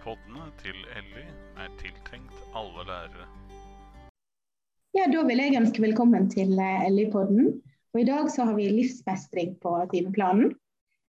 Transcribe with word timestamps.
Poddene 0.00 0.46
til 0.62 0.76
Elly 0.96 1.26
er 1.60 1.72
tiltenkt 1.80 2.36
alle 2.56 2.86
lærere. 2.88 3.26
Ja, 4.96 5.04
Da 5.12 5.24
vil 5.28 5.42
jeg 5.42 5.58
ønske 5.60 5.82
velkommen 5.84 6.30
til 6.32 6.56
eh, 6.58 6.86
Ellie-podden. 6.88 7.50
Og 7.92 8.00
I 8.00 8.06
dag 8.08 8.30
så 8.32 8.46
har 8.48 8.56
vi 8.56 8.70
livsmestring 8.72 9.58
på 9.60 9.74
timeplanen. 9.92 10.54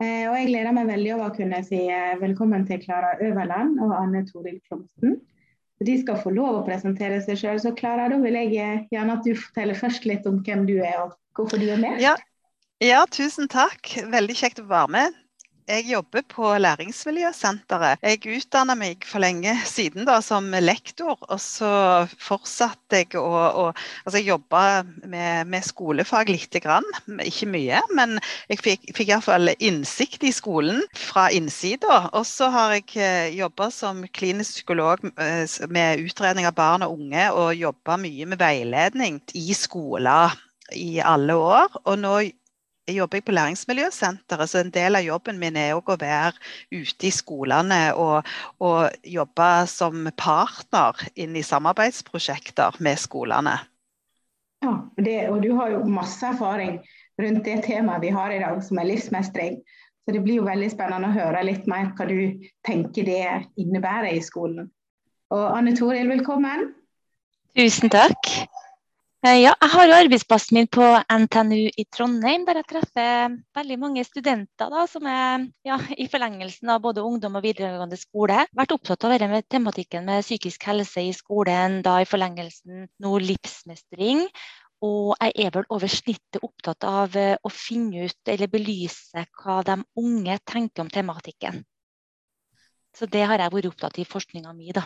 Eh, 0.02 0.28
og 0.28 0.36
Jeg 0.36 0.50
gleder 0.50 0.76
meg 0.76 0.90
veldig 0.90 1.14
over 1.16 1.30
å 1.30 1.36
kunne 1.36 1.62
si 1.64 1.80
eh, 1.88 2.12
velkommen 2.20 2.66
til 2.68 2.82
Klara 2.84 3.14
Øverland 3.24 3.80
og 3.80 3.96
Anne 3.96 4.26
Toril 4.28 4.60
Klomsten. 4.68 5.16
De 5.84 5.96
skal 6.00 6.20
få 6.20 6.30
lov 6.36 6.60
å 6.60 6.66
presentere 6.68 7.22
seg 7.24 7.40
sjøl. 7.40 7.58
Så 7.64 7.74
Klara, 7.78 8.10
da 8.12 8.20
vil 8.20 8.36
jeg 8.36 8.52
gjerne 8.92 9.16
at 9.16 9.24
du 9.24 9.32
forteller 9.32 9.80
først 9.80 10.04
litt 10.08 10.28
om 10.28 10.42
hvem 10.44 10.68
du 10.68 10.76
er 10.76 11.00
og 11.06 11.16
hvorfor 11.36 11.60
du 11.60 11.66
er 11.72 11.80
med. 11.80 11.98
Ja, 12.04 12.14
ja, 12.84 13.04
tusen 13.10 13.48
takk. 13.48 13.96
Veldig 14.12 14.36
kjekt 14.38 14.60
å 14.60 14.68
være 14.68 14.92
med. 14.92 15.23
Jeg 15.64 15.86
jobber 15.88 16.20
på 16.28 16.48
Læringsmiljøsenteret. 16.60 18.02
Jeg 18.04 18.18
utdanna 18.36 18.74
meg 18.76 19.06
for 19.08 19.22
lenge 19.24 19.54
siden 19.64 20.04
da, 20.04 20.18
som 20.20 20.50
lektor, 20.60 21.16
og 21.16 21.40
så 21.40 21.70
fortsatte 22.20 23.00
jeg 23.00 23.16
å, 23.16 23.24
å 23.24 23.64
altså 24.04 24.20
Jeg 24.20 24.84
med, 25.08 25.48
med, 25.48 25.64
skolefag 25.64 26.28
lite 26.34 26.60
grann, 26.60 26.84
ikke 27.24 27.48
mye, 27.48 27.80
men 27.96 28.18
jeg 28.52 28.60
fikk, 28.60 28.86
fikk 28.92 29.14
iallfall 29.14 29.54
innsikt 29.56 30.28
i 30.28 30.34
skolen 30.36 30.84
fra 31.00 31.30
innsida. 31.32 32.10
Og 32.12 32.28
så 32.28 32.52
har 32.52 32.76
jeg 32.76 32.90
eh, 33.00 33.32
jobba 33.38 33.70
som 33.72 34.04
klinisk 34.12 34.58
psykolog 34.58 35.00
eh, 35.16 35.48
med 35.72 36.04
utredning 36.04 36.44
av 36.44 36.58
barn 36.60 36.84
og 36.84 36.98
unge, 36.98 37.30
og 37.32 37.56
jobba 37.56 37.96
mye 38.04 38.28
med 38.28 38.44
veiledning 38.44 39.22
i 39.32 39.56
skoler 39.56 40.36
i 40.76 40.98
alle 41.00 41.40
år. 41.40 41.80
Og 41.86 42.02
nå 42.04 42.18
jobber 42.92 43.18
jeg 43.18 43.24
på 43.24 43.34
Læringsmiljøsenteret, 43.34 44.50
så 44.50 44.60
en 44.60 44.72
del 44.74 44.98
av 44.98 45.04
jobben 45.04 45.38
min 45.40 45.56
er 45.56 45.76
å 45.76 45.96
være 46.00 46.34
ute 46.72 47.08
i 47.08 47.12
skolene 47.14 47.94
og, 47.96 48.28
og 48.60 49.08
jobbe 49.08 49.50
som 49.70 50.10
partner 50.20 51.06
inn 51.16 51.36
i 51.36 51.44
samarbeidsprosjekter 51.46 52.76
med 52.84 53.00
skolene. 53.00 53.56
Ja, 54.64 54.76
det, 54.96 55.18
og 55.30 55.42
du 55.44 55.54
har 55.56 55.72
jo 55.72 55.84
masse 55.88 56.26
erfaring 56.26 56.78
rundt 57.20 57.44
det 57.44 57.62
temaet 57.66 58.04
vi 58.04 58.12
har 58.14 58.32
i 58.32 58.40
dag, 58.42 58.60
som 58.64 58.80
er 58.80 58.88
livsmestring. 58.88 59.58
Så 60.04 60.12
det 60.12 60.20
blir 60.24 60.42
jo 60.42 60.46
veldig 60.48 60.68
spennende 60.72 61.08
å 61.08 61.16
høre 61.16 61.44
litt 61.46 61.68
mer 61.70 61.92
hva 61.96 62.06
du 62.08 62.48
tenker 62.66 63.06
det 63.08 63.26
innebærer 63.60 64.12
i 64.12 64.24
skolen. 64.24 64.68
Og 65.32 65.44
Anne 65.48 65.72
Toril, 65.76 66.10
velkommen. 66.12 66.74
Tusen 67.56 67.92
takk. 67.92 68.28
Eh, 69.24 69.38
ja, 69.40 69.54
jeg 69.56 69.70
har 69.72 69.86
jo 69.88 69.92
arbeidsplassen 69.96 70.58
min 70.58 70.66
på 70.68 70.84
NTNU 71.08 71.70
i 71.80 71.84
Trondheim, 71.88 72.42
der 72.44 72.58
jeg 72.60 72.66
treffer 72.68 73.36
veldig 73.56 73.78
mange 73.80 74.02
studenter 74.04 74.68
da, 74.68 74.82
som 74.90 75.06
er 75.08 75.46
ja, 75.64 75.78
i 75.96 76.04
forlengelsen 76.12 76.68
av 76.74 76.82
både 76.84 77.00
ungdom 77.00 77.38
og 77.38 77.46
videregående 77.46 77.96
skole. 77.96 78.42
Vært 78.52 78.74
opptatt 78.76 79.06
av 79.06 79.08
å 79.08 79.14
være 79.14 79.30
med 79.30 79.46
tematikken 79.48 80.04
med 80.04 80.26
psykisk 80.26 80.66
helse 80.68 81.06
i 81.08 81.14
skolen, 81.16 81.78
da 81.86 82.02
i 82.02 82.08
forlengelsen 82.10 82.84
nå 83.00 83.12
livsmestring. 83.24 84.26
Og 84.84 85.14
jeg 85.16 85.32
er 85.46 85.54
vel 85.54 85.64
over 85.72 85.88
snittet 85.88 86.44
opptatt 86.44 86.84
av 86.84 87.16
eh, 87.16 87.38
å 87.40 87.48
finne 87.48 88.04
ut 88.04 88.34
eller 88.34 88.52
belyse 88.52 89.24
hva 89.40 89.62
de 89.64 89.78
unge 90.04 90.36
tenker 90.44 90.84
om 90.84 90.92
tematikken. 90.92 91.62
Så 92.92 93.08
det 93.08 93.24
har 93.24 93.40
jeg 93.40 93.56
vært 93.56 93.72
opptatt 93.72 94.04
i 94.04 94.04
forskninga 94.04 94.52
mi, 94.52 94.68
da. 94.76 94.84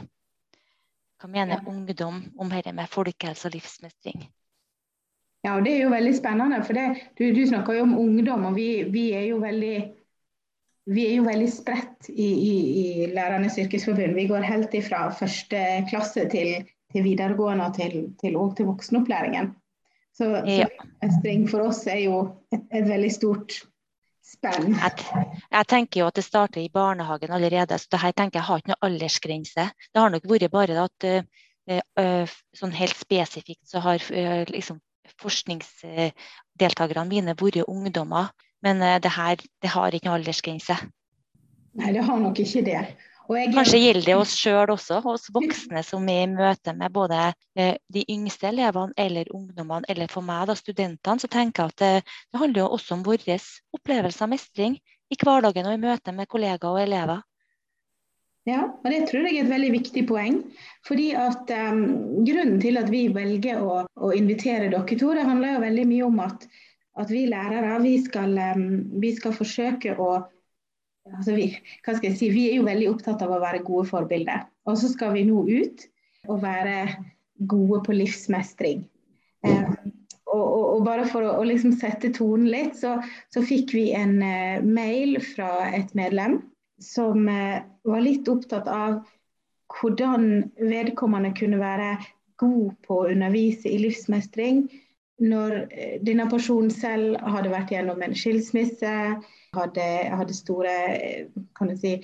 Hva 1.19 1.29
mener 1.31 1.59
ja. 1.59 1.63
ungdom 1.67 2.21
om 2.39 2.51
dette 2.53 2.73
med 2.75 2.91
folkehelse 2.91 3.49
og 3.49 3.57
livsmestring? 3.57 4.27
Ja, 5.47 5.57
og 5.57 5.65
Det 5.65 5.75
er 5.75 5.85
jo 5.85 5.93
veldig 5.93 6.15
spennende. 6.17 6.65
for 6.65 6.79
det, 6.79 6.87
du, 7.19 7.25
du, 7.35 7.47
snakker 7.47 7.79
jo 7.79 7.87
om 7.87 7.99
ungdom, 7.99 8.45
og 8.51 8.55
vi, 8.55 8.85
vi 8.93 9.13
er 9.13 9.29
jo 9.31 9.39
veldig 9.43 9.77
vi 10.89 11.05
er 11.05 11.19
jo 11.19 11.25
veldig 11.27 11.49
spredt 11.53 12.09
i, 12.09 12.27
i, 12.33 12.53
i 12.81 13.07
Lærernes 13.13 13.59
yrkesforbund. 13.61 14.15
Vi 14.17 14.27
går 14.31 14.47
helt 14.47 14.75
ifra 14.75 15.11
første 15.13 15.65
klasse 15.91 16.25
til, 16.33 16.65
til 16.93 17.05
videregående 17.05 17.67
og 17.67 17.75
til, 17.77 18.15
til, 18.23 18.39
til 18.57 18.69
voksenopplæringen. 18.71 19.51
Så, 20.17 20.31
ja. 20.49 20.67
så 21.03 21.35
for 21.51 21.67
oss 21.69 21.85
er 21.87 22.01
jo 22.07 22.23
et, 22.53 22.65
et 22.73 22.89
veldig 22.89 23.13
stort. 23.13 23.59
Jeg, 24.29 24.93
jeg, 25.51 25.67
tenker 25.69 26.01
jo 26.03 26.09
at 26.11 26.19
det 26.19 26.25
starter 26.27 26.61
i 26.61 26.71
barnehagen 26.73 27.33
allerede. 27.33 27.79
så 27.79 27.89
det 27.91 28.01
her 28.03 28.13
tenker 28.13 28.39
Jeg 28.39 28.47
har 28.49 28.59
ikke 28.61 28.73
noe 28.75 28.87
aldersgrense. 28.89 29.65
Det 29.95 30.03
har 30.03 30.11
nok 30.13 30.29
vært 30.29 30.51
bare 30.53 30.85
at 30.85 31.07
uh, 31.09 32.37
sånn 32.61 32.77
helt 32.77 32.97
spesifikt 32.99 33.65
så 33.69 33.81
har 33.85 34.05
uh, 34.13 34.45
liksom, 34.53 34.81
forskningsdeltakerne 35.23 37.09
mine 37.09 37.37
vært 37.41 37.65
ungdommer. 37.67 38.31
Men 38.63 38.83
det 39.01 39.13
her 39.15 39.39
det 39.39 39.71
har 39.71 39.95
ikke 39.95 40.09
noe 40.09 40.19
aldersgrense. 40.19 40.77
Nei, 41.79 41.93
det 41.95 42.03
har 42.03 42.19
nok 42.19 42.39
ikke 42.43 42.65
det. 42.67 42.81
Jeg... 43.29 43.51
Kanskje 43.53 43.79
gjelder 43.83 44.07
det 44.07 44.15
oss 44.17 44.33
sjøl 44.41 44.71
også, 44.73 45.03
oss 45.05 45.27
voksne 45.35 45.83
som 45.85 46.07
i 46.09 46.23
møte 46.31 46.73
med 46.77 46.93
både 46.95 47.19
eh, 47.61 47.75
de 47.93 48.05
yngste 48.09 48.49
elevene 48.49 48.97
eller 48.97 49.29
ungdommene, 49.37 49.85
eller 49.89 50.09
for 50.09 50.25
meg 50.25 50.47
da 50.49 50.57
studentene, 50.57 51.21
så 51.21 51.29
tenker 51.29 51.67
jeg 51.67 51.75
at 51.75 51.83
det, 51.83 52.15
det 52.33 52.41
handler 52.41 52.65
jo 52.65 52.71
også 52.79 52.97
om 52.97 53.05
vår 53.05 53.27
opplevelse 53.77 54.25
av 54.25 54.33
mestring 54.33 54.79
i 55.13 55.19
hverdagen 55.21 55.69
og 55.69 55.77
i 55.77 55.83
møte 55.83 56.15
med 56.17 56.29
kollegaer 56.31 56.73
og 56.73 56.81
elever. 56.81 57.21
Ja, 58.49 58.63
og 58.65 58.89
det 58.89 59.03
tror 59.11 59.27
jeg 59.27 59.37
er 59.37 59.45
et 59.45 59.53
veldig 59.53 59.71
viktig 59.75 60.07
poeng. 60.09 60.39
Fordi 60.89 61.11
at 61.19 61.51
um, 61.53 61.83
Grunnen 62.25 62.57
til 62.63 62.81
at 62.81 62.89
vi 62.93 63.05
velger 63.13 63.61
å, 63.61 63.83
å, 63.85 64.13
invitere 64.17 64.71
dere 64.73 64.97
to, 64.97 65.13
det 65.13 65.27
handler 65.29 65.57
jo 65.57 65.65
veldig 65.67 65.87
mye 65.91 66.07
om 66.07 66.23
at, 66.25 66.49
at 67.03 67.13
vi 67.13 67.27
lærere 67.29 67.77
vi 67.85 67.99
skal, 68.07 68.33
um, 68.57 68.69
vi 69.03 69.13
skal 69.19 69.37
forsøke 69.37 69.99
å 70.01 70.15
altså 71.17 71.37
vi, 71.37 71.51
hva 71.85 71.95
skal 71.97 72.11
jeg 72.11 72.19
si, 72.19 72.31
vi 72.35 72.49
er 72.51 72.59
jo 72.59 72.67
veldig 72.69 72.91
opptatt 72.93 73.23
av 73.25 73.33
å 73.35 73.41
være 73.43 73.65
gode 73.67 73.89
forbilder. 73.91 74.47
Og 74.69 74.79
så 74.81 74.91
skal 74.93 75.15
vi 75.17 75.27
nå 75.29 75.45
ut 75.49 75.87
og 76.29 76.43
være 76.43 76.79
gode 77.49 77.83
på 77.87 77.97
livsmestring. 77.97 78.83
Eh, 79.47 79.71
og, 80.29 80.43
og, 80.43 80.65
og, 80.75 80.81
bare 80.87 81.07
for 81.09 81.25
å, 81.25 81.45
liksom 81.47 81.73
sette 81.79 82.11
tonen 82.15 82.49
litt, 82.53 82.77
så, 82.79 82.99
så 83.33 83.43
fikk 83.45 83.73
vi 83.77 83.87
en 83.97 84.19
uh, 84.21 84.65
mail 84.65 85.17
fra 85.25 85.71
et 85.73 85.95
medlem 85.97 86.41
som 86.83 87.25
uh, 87.31 87.63
var 87.89 88.05
litt 88.05 88.29
opptatt 88.29 88.69
av 88.71 89.01
hvordan 89.79 90.51
vedkommende 90.61 91.33
kunne 91.37 91.61
være 91.61 91.95
god 92.41 92.77
på 92.87 93.01
å 93.01 93.09
undervise 93.13 93.71
i 93.71 93.81
livsmestring 93.83 94.67
når 95.23 95.57
uh, 95.67 95.99
denne 96.07 96.29
personen 96.31 96.73
selv 96.73 97.19
hadde 97.27 97.53
vært 97.53 97.75
gjennom 97.75 98.03
en 98.05 98.17
skilsmisse, 98.17 98.95
hadde, 99.57 99.87
hadde 100.13 100.37
store 100.37 100.75
kan 101.59 101.75
si, 101.79 101.97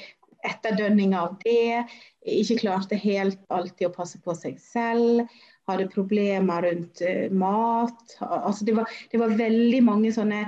etterdønninger 0.44 1.18
av 1.18 1.36
det. 1.44 1.84
Ikke 2.28 2.58
klarte 2.60 2.98
helt 3.00 3.40
alltid 3.52 3.88
å 3.88 3.94
passe 3.94 4.20
på 4.24 4.36
seg 4.36 4.58
selv. 4.62 5.24
Hadde 5.68 5.88
problemer 5.92 6.66
rundt 6.68 7.04
uh, 7.04 7.26
mat. 7.32 8.18
Altså, 8.20 8.66
det, 8.68 8.76
var, 8.78 8.96
det, 9.12 9.20
var, 9.22 9.38
veldig 9.40 9.82
mange 9.86 10.12
sånne 10.14 10.44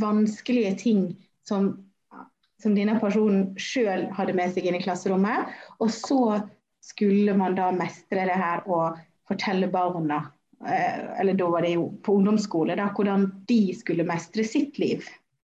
vanskelige 0.00 0.74
ting 0.80 1.02
som, 1.46 1.74
som 2.62 2.74
denne 2.74 2.96
personen 3.02 3.52
sjøl 3.60 4.08
hadde 4.16 4.34
med 4.36 4.54
seg 4.54 4.66
inn 4.66 4.78
i 4.78 4.82
klasserommet. 4.82 5.52
Og 5.78 5.92
så 5.92 6.40
skulle 6.84 7.34
man 7.36 7.56
da 7.56 7.70
mestre 7.74 8.26
det 8.28 8.38
her 8.38 8.64
og 8.68 8.98
fortelle 9.28 9.70
barna, 9.72 10.20
eller 10.64 11.36
da 11.38 11.48
var 11.50 11.66
det 11.66 11.74
jo 11.74 11.88
på 12.02 12.16
ungdomsskole, 12.18 12.76
da, 12.78 12.88
hvordan 12.96 13.26
de 13.48 13.60
skulle 13.76 14.06
mestre 14.08 14.44
sitt 14.48 14.78
liv. 14.78 15.04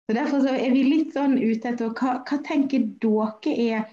Så 0.07 0.15
Derfor 0.15 0.43
så 0.45 0.55
er 0.55 0.71
vi 0.71 0.85
litt 0.87 1.15
sånn 1.17 1.35
ute 1.39 1.73
etter 1.73 1.91
hva, 1.91 2.21
hva 2.23 2.41
tenker 2.47 2.85
dere 3.03 3.55
er 3.55 3.89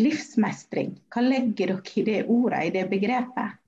livsmestring? 0.00 0.94
Hva 1.12 1.24
legger 1.26 1.74
dere 1.74 1.96
i 2.00 2.06
det 2.06 2.20
ordet, 2.32 2.62
i 2.68 2.72
det 2.78 2.86
begrepet? 2.92 3.58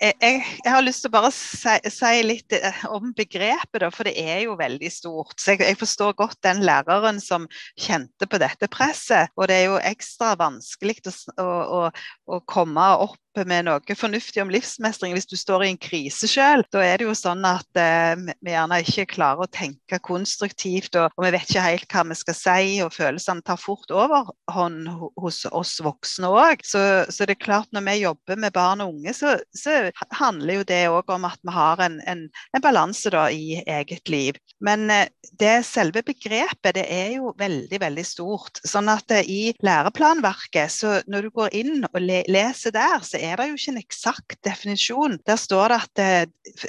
Jeg, 0.00 0.14
jeg, 0.20 0.70
har 0.72 0.82
lyst 0.82 1.04
til 1.04 1.10
å 1.10 1.14
bare 1.14 1.30
si, 1.34 1.74
si, 1.92 2.12
litt 2.24 2.54
eh, 2.56 2.84
om 2.88 3.10
begrepet, 3.16 3.82
da, 3.82 3.90
for 3.92 4.08
det 4.08 4.14
er 4.20 4.44
jo 4.46 4.56
veldig 4.58 4.90
stort. 4.90 5.34
Så 5.38 5.54
jeg, 5.54 5.64
jeg, 5.66 5.78
forstår 5.80 6.14
godt 6.18 6.38
den 6.46 6.62
læreren 6.64 7.20
som 7.22 7.44
kjente 7.76 8.28
på 8.30 8.40
dette 8.42 8.70
presset. 8.72 9.32
Og 9.36 9.50
det 9.50 9.58
er 9.60 9.66
jo 9.68 9.82
ekstra 9.82 10.32
vanskelig 10.40 10.96
å, 11.36 11.44
å, 11.44 11.82
å 11.90 12.40
komme 12.48 12.88
opp 13.04 13.20
med 13.48 13.66
noe 13.66 13.96
fornuftig 13.98 14.42
om 14.42 14.52
livsmestring 14.52 15.14
hvis 15.16 15.28
du 15.30 15.36
står 15.38 15.64
i 15.64 15.70
en 15.72 15.80
krise 15.80 16.28
sjøl. 16.30 16.64
Da 16.72 16.82
er 16.84 17.00
det 17.00 17.08
jo 17.08 17.16
sånn 17.18 17.44
at 17.48 17.80
eh, 17.80 18.14
vi 18.44 18.54
gjerne 18.54 18.80
ikke 18.84 19.08
klarer 19.16 19.44
å 19.44 19.50
tenke 19.50 19.98
konstruktivt, 20.04 20.94
og, 21.00 21.10
og, 21.16 21.26
vi 21.26 21.32
vet 21.34 21.48
ikke 21.48 21.64
helt 21.66 21.88
hva 21.90 22.04
vi 22.10 22.18
skal 22.18 22.38
si, 22.38 22.78
og 22.84 22.94
følelsene 22.94 23.44
tar 23.46 23.60
fort 23.60 23.90
overhånd 23.94 24.90
hos 25.20 25.42
oss 25.50 25.76
voksne 25.84 26.30
òg. 26.30 26.64
Så, 26.66 26.82
så, 27.10 27.26
det 27.26 27.38
er 27.38 27.44
klart 27.46 27.70
når 27.74 27.86
vi 27.88 27.96
jobber 28.04 28.40
med 28.40 28.54
barn 28.54 28.84
og 28.84 28.94
unge, 28.94 29.14
så, 29.16 29.36
så 29.56 29.88
handler 30.20 30.60
jo 30.60 30.68
det 30.68 30.82
òg 30.92 31.14
om 31.14 31.28
at 31.28 31.40
vi 31.42 31.54
har 31.54 31.82
en, 31.84 32.00
en, 32.10 32.26
en 32.54 32.64
balanse 32.64 33.10
i 33.34 33.60
eget 33.66 34.08
liv. 34.08 34.38
Men 34.64 34.88
eh, 34.90 35.08
det 35.40 35.64
selve 35.66 36.04
begrepet 36.06 36.76
det 36.76 36.84
er 36.90 37.16
jo 37.18 37.34
veldig, 37.38 37.80
veldig 37.82 38.04
stort. 38.06 38.60
Sånn 38.66 38.88
at 38.92 39.10
eh, 39.14 39.26
i 39.28 39.42
læreplanverket, 39.64 40.72
så 40.72 40.98
når 41.10 41.26
du 41.26 41.34
går 41.34 41.58
inn 41.60 41.88
og 41.90 42.00
le 42.00 42.22
leser 42.30 42.74
der, 42.74 43.02
så 43.04 43.20
er 43.24 43.40
det 43.40 43.48
jo 43.48 43.58
ikke 43.58 43.72
en 43.74 43.82
eksakt 43.82 44.38
definisjon. 44.46 45.18
Der 45.26 45.40
står 45.40 45.72
det 45.72 45.80
at 45.82 46.04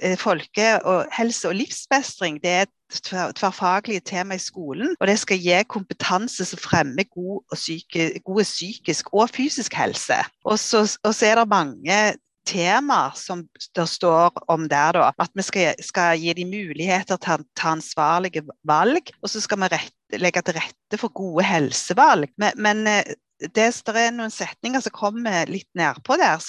eh, 0.02 0.18
folke- 0.20 0.80
og 0.84 1.06
helse- 1.16 1.50
og 1.50 1.56
livsmestring 1.60 2.42
det 2.44 2.52
er 2.64 2.74
tverrfaglige 3.36 4.04
tema 4.06 4.36
i 4.36 4.42
skolen. 4.42 4.96
Og 5.00 5.08
det 5.08 5.18
skal 5.20 5.42
gi 5.42 5.64
kompetanse 5.70 6.46
som 6.46 6.62
fremmer 6.62 7.08
god 7.14 7.42
og 7.52 7.58
syke, 7.58 8.12
gode 8.26 8.46
psykisk 8.46 9.14
og 9.14 9.30
fysisk 9.34 9.74
helse. 9.74 10.22
Og 10.46 10.60
så, 10.60 10.86
og 11.04 11.16
så 11.16 11.32
er 11.32 11.42
det 11.42 11.50
mange 11.52 11.98
temaer 12.46 13.16
som 13.18 13.44
det 13.76 13.88
står 13.90 14.36
om 14.52 14.68
der, 14.70 14.94
da. 14.98 15.10
At 15.20 15.34
vi 15.36 15.46
skal, 15.46 15.84
skal 15.84 16.20
gi 16.22 16.34
dem 16.38 16.54
muligheter 16.54 17.18
til 17.18 17.40
å 17.40 17.46
ta 17.58 17.74
ansvarlige 17.74 18.46
valg. 18.68 19.12
Og 19.22 19.32
så 19.32 19.42
skal 19.44 19.64
vi 19.64 19.72
rette, 19.74 20.20
legge 20.22 20.44
til 20.46 20.60
rette 20.60 21.02
for 21.02 21.14
gode 21.16 21.46
helsevalg. 21.48 22.30
Men, 22.42 22.60
men 22.62 22.86
eh, 22.92 23.16
det, 23.40 23.66
er 23.92 24.14
noen 24.16 24.32
setninger 24.32 24.84
som 24.84 24.94
kommer 24.96 25.50
litt 25.52 25.68
nedpå 25.78 26.18
der, 26.20 26.40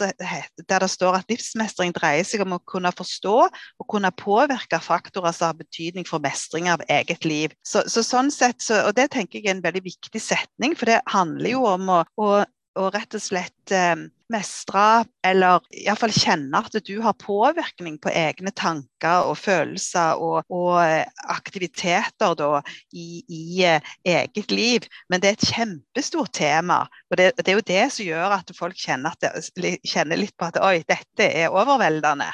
der 0.68 0.84
det 0.84 0.90
står 0.92 1.18
at 1.18 1.30
livsmestring 1.32 1.94
dreier 1.96 2.26
seg 2.26 2.44
om 2.44 2.54
å 2.56 2.62
kunne 2.62 2.92
forstå 2.94 3.36
og 3.46 3.88
kunne 3.90 4.12
påvirke 4.14 4.80
faktorer 4.82 5.34
som 5.34 5.50
har 5.50 5.60
betydning 5.60 6.06
for 6.08 6.22
mestring 6.22 6.70
av 6.70 6.84
eget 6.88 7.26
liv. 7.26 7.54
Så, 7.66 7.84
så 7.90 8.04
sånn 8.06 8.30
sett, 8.34 8.62
så, 8.62 8.84
og 8.86 8.94
Det 8.96 9.08
tenker 9.14 9.40
jeg 9.40 9.50
er 9.50 9.58
en 9.58 9.64
veldig 9.64 9.82
viktig 9.86 10.22
setning, 10.22 10.76
for 10.78 10.90
det 10.90 11.02
handler 11.10 11.56
jo 11.56 11.66
om 11.68 11.90
å, 11.96 12.02
å 12.22 12.30
å 12.76 12.90
rett 12.92 13.16
og 13.16 13.22
slett 13.22 13.74
eh, 13.74 13.96
mestre, 14.32 15.04
eller 15.26 15.64
iallfall 15.70 16.14
kjenne 16.14 16.60
at 16.64 16.78
du 16.86 16.94
har 17.04 17.16
påvirkning 17.20 17.98
på 18.02 18.10
egne 18.10 18.52
tanker 18.56 19.28
og 19.28 19.38
følelser 19.38 20.22
og, 20.22 20.46
og 20.52 20.80
eh, 20.82 21.04
aktiviteter 21.32 22.34
da, 22.38 22.62
i, 22.92 23.22
i 23.28 23.44
uh, 23.66 23.92
eget 24.06 24.54
liv. 24.54 24.88
Men 25.10 25.22
det 25.22 25.30
er 25.30 25.38
et 25.38 25.50
kjempestort 25.52 26.32
tema. 26.36 26.82
Og 27.10 27.20
det, 27.20 27.32
det, 27.38 27.48
er 27.52 27.60
jo 27.60 27.68
det 27.68 27.84
som 27.94 28.08
gjør 28.08 28.38
at 28.40 28.56
folk 28.58 28.78
kjenner, 28.80 29.14
det, 29.22 29.78
kjenner 29.86 30.20
litt 30.20 30.36
på 30.38 30.50
at 30.50 30.60
oi, 30.62 30.80
dette 30.88 31.30
er 31.30 31.54
overveldende 31.54 32.32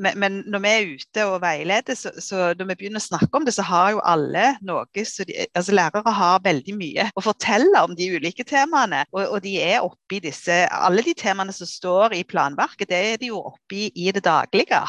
men, 0.00 0.18
men, 0.18 0.38
når 0.48 0.62
vi 0.64 0.70
er 0.70 0.92
ute 0.94 1.24
og 1.28 1.40
veileder, 1.42 1.96
så, 1.98 2.12
så, 2.22 2.50
når 2.56 2.70
vi 2.70 2.76
begynner 2.82 3.02
å 3.02 3.04
snakke 3.04 3.36
om 3.36 3.44
det, 3.46 3.54
så 3.56 3.64
har 3.68 3.94
jo 3.94 4.00
alle 4.08 4.46
noe 4.64 4.86
de, 4.96 5.04
altså 5.54 5.74
Lærere 5.76 6.14
har 6.16 6.44
veldig 6.44 6.76
mye 6.78 7.08
å 7.14 7.24
fortelle 7.24 7.84
om 7.84 7.92
de 7.96 8.08
ulike 8.16 8.46
temaene. 8.48 9.04
Og, 9.12 9.22
og 9.26 9.44
de 9.44 9.58
er 9.62 9.84
oppi 9.84 10.22
disse 10.24 10.62
Alle 10.72 11.04
de 11.04 11.14
temaene 11.16 11.52
som 11.54 11.68
står 11.68 12.16
i 12.16 12.24
planverket, 12.24 12.88
det 12.88 13.02
er 13.10 13.20
de 13.20 13.30
jo 13.30 13.42
oppi 13.52 13.90
i 13.94 14.08
det 14.14 14.24
daglige. 14.24 14.80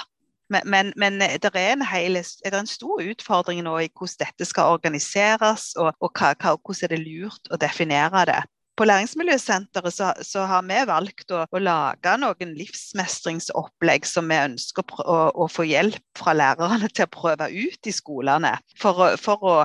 Men, 0.52 0.66
men, 0.68 0.94
men 1.00 1.20
det, 1.20 1.52
er 1.54 1.76
en 1.76 1.86
hel, 1.88 2.18
det 2.20 2.56
en 2.56 2.68
stor 2.68 3.04
utfordring 3.04 3.62
nå 3.64 3.78
i 3.84 3.92
hvordan 3.92 4.26
dette 4.26 4.48
skal 4.48 4.74
organiseres, 4.76 5.72
og, 5.80 5.94
og 6.04 6.12
hva, 6.16 6.34
hvordan 6.56 6.88
er 6.88 6.96
det 6.96 7.04
lurt 7.04 7.52
å 7.52 7.60
definere 7.60 8.26
det 8.28 8.42
på 8.82 8.88
Læringsmiljøsenteret 8.90 9.94
så, 9.94 10.10
så, 10.26 10.48
har 10.50 10.64
vi 10.66 10.80
valgt 10.90 11.30
å, 11.36 11.44
å, 11.46 11.62
lage 11.62 12.16
noen 12.18 12.56
livsmestringsopplegg 12.58 14.08
som 14.10 14.32
vi 14.32 14.40
ønsker 14.42 14.96
å, 15.04 15.18
å, 15.30 15.48
få 15.52 15.68
hjelp 15.70 16.02
fra 16.18 16.34
lærerne 16.34 16.90
til 16.90 17.06
å 17.06 17.12
prøve 17.14 17.52
ut 17.52 17.90
i 17.90 17.94
skolene. 17.94 18.56
For, 18.82 19.14
for 19.22 19.46
å, 19.46 19.56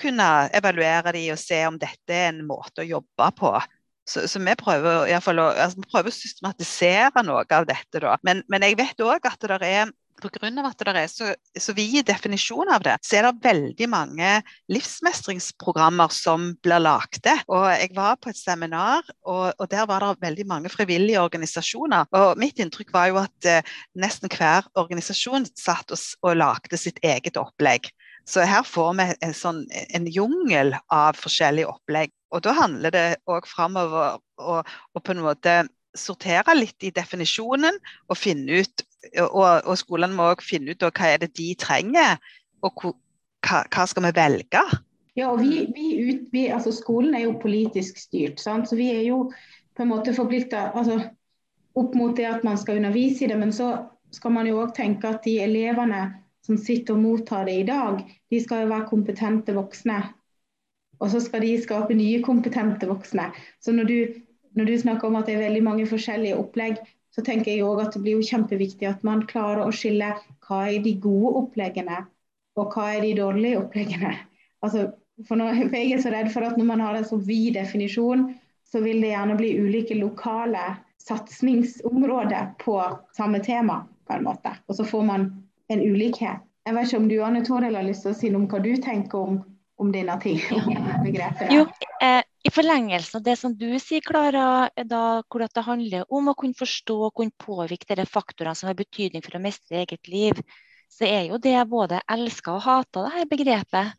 kunne 0.00 0.30
evaluere 0.56 1.12
de 1.18 1.26
og 1.34 1.40
se 1.42 1.60
om 1.68 1.76
dette 1.80 2.16
er 2.16 2.30
en 2.30 2.40
måte 2.48 2.80
å 2.80 2.88
jobbe 2.94 3.28
på. 3.36 3.52
Så, 4.08 4.24
så 4.26 4.40
vi, 4.40 4.54
prøver, 4.58 5.04
å, 5.04 5.50
altså, 5.52 5.76
vi 5.76 5.90
prøver 5.92 6.08
å 6.08 6.16
systematisere 6.16 7.26
noe 7.28 7.44
av 7.44 7.68
dette. 7.68 8.00
Da. 8.00 8.16
Men, 8.24 8.40
men 8.50 8.64
jeg 8.64 8.80
vet 8.80 9.04
òg 9.04 9.28
at 9.28 9.50
det 9.52 9.68
er 9.68 9.92
Pga. 10.22 10.50
at 10.68 10.84
det 10.86 10.94
er 10.96 11.08
så, 11.10 11.32
så 11.58 11.74
vid 11.76 12.06
definisjon 12.06 12.70
av 12.72 12.84
det, 12.86 12.96
så 13.02 13.18
er 13.18 13.26
det 13.26 13.44
veldig 13.44 13.88
mange 13.90 14.30
livsmestringsprogrammer 14.72 16.12
som 16.14 16.52
blir 16.62 16.82
lagde. 16.82 17.34
Og 17.48 17.66
jeg 17.72 17.90
var 17.96 18.20
på 18.22 18.30
et 18.30 18.38
seminar, 18.38 19.02
og, 19.26 19.52
og, 19.58 19.66
der 19.72 19.88
var 19.90 20.04
det 20.04 20.22
veldig 20.22 20.46
mange 20.46 20.72
frivillige 20.72 21.20
organisasjoner. 21.22 22.06
Og 22.14 22.38
mitt 22.40 22.62
inntrykk 22.62 22.94
var 22.94 23.10
jo 23.10 23.20
at 23.24 23.50
eh, 23.50 23.74
nesten 23.98 24.30
hver 24.32 24.68
organisasjon 24.78 25.48
satt 25.58 25.92
og, 25.92 26.06
og 26.22 26.38
lagde 26.38 26.80
sitt 26.80 27.02
eget 27.02 27.40
opplegg. 27.40 27.90
Så 28.28 28.44
her 28.46 28.62
får 28.62 28.92
vi 28.98 29.06
en, 29.26 29.34
sånn, 29.34 29.64
en 29.90 30.06
jungel 30.06 30.76
av 30.94 31.18
forskjellige 31.18 31.70
opplegg. 31.72 32.12
Og 32.32 32.44
da 32.46 32.54
handler 32.56 32.94
det 32.94 33.06
òg 33.28 33.48
framover 33.50 34.20
å 34.38 34.60
på 35.02 35.14
en 35.14 35.24
måte 35.24 35.62
sortere 35.98 36.54
litt 36.56 36.84
i 36.86 36.92
definisjonen 36.94 37.76
og 38.08 38.18
finne 38.18 38.62
ut 38.62 38.86
og, 39.18 39.66
og 39.66 39.76
skolene 39.78 40.14
må 40.16 40.30
også 40.32 40.48
finne 40.54 40.72
ut 40.72 40.84
hva 40.86 41.10
er 41.10 41.22
det 41.24 41.32
de 41.38 41.48
trenger, 41.58 42.20
og 42.62 42.84
hva, 42.84 43.62
hva 43.66 43.86
skal 43.90 44.06
vi 44.06 44.12
velge? 44.16 44.62
Ja, 45.18 45.32
og 45.32 45.42
vi, 45.42 45.66
vi, 45.74 45.88
ut, 46.08 46.28
vi, 46.32 46.46
altså 46.54 46.72
Skolen 46.72 47.16
er 47.18 47.26
jo 47.26 47.40
politisk 47.42 47.98
styrt, 48.00 48.40
sant? 48.40 48.70
så 48.70 48.78
vi 48.78 48.88
er 48.94 49.02
jo 49.10 49.26
på 49.76 49.84
en 49.84 49.90
måte 49.90 50.14
forplikta 50.16 50.70
altså, 50.78 51.00
opp 51.76 51.94
mot 51.98 52.16
det 52.16 52.28
at 52.28 52.46
man 52.46 52.58
skal 52.60 52.80
undervise 52.80 53.26
i 53.26 53.28
det. 53.28 53.36
Men 53.40 53.52
så 53.52 53.74
skal 54.12 54.32
man 54.36 54.48
jo 54.48 54.60
òg 54.62 54.74
tenke 54.76 55.10
at 55.10 55.24
de 55.26 55.38
elevene 55.44 56.02
som 56.46 56.58
sitter 56.58 56.96
og 56.96 57.04
mottar 57.04 57.46
det 57.46 57.60
i 57.60 57.68
dag, 57.68 58.00
de 58.32 58.40
skal 58.42 58.64
jo 58.64 58.72
være 58.72 58.88
kompetente 58.88 59.54
voksne. 59.56 60.00
Og 61.02 61.10
så 61.12 61.20
skal 61.22 61.44
de 61.44 61.54
skape 61.60 61.94
nye 61.98 62.22
kompetente 62.24 62.88
voksne. 62.88 63.28
Så 63.62 63.74
når 63.74 63.88
du, 63.88 63.96
når 64.58 64.68
du 64.68 64.74
snakker 64.82 65.08
om 65.08 65.16
at 65.20 65.28
det 65.28 65.36
er 65.36 65.46
veldig 65.46 65.62
mange 65.64 65.86
forskjellige 65.88 66.38
opplegg, 66.38 66.80
så 67.12 67.24
tenker 67.24 67.52
jeg 67.52 67.64
også 67.64 67.86
at 67.86 67.96
det 67.96 68.02
blir 68.04 68.18
jo 68.18 68.28
kjempeviktig 68.28 68.88
at 68.88 69.04
man 69.04 69.24
klarer 69.28 69.66
å 69.66 69.74
skille 69.74 70.14
hva 70.46 70.62
er 70.68 70.80
de 70.84 70.94
gode 71.00 71.34
oppleggene, 71.42 72.04
og 72.56 72.74
hva 72.74 72.88
er 72.94 73.04
de 73.04 73.12
dårlige 73.18 73.60
oppleggene. 73.60 74.14
Altså, 74.64 74.90
for, 75.28 75.36
nå, 75.36 75.50
for 75.68 75.76
Jeg 75.76 75.92
er 75.92 76.02
så 76.04 76.12
redd 76.14 76.30
for 76.32 76.46
at 76.46 76.56
når 76.58 76.68
man 76.68 76.82
har 76.84 76.96
en 76.96 77.06
så 77.08 77.18
vid 77.20 77.54
definisjon, 77.58 78.30
så 78.68 78.80
vil 78.80 79.02
det 79.04 79.12
gjerne 79.12 79.36
bli 79.36 79.52
ulike 79.60 79.96
lokale 79.98 80.62
satsingsområder 81.02 82.54
på 82.62 82.78
samme 83.16 83.42
tema. 83.44 83.84
på 84.06 84.12
en 84.12 84.24
måte. 84.24 84.50
Og 84.66 84.74
så 84.76 84.84
får 84.84 85.02
man 85.06 85.28
en 85.68 85.80
ulikhet. 85.80 86.42
Jeg 86.66 86.74
vet 86.74 86.88
ikke 86.88 86.98
om 86.98 87.08
du 87.08 87.22
Anne 87.22 87.44
Toril, 87.44 87.76
har 87.76 87.86
lyst 87.86 88.02
til 88.02 88.12
å 88.12 88.16
si 88.18 88.30
noe 88.30 88.42
om 88.42 88.48
hva 88.50 88.58
du 88.62 88.72
tenker 88.82 89.18
om, 89.18 89.38
om 89.78 89.92
denne 89.94 90.16
ting? 90.22 90.40
Jo, 91.54 91.66
eh, 92.02 92.22
i 92.42 92.50
forlengelsen 92.50 93.20
av 93.20 93.24
det 93.26 93.36
som 93.38 93.54
du 93.54 93.68
sier, 93.78 94.02
Klara, 94.02 94.68
hvor 95.30 95.44
det 95.46 95.64
handler 95.66 96.06
om 96.10 96.30
å 96.32 96.36
kunne 96.38 96.58
forstå 96.58 96.96
og 97.06 97.14
kunne 97.18 97.34
påvirke 97.38 97.96
de 97.98 98.06
faktorene 98.08 98.58
som 98.58 98.70
har 98.70 98.78
betydning 98.78 99.22
for 99.22 99.38
å 99.38 99.42
mestre 99.42 99.82
eget 99.84 100.10
liv, 100.10 100.40
så 100.90 101.06
er 101.06 101.28
jo 101.30 101.38
det 101.42 101.56
både 101.70 102.02
elska 102.10 102.56
og 102.56 102.64
hata, 102.66 103.04
det 103.06 103.12
her 103.16 103.28
begrepet. 103.30 103.98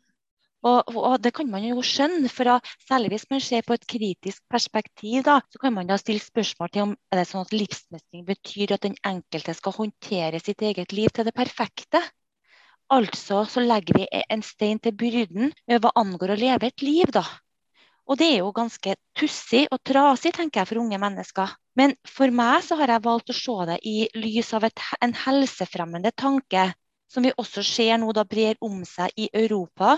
Og, 0.64 0.94
og, 0.96 1.18
det 1.20 1.34
kan 1.36 1.48
man 1.52 1.64
jo 1.66 1.82
skjønne, 1.84 2.28
for 2.32 2.48
da, 2.48 2.54
særlig 2.88 3.10
hvis 3.12 3.26
man 3.32 3.42
ser 3.44 3.64
på 3.66 3.76
et 3.76 3.84
kritisk 3.88 4.40
perspektiv, 4.48 5.18
da, 5.26 5.38
så 5.52 5.60
kan 5.60 5.74
man 5.76 5.88
da 5.90 5.98
stille 6.00 6.24
spørsmål 6.24 6.72
til 6.72 6.84
om 6.86 6.94
er 7.12 7.20
det 7.20 7.26
sånn 7.28 7.44
at 7.44 7.52
livsmestring 7.52 8.24
betyr 8.28 8.72
at 8.76 8.86
den 8.86 8.96
enkelte 9.04 9.56
skal 9.56 9.76
håndtere 9.76 10.40
sitt 10.40 10.64
eget 10.64 10.96
liv 10.96 11.12
til 11.12 11.28
det 11.28 11.36
perfekte. 11.36 12.00
Altså 12.92 13.42
så 13.48 13.64
legger 13.64 14.00
vi 14.00 14.24
en 14.24 14.44
stein 14.44 14.80
til 14.80 14.96
byrden 14.96 15.52
hva 15.68 15.92
angår 16.00 16.32
å 16.32 16.40
leve 16.40 16.72
et 16.72 16.84
liv, 16.84 17.12
da. 17.12 17.24
Og 18.04 18.18
det 18.20 18.26
er 18.34 18.40
jo 18.42 18.50
ganske 18.52 18.94
tussig 19.16 19.62
og 19.72 19.78
trasig, 19.88 20.34
tenker 20.36 20.60
jeg, 20.60 20.68
for 20.70 20.80
unge 20.82 20.98
mennesker. 21.00 21.54
Men 21.78 21.94
for 22.04 22.32
meg 22.34 22.60
så 22.66 22.76
har 22.80 22.92
jeg 22.92 23.04
valgt 23.06 23.32
å 23.32 23.36
se 23.38 23.54
det 23.70 23.78
i 23.88 23.94
lys 24.18 24.52
av 24.56 24.66
et, 24.68 24.82
en 25.00 25.14
helsefremmende 25.24 26.12
tanke, 26.12 26.66
som 27.08 27.24
vi 27.24 27.32
også 27.40 27.64
ser 27.64 27.96
nå 28.02 28.12
da 28.12 28.26
brer 28.28 28.60
om 28.64 28.82
seg 28.88 29.14
i 29.16 29.30
Europa, 29.32 29.96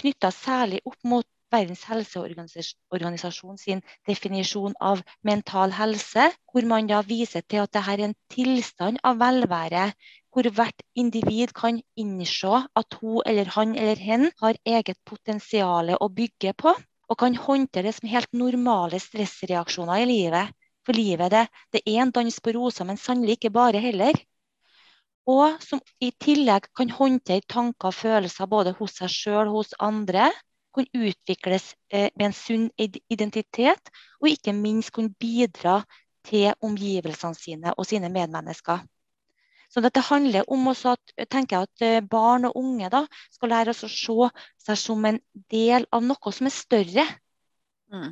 knytta 0.00 0.32
særlig 0.32 0.80
opp 0.88 0.98
mot 1.04 1.28
Verdens 1.52 1.82
helseorganisasjon 1.84 3.58
sin 3.60 3.82
definisjon 4.08 4.72
av 4.80 5.02
mental 5.20 5.74
helse, 5.76 6.30
hvor 6.48 6.64
man 6.70 6.88
da 6.88 7.02
viser 7.04 7.44
til 7.44 7.60
at 7.60 7.74
dette 7.76 7.92
er 7.92 8.04
en 8.06 8.14
tilstand 8.32 9.02
av 9.04 9.18
velvære 9.20 9.90
hvor 10.32 10.48
hvert 10.56 10.80
individ 10.96 11.52
kan 11.52 11.82
innse 12.00 12.62
at 12.80 12.96
hun 13.02 13.20
eller 13.28 13.52
han 13.52 13.76
eller 13.76 14.00
hen 14.00 14.30
har 14.40 14.56
eget 14.64 14.96
potensial 15.04 15.92
å 15.98 16.08
bygge 16.08 16.54
på 16.56 16.72
og 17.12 17.18
kan 17.20 17.36
håndtere 17.36 17.90
det 17.90 17.96
som 17.98 18.08
helt 18.08 18.30
normale 18.32 19.00
stressreaksjoner 19.00 20.02
i 20.02 20.08
livet. 20.08 20.52
For 20.86 20.96
livet 20.96 21.30
det, 21.30 21.46
det 21.70 21.82
er 21.84 22.00
en 22.02 22.10
dans 22.10 22.38
på 22.40 22.54
roser, 22.56 22.88
men 22.88 22.98
sannelig 22.98 23.36
ikke 23.36 23.52
bare 23.54 23.82
heller. 23.84 24.16
Og 25.30 25.60
som 25.62 25.82
i 26.02 26.10
tillegg 26.24 26.66
kan 26.74 26.90
håndtere 26.90 27.44
tanker 27.46 27.92
og 27.92 27.98
følelser 27.98 28.48
både 28.50 28.72
hos 28.80 28.96
seg 28.98 29.12
sjøl 29.12 29.52
og 29.52 29.60
hos 29.60 29.76
andre. 29.78 30.30
Kan 30.72 30.88
utvikles 30.96 31.74
eh, 31.92 32.08
med 32.16 32.30
en 32.30 32.34
sunn 32.34 32.70
identitet, 32.80 33.92
og 34.22 34.30
ikke 34.32 34.56
minst 34.56 34.94
kunne 34.96 35.12
bidra 35.20 35.82
til 36.24 36.54
omgivelsene 36.64 37.36
sine 37.36 37.74
og 37.76 37.86
sine 37.86 38.08
medmennesker. 38.08 38.80
Så 39.72 39.80
dette 39.80 40.02
handler 40.04 40.48
om 40.52 40.68
at, 40.68 41.14
tenker 41.32 41.56
jeg 41.56 41.68
at 41.68 41.84
eh, 41.86 42.04
barn 42.04 42.44
og 42.48 42.58
unge 42.60 42.90
da, 42.92 43.06
skal 43.32 43.54
lære 43.54 43.72
oss 43.72 43.84
å 43.86 43.90
se 43.90 44.30
seg 44.66 44.80
som 44.80 45.06
en 45.08 45.20
del 45.52 45.86
av 45.92 46.04
noe 46.04 46.32
som 46.36 46.48
er 46.50 46.54
større. 46.54 47.06
Mm. 47.92 48.10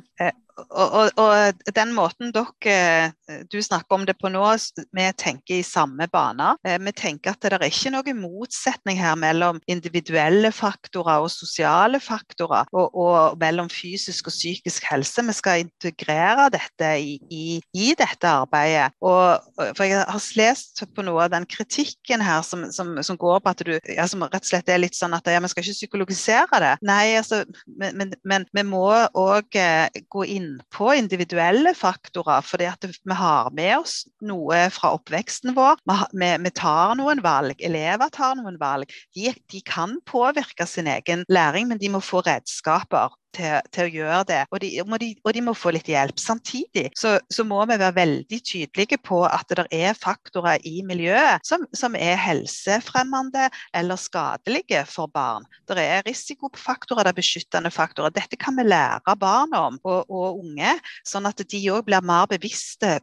Eh, 0.69 0.95
og, 0.95 1.11
og, 1.21 1.73
den 1.75 1.93
måten 1.95 2.33
dere 2.35 3.11
du 3.51 3.57
snakker 3.63 3.95
om 3.95 4.05
det 4.07 4.17
på 4.19 4.27
nå, 4.31 4.43
vi 4.91 5.05
tenker 5.15 5.59
i 5.59 5.65
samme 5.65 6.07
bane. 6.11 6.53
Vi 6.61 6.93
tenker 6.97 7.31
at 7.31 7.45
det 7.45 7.55
er 7.55 7.67
ikke 7.69 7.93
noen 7.93 8.19
motsetning 8.19 8.99
her 8.99 9.15
mellom 9.19 9.61
individuelle 9.71 10.51
faktorer 10.51 11.23
og 11.23 11.31
sosiale 11.31 12.01
faktorer, 12.03 12.67
og, 12.75 12.91
og 12.91 13.39
mellom 13.39 13.69
fysisk 13.71 14.27
og 14.27 14.35
psykisk 14.35 14.87
helse. 14.91 15.23
Vi 15.27 15.37
skal 15.37 15.63
integrere 15.63 16.49
dette 16.53 16.91
i, 16.99 17.15
i, 17.31 17.45
i 17.71 17.93
dette 17.97 18.27
arbeidet. 18.27 18.91
Og, 18.99 19.39
for 19.77 19.87
Jeg 19.87 20.03
har 20.03 20.27
lest 20.39 20.83
på 20.95 21.05
noe 21.05 21.25
av 21.25 21.31
den 21.33 21.47
kritikken 21.49 22.23
her 22.23 22.43
som, 22.45 22.67
som, 22.75 22.93
som 23.03 23.19
går 23.19 23.39
på 23.39 23.53
at 23.53 23.63
du 23.65 23.73
ja, 23.95 24.05
som 24.09 24.23
rett 24.27 24.43
og 24.43 24.51
slett 24.51 24.69
er 24.69 24.81
litt 24.81 24.97
sånn 24.97 25.15
at 25.15 25.27
ja, 25.29 25.39
vi 25.41 25.51
skal 25.51 25.65
ikke 25.65 25.79
psykologisere 25.79 26.61
det. 26.63 26.73
Nei, 26.87 27.15
altså, 27.19 27.43
men, 27.65 27.97
men, 27.97 28.13
men 28.27 28.47
vi 28.55 28.65
må 28.67 28.85
òg 29.17 29.59
eh, 29.59 30.01
gå 30.11 30.25
inn 30.35 30.50
på 30.73 30.91
individuelle 30.97 31.73
faktorer. 31.77 32.41
fordi 32.41 32.69
vi 33.03 33.13
har 33.13 33.51
med 33.51 33.77
oss 33.77 34.07
noe 34.21 34.69
fra 34.73 34.93
oppveksten 34.97 35.55
vår. 35.55 35.79
Vi, 36.13 36.31
vi 36.43 36.51
tar 36.51 36.95
noen 36.99 37.23
valg. 37.23 37.61
Elever 37.61 38.09
tar 38.09 38.35
noen 38.39 38.59
valg. 38.61 38.91
De, 39.15 39.33
de 39.51 39.61
kan 39.61 39.97
påvirke 40.05 40.65
sin 40.67 40.87
egen 40.87 41.25
læring, 41.29 41.67
men 41.67 41.81
de 41.81 41.89
må 41.89 42.03
få 42.03 42.23
redskaper 42.25 43.15
til, 43.35 43.57
til, 43.73 43.87
å 43.87 43.93
gjøre 43.95 44.21
det. 44.29 44.39
Og 44.51 44.61
de, 44.63 44.71
må 44.87 44.99
de, 45.01 45.11
og 45.23 45.35
de, 45.35 45.43
må 45.45 45.55
få 45.57 45.73
litt 45.75 45.89
hjelp. 45.91 46.19
Samtidig 46.21 46.89
så, 46.97 47.15
så, 47.31 47.45
må 47.47 47.61
vi 47.69 47.77
være 47.81 47.97
veldig 47.97 48.39
tydelige 48.47 48.99
på 49.03 49.23
at 49.27 49.51
det 49.51 49.67
er 49.75 49.97
faktorer 49.97 50.63
i 50.67 50.81
miljøet 50.87 51.45
som, 51.47 51.65
som 51.75 51.95
er 51.99 52.19
helsefremmende 52.21 53.49
eller 53.77 53.99
skadelige 53.99 54.85
for 54.89 55.11
barn. 55.11 55.47
Det 55.69 55.81
er 55.81 56.05
risikofaktorer, 56.07 57.07
det 57.07 57.15
er 57.15 57.21
beskyttende 57.21 57.73
faktorer. 57.73 58.13
Dette 58.15 58.39
kan 58.39 58.57
vi 58.57 58.67
lære 58.67 59.17
barn 59.19 59.55
om 59.57 59.79
og, 59.83 60.03
og 60.09 60.43
unge, 60.43 60.75
sånn 61.07 61.29
at 61.29 61.41
de 61.41 61.63
òg 61.73 61.85
blir 61.87 62.05
mer 62.05 62.29
bevisste 62.31 62.99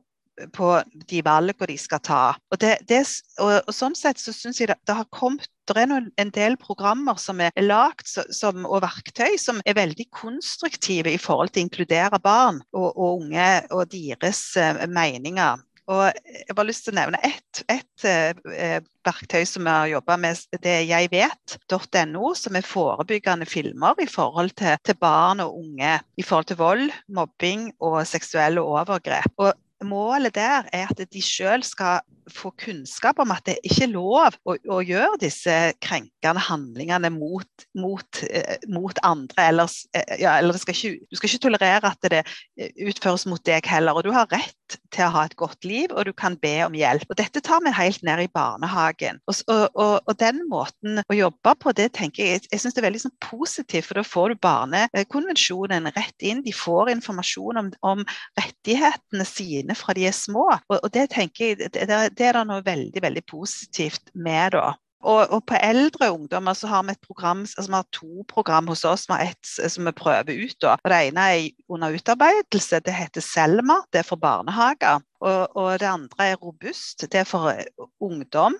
på 0.54 0.70
de 1.11 1.23
valgene 1.25 1.68
de 1.70 1.76
skal 1.80 2.02
ta. 2.04 2.23
Og, 2.52 2.61
det, 2.61 2.78
det, 2.88 3.02
og, 3.42 3.58
og 3.66 3.75
Sånn 3.75 3.97
sett 3.99 4.20
så 4.23 4.35
syns 4.35 4.61
jeg 4.61 4.70
det, 4.70 4.78
det, 4.87 4.97
har 4.99 5.08
kommet 5.14 5.49
det 5.76 5.84
er 5.84 6.08
en 6.22 6.32
del 6.34 6.56
programmer 6.60 7.18
som 7.20 7.40
er 7.44 7.52
lagt 7.62 8.14
og 8.18 8.80
verktøy 8.84 9.38
som 9.40 9.62
er 9.66 9.78
veldig 9.78 10.08
konstruktive 10.14 11.12
i 11.12 11.20
forhold 11.20 11.52
til 11.52 11.64
å 11.64 11.68
inkludere 11.68 12.20
barn 12.22 12.60
og, 12.72 12.90
og 12.94 13.25
unge 13.25 13.48
og 13.75 13.88
deres 13.92 14.42
uh, 14.56 14.84
meninger. 14.88 15.64
Og 15.88 16.02
jeg 16.04 16.52
har 16.52 16.66
lyst 16.68 16.84
til 16.84 16.92
å 16.92 16.98
nevne 16.98 17.20
ett 17.25 17.62
et, 17.72 18.04
uh, 18.04 18.80
verktøy 19.08 19.46
som 19.48 19.64
vi 19.64 19.72
har 19.72 19.92
jobba 19.94 20.18
med. 20.20 20.42
Det 20.60 20.75
er 20.75 20.88
jegvet.no, 20.88 22.32
som 22.37 22.58
er 22.58 22.66
forebyggende 22.66 23.48
filmer 23.48 23.96
i 24.02 24.08
forhold 24.10 24.52
til, 24.58 24.76
til, 24.84 24.98
barn 25.00 25.40
og 25.44 25.56
unge. 25.62 25.96
I 26.20 26.26
forhold 26.26 26.50
til 26.50 26.60
vold, 26.60 26.92
mobbing 27.08 27.70
og 27.80 28.02
seksuelle 28.08 28.60
overgrep. 28.60 29.32
Og 29.40 29.54
målet 29.85 30.35
der 30.35 30.68
er 30.73 30.90
at 30.90 31.00
de 31.12 31.23
sjøl 31.23 31.62
skal 31.66 32.00
få 32.32 32.50
kunnskap 32.61 33.18
om 33.23 33.32
at 33.32 33.44
det 33.49 33.56
ikke 33.64 33.87
er 33.87 33.92
lov 33.92 34.37
å, 34.49 34.54
å 34.54 34.78
gjøre 34.85 35.20
disse 35.23 35.54
krenkende 35.82 36.42
handlingene 36.49 37.11
mot, 37.14 37.66
mot, 37.78 38.23
eh, 38.28 38.58
mot 38.73 39.00
andre. 39.06 39.49
Ellers, 39.49 39.80
eh, 39.97 40.18
ja, 40.23 40.37
eller 40.38 40.58
skal 40.61 40.76
ikke, 40.76 41.06
du 41.08 41.18
skal 41.18 41.30
ikke 41.30 41.44
tolerere 41.47 41.92
at 41.92 42.11
det 42.12 42.23
eh, 42.25 42.73
utføres 42.88 43.26
mot 43.30 43.42
deg 43.49 43.66
heller. 43.68 43.97
Og 43.97 44.06
du 44.06 44.12
har 44.14 44.28
rett 44.32 44.78
til 44.92 45.06
å 45.06 45.12
ha 45.14 45.25
et 45.25 45.37
godt 45.40 45.64
liv, 45.68 45.92
og 45.94 46.08
du 46.08 46.12
kan 46.16 46.37
be 46.40 46.54
om 46.66 46.76
hjelp. 46.76 47.08
Og 47.08 47.18
Dette 47.20 47.42
tar 47.44 47.62
vi 47.64 47.73
helt 47.75 48.04
ned 48.06 48.25
i 48.26 48.30
barnehagen. 48.32 49.20
Og, 49.28 49.40
og, 49.49 49.94
og 50.04 50.14
den 50.20 50.44
måten 50.50 51.02
å 51.06 51.16
jobbe 51.16 51.54
på, 51.62 51.73
det 51.76 51.90
tenker 51.97 52.25
jeg 52.25 52.44
jeg 52.49 52.61
synes 52.61 52.76
det 52.76 52.82
er 52.82 52.88
veldig 52.88 53.00
sånn 53.06 53.16
positivt, 53.25 53.88
for 53.88 53.99
da 53.99 54.04
får 54.06 54.32
du 54.32 54.40
barnekonvensjonen 54.44 55.88
rett 55.94 56.25
inn. 56.25 56.42
De 56.44 56.52
får 56.54 56.92
informasjon 56.92 57.61
om, 57.61 57.70
om 57.85 58.04
rettighetene 58.38 59.26
sine 59.28 59.67
fra 59.76 59.94
de 59.96 60.06
er 60.08 60.16
små. 60.16 60.46
Og, 60.68 60.76
og 60.78 60.90
det 60.94 61.08
tenker 61.12 61.50
jeg 61.50 61.58
det, 61.60 61.88
det, 61.88 62.26
er 62.26 62.38
det 62.38 62.44
noe 62.48 62.64
veldig 62.64 63.02
veldig 63.02 63.25
positivt 63.28 64.12
med. 64.14 64.54
da. 64.56 64.72
Og, 65.06 65.28
og, 65.30 65.44
på 65.46 65.58
eldre 65.62 66.08
ungdommer 66.10 66.56
så 66.58 66.66
har 66.72 66.82
vi 66.87 66.94
et 66.96 67.06
program, 67.06 67.44
altså 67.46 67.68
vi 67.68 67.76
har 67.76 67.87
to 67.94 68.25
program 68.28 68.66
hos 68.66 68.84
oss. 68.88 69.06
Vi 69.08 69.14
har 69.14 69.30
ett 69.30 69.52
som 69.70 69.87
vi 69.87 69.94
prøver 69.94 70.32
ut. 70.34 70.56
Da. 70.62 70.75
Og 70.82 70.90
det 70.90 71.02
ene 71.10 71.26
er 71.34 71.68
under 71.68 71.94
utarbeidelse. 71.94 72.80
Det 72.87 72.94
heter 72.96 73.25
Selma. 73.25 73.78
Det 73.92 74.02
er 74.02 74.08
for 74.08 74.18
barnehager. 74.18 75.04
Og, 75.20 75.56
og 75.56 75.78
det 75.80 75.90
andre 75.90 76.32
er 76.32 76.42
Robust. 76.42 77.06
Det 77.06 77.22
er 77.22 77.28
for 77.28 77.54
ungdom. 78.00 78.58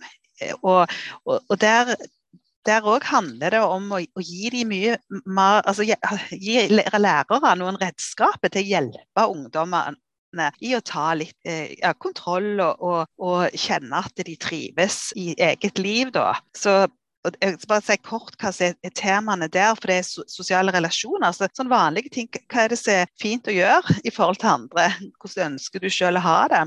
Og, 0.63 0.87
og 1.27 1.61
der 1.61 1.97
der 2.69 2.85
òg 2.85 3.07
handler 3.09 3.55
det 3.55 3.61
om 3.65 3.87
å, 3.97 4.01
gi 4.21 4.51
de 4.53 4.65
mye 4.69 4.97
mer 5.25 5.63
altså, 5.63 5.87
gi 5.87 6.67
lærere 6.69 7.55
noen 7.57 7.79
redskaper 7.81 8.53
til 8.53 8.65
å 8.65 8.71
hjelpe 8.75 9.25
ungdommer 9.33 9.97
i 10.61 10.75
å 10.77 10.85
ta 10.85 11.13
litt 11.17 11.37
eh, 11.49 11.75
ja, 11.81 11.95
kontroll 11.97 12.59
og, 12.61 12.83
og, 12.85 13.11
og, 13.23 13.57
kjenne 13.57 14.03
at 14.05 14.25
de 14.25 14.37
trives 14.37 15.11
i 15.17 15.33
eget 15.35 15.79
liv. 15.79 16.13
Da. 16.15 16.35
Så 16.57 16.87
jeg 17.41 17.59
skal 17.59 17.71
bare 17.71 17.85
si 17.85 17.97
kort 18.07 18.37
hva 18.41 18.53
som 18.55 18.75
er 18.85 18.95
temaene 18.97 19.49
der, 19.53 19.75
for 19.77 19.91
det 19.91 20.01
er 20.01 20.27
sosiale 20.31 20.73
relasjoner. 20.75 21.33
Så, 21.35 21.49
sånn 21.57 21.73
vanlige 21.73 22.13
ting, 22.15 22.29
Hva 22.49 22.65
er 22.65 22.75
det 22.75 22.81
som 22.81 22.95
er 22.95 23.15
fint 23.21 23.49
å 23.49 23.55
gjøre 23.55 24.01
i 24.05 24.13
forhold 24.15 24.41
til 24.43 24.53
andre? 24.55 24.91
Hvordan 25.19 25.55
ønsker 25.55 25.83
du 25.83 25.91
selv 25.93 26.21
å 26.21 26.27
ha 26.27 26.41
det? 26.53 26.67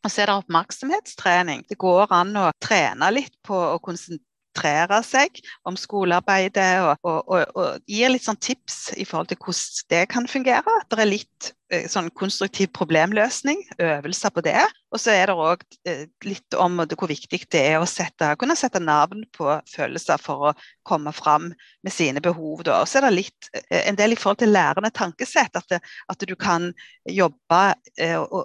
Og 0.00 0.08
så 0.08 0.22
er 0.22 0.30
det 0.30 0.38
oppmerksomhetstrening. 0.40 1.66
Det 1.68 1.76
går 1.80 2.12
an 2.16 2.32
å 2.40 2.48
trene 2.62 3.10
litt 3.12 3.34
på 3.44 3.56
å 3.56 3.80
konsentrere 3.84 4.29
konsentrere 4.60 5.00
seg 5.04 5.40
om 5.64 5.76
skolearbeidet 5.76 6.82
og, 6.84 6.98
og, 7.02 7.24
og, 7.28 7.56
og, 7.56 7.80
gir 7.88 8.10
litt 8.10 8.24
sånn 8.24 8.38
tips 8.40 8.92
i 8.96 9.04
forhold 9.04 9.30
til 9.30 9.38
hvordan 9.40 9.88
det 9.90 10.08
kan 10.10 10.26
fungere. 10.28 10.74
Det 10.88 10.98
er 10.98 11.08
litt 11.08 11.50
eh, 11.72 11.86
sånn 11.88 12.10
konstruktiv 12.10 12.70
problemløsning, 12.76 13.62
øvelser 13.78 14.30
på 14.30 14.44
det. 14.44 14.60
Og 14.92 15.00
så 15.00 15.14
er 15.14 15.30
det 15.30 15.36
òg 15.36 15.64
eh, 15.86 16.06
litt 16.24 16.54
om 16.54 16.80
hvor 16.84 17.08
viktig 17.08 17.42
det 17.50 17.64
er 17.72 17.80
å 17.80 17.88
sette, 17.88 18.34
kunne 18.36 18.56
sette 18.58 18.80
navn 18.80 19.24
på 19.36 19.48
følelser 19.70 20.20
for 20.20 20.50
å 20.50 20.54
komme 20.84 21.12
fram 21.12 21.50
med 21.82 21.92
sine 21.94 22.20
behov. 22.20 22.64
Og 22.66 22.86
så 22.88 23.00
er 23.00 23.08
det 23.08 23.16
litt, 23.16 23.50
eh, 23.54 23.86
en 23.86 23.98
del 23.98 24.14
i 24.14 24.20
forhold 24.20 24.42
til 24.44 24.54
lærende 24.54 24.92
tankesett, 24.92 25.56
at, 25.56 25.68
det, 25.70 25.82
at 26.10 26.26
du 26.26 26.36
kan 26.36 26.72
jobbe 27.08 27.60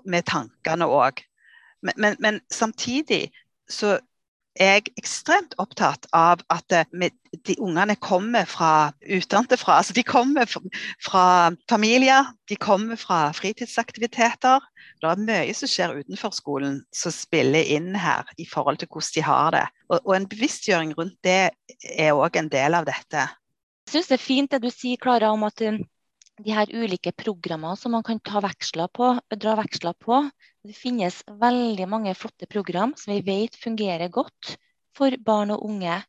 med 0.05 0.25
tankene 0.27 0.87
òg. 0.89 1.21
Men, 1.85 1.97
men, 2.01 2.15
men 2.23 2.37
samtidig 2.49 3.27
så 3.69 3.97
er 4.55 4.77
jeg 4.77 4.91
ekstremt 4.99 5.55
opptatt 5.59 6.07
av 6.15 6.41
at 6.53 6.73
eh, 6.75 7.09
de 7.45 7.55
ungene 7.59 7.95
kommer 7.99 8.47
fra 8.47 8.91
utenfra. 9.03 9.79
Altså 9.79 9.95
de 9.95 10.03
kommer 10.07 10.47
fra 10.47 11.25
familier, 11.69 12.31
de 12.49 12.55
kommer 12.55 12.99
fra 12.99 13.29
fritidsaktiviteter. 13.35 14.63
Det 15.01 15.11
er 15.11 15.23
mye 15.25 15.55
som 15.57 15.69
skjer 15.69 15.97
utenfor 15.99 16.35
skolen 16.35 16.79
som 16.95 17.13
spiller 17.13 17.67
inn 17.75 17.91
her 17.99 18.27
i 18.39 18.47
forhold 18.47 18.79
til 18.79 18.89
hvordan 18.91 19.15
de 19.17 19.25
har 19.27 19.51
det. 19.57 19.65
Og, 19.91 20.13
en 20.15 20.29
bevisstgjøring 20.31 20.95
rundt 20.97 21.17
det 21.25 21.51
er 21.91 22.15
òg 22.15 22.39
en 22.39 22.51
del 22.51 22.79
av 22.79 22.87
dette. 22.87 23.27
Jeg 23.85 23.97
syns 23.97 24.09
det 24.09 24.17
er 24.17 24.23
fint 24.23 24.55
det 24.55 24.63
du 24.63 24.71
sier, 24.71 24.97
Klara, 25.01 25.33
om 25.35 25.43
at 25.45 25.61
eh, 25.61 25.83
de 26.41 26.55
her 26.55 26.71
ulike 26.71 27.13
programmene 27.15 27.77
som 27.79 27.93
man 27.95 28.03
kan 28.03 28.19
veksler 28.23 28.89
på, 28.91 29.13
dra 29.35 29.59
veksler 29.59 29.95
på. 29.99 30.23
Det 30.65 30.73
finnes 30.73 31.19
veldig 31.41 31.85
mange 31.85 32.11
flotte 32.17 32.47
program 32.49 32.95
som 32.97 33.11
vi 33.13 33.21
vet 33.25 33.57
fungerer 33.61 34.09
godt 34.09 34.55
for 34.97 35.13
barn 35.27 35.51
og 35.53 35.65
unge. 35.67 35.99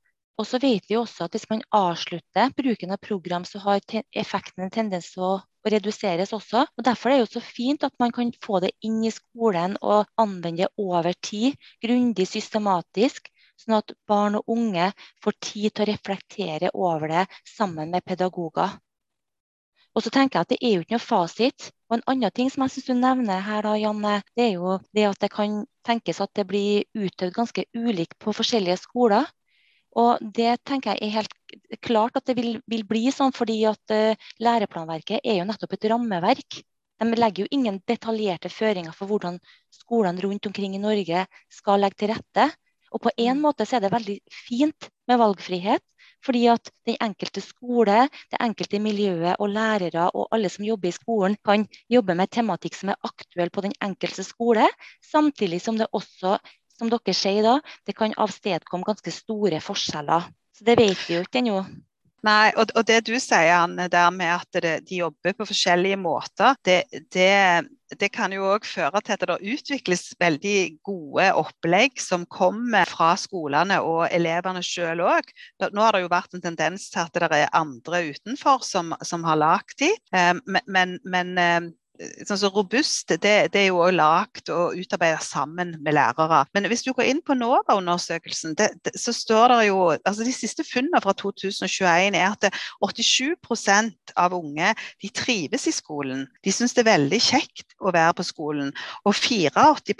Og 0.40 0.48
så 0.48 0.60
vet 0.62 0.86
vi 0.88 0.96
også 0.96 1.26
at 1.26 1.36
hvis 1.36 1.44
man 1.50 1.64
avslutter 1.76 2.54
bruken 2.56 2.94
av 2.96 3.00
program, 3.04 3.44
så 3.44 3.60
har 3.60 3.84
effekten 4.16 4.64
en 4.64 4.72
tendens 4.72 5.10
til 5.12 5.26
å, 5.28 5.34
reduseres 5.66 6.30
også. 6.36 6.62
Og 6.78 6.84
Derfor 6.86 7.10
er 7.10 7.18
det 7.18 7.25
jo 7.25 7.40
så 7.40 7.42
fint 7.42 7.84
at 7.84 7.96
man 7.98 8.12
kan 8.14 8.28
få 8.44 8.60
det 8.62 8.70
inn 8.86 9.00
i 9.04 9.10
skolen 9.10 9.75
og 9.82 10.06
anvende 10.22 10.62
det 10.62 10.68
over 10.78 11.12
tid, 11.28 11.56
grundig, 11.82 12.28
systematisk. 12.30 13.28
Sånn 13.60 13.76
at 13.80 13.92
barn 14.08 14.38
og 14.38 14.52
unge 14.52 14.92
får 15.25 15.36
tid 15.42 15.75
til 15.75 15.84
å 15.84 15.90
reflektere 15.90 16.72
over 16.72 17.10
det 17.12 17.25
sammen 17.56 17.90
med 17.92 18.06
pedagoger. 18.06 18.76
Og 19.97 20.05
så 20.05 20.12
tenker 20.12 20.38
jeg 20.38 20.45
at 20.45 20.53
Det 20.53 20.59
er 20.61 20.75
jo 20.75 20.85
ikke 20.85 20.99
noe 20.99 21.07
fasit. 21.07 21.71
Og 21.88 21.97
En 21.97 22.05
annen 22.12 22.35
ting 22.37 22.50
som 22.53 22.67
jeg 22.67 22.75
synes 22.75 22.91
du 22.91 22.95
nevner 23.00 23.41
her, 23.41 23.65
da, 23.65 23.73
Janne, 23.81 24.21
det 24.37 24.50
er 24.50 24.53
jo 24.59 24.76
det 24.95 25.07
at 25.09 25.21
det 25.23 25.33
kan 25.33 25.62
tenkes 25.88 26.21
at 26.21 26.33
det 26.37 26.45
blir 26.50 26.85
utøvd 26.93 27.33
ganske 27.33 27.65
ulikt 27.75 28.19
på 28.21 28.35
forskjellige 28.37 28.76
skoler. 28.83 29.25
Og 29.97 30.21
Det 30.21 30.59
tenker 30.69 30.93
jeg 30.93 31.09
er 31.09 31.17
helt 31.23 31.81
klart 31.81 32.19
at 32.21 32.26
det 32.29 32.37
vil, 32.37 32.61
vil 32.69 32.85
bli 32.85 33.09
sånn, 33.15 33.33
fordi 33.33 33.62
at 33.65 33.95
uh, 33.95 34.29
læreplanverket 34.45 35.25
er 35.25 35.41
jo 35.41 35.49
nettopp 35.49 35.73
et 35.79 35.88
rammeverk. 35.88 36.61
De 37.00 37.17
legger 37.17 37.45
jo 37.45 37.53
ingen 37.57 37.81
detaljerte 37.88 38.53
føringer 38.53 38.93
for 38.97 39.09
hvordan 39.09 39.41
skolene 39.73 40.21
rundt 40.21 40.49
omkring 40.49 40.76
i 40.76 40.83
Norge 40.83 41.25
skal 41.53 41.81
legge 41.81 42.03
til 42.03 42.12
rette. 42.12 42.50
Og 42.93 43.03
på 43.05 43.12
en 43.17 43.41
måte 43.41 43.65
så 43.69 43.79
er 43.79 43.87
det 43.87 43.93
veldig 43.93 44.21
fint 44.33 44.88
med 45.09 45.21
valgfrihet, 45.21 45.83
fordi 46.26 46.45
at 46.50 46.71
den 46.88 46.99
enkelte 47.02 47.42
skole, 47.45 48.06
det 48.33 48.42
enkelte 48.42 48.80
miljøet 48.83 49.38
og 49.38 49.52
lærere 49.54 50.09
og 50.11 50.28
alle 50.35 50.50
som 50.52 50.66
jobber 50.66 50.90
i 50.90 50.97
skolen, 50.97 51.38
kan 51.47 51.66
jobbe 51.92 52.16
med 52.18 52.33
tematikk 52.35 52.76
som 52.78 52.92
er 52.92 53.00
aktuell 53.06 53.52
på 53.54 53.64
den 53.66 53.76
enkelte 53.83 54.26
skole, 54.26 54.66
samtidig 55.06 55.62
som 55.62 55.78
det 55.78 55.88
også, 55.95 56.37
som 56.76 56.92
dere 56.92 57.16
sier 57.16 57.47
da, 57.47 57.59
det 57.87 57.97
kan 57.97 58.14
avstedkomme 58.21 58.87
ganske 58.87 59.14
store 59.14 59.62
forskjeller. 59.64 60.26
Så 60.56 60.64
det 60.66 60.78
vet 60.80 61.02
vi 61.09 61.18
jo 61.18 61.25
ikke 61.25 61.42
ennå. 61.42 61.61
Nei, 62.26 62.50
og, 62.59 62.73
og, 62.75 62.83
det 62.88 63.04
du 63.06 63.14
sier, 63.23 63.52
Anne, 63.54 63.87
der 63.92 64.11
med 64.14 64.33
at 64.35 64.59
det, 64.64 64.75
de 64.88 65.02
jobber 65.04 65.37
på 65.37 65.47
forskjellige 65.47 65.99
måter, 66.00 66.56
det, 66.66 66.80
det, 67.14 67.68
det 68.00 68.09
kan 68.14 68.35
jo 68.35 68.49
òg 68.50 68.66
føre 68.66 69.02
til 69.04 69.14
at 69.14 69.26
det 69.30 69.37
utvikles 69.54 70.09
veldig 70.18 70.56
gode 70.87 71.28
opplegg 71.38 72.00
som 72.02 72.26
kommer 72.26 72.88
fra 72.90 73.12
skolene 73.21 73.78
og 73.85 74.09
elevene 74.11 74.64
selv 74.66 75.06
òg. 75.06 75.30
Nå 75.71 75.85
har 75.85 75.95
det 75.95 76.02
jo 76.02 76.12
vært 76.16 76.35
en 76.35 76.47
tendens 76.49 76.88
til 76.90 77.04
at 77.04 77.14
det 77.14 77.42
er 77.45 77.54
andre 77.54 78.02
utenfor 78.11 78.64
som, 78.66 78.90
som 79.06 79.26
har 79.28 79.38
lagd 79.38 79.78
de, 79.85 79.92
men, 80.11 80.64
men, 80.66 80.99
men 81.06 81.35
eh, 81.38 81.71
sånn 82.26 82.41
så 82.41 82.50
robust, 82.53 83.09
det, 83.11 83.50
det, 83.53 83.61
er 83.61 83.69
jo 83.71 83.85
lagd 83.95 84.50
og 84.53 84.76
utarbeidet 84.79 85.25
sammen 85.25 85.75
med 85.85 85.97
lærere. 85.97 86.43
Men 86.57 86.69
hvis 86.71 86.85
du 86.87 86.93
går 86.97 87.11
inn 87.11 87.23
på 87.25 87.37
NOVA-undersøkelsen, 87.38 88.57
så 88.95 89.15
står 89.15 89.55
det 89.55 89.61
jo 89.69 89.79
altså 89.97 90.26
De 90.26 90.35
siste 90.35 90.65
funnene 90.67 91.00
fra 91.05 91.15
2021 91.17 92.19
er 92.19 92.26
at 92.29 92.49
87% 92.83 94.17
av 94.17 94.37
unge 94.37 94.73
de 95.03 95.12
trives 95.15 95.69
i 95.71 95.75
skolen. 95.75 96.26
De 96.45 96.55
syns 96.55 96.76
det 96.76 96.85
er 96.85 96.93
veldig 96.95 97.23
kjekt 97.23 97.76
å 97.81 97.95
være 97.95 98.19
på 98.19 98.26
skolen. 98.26 98.75
Og 99.05 99.17
84 99.17 99.97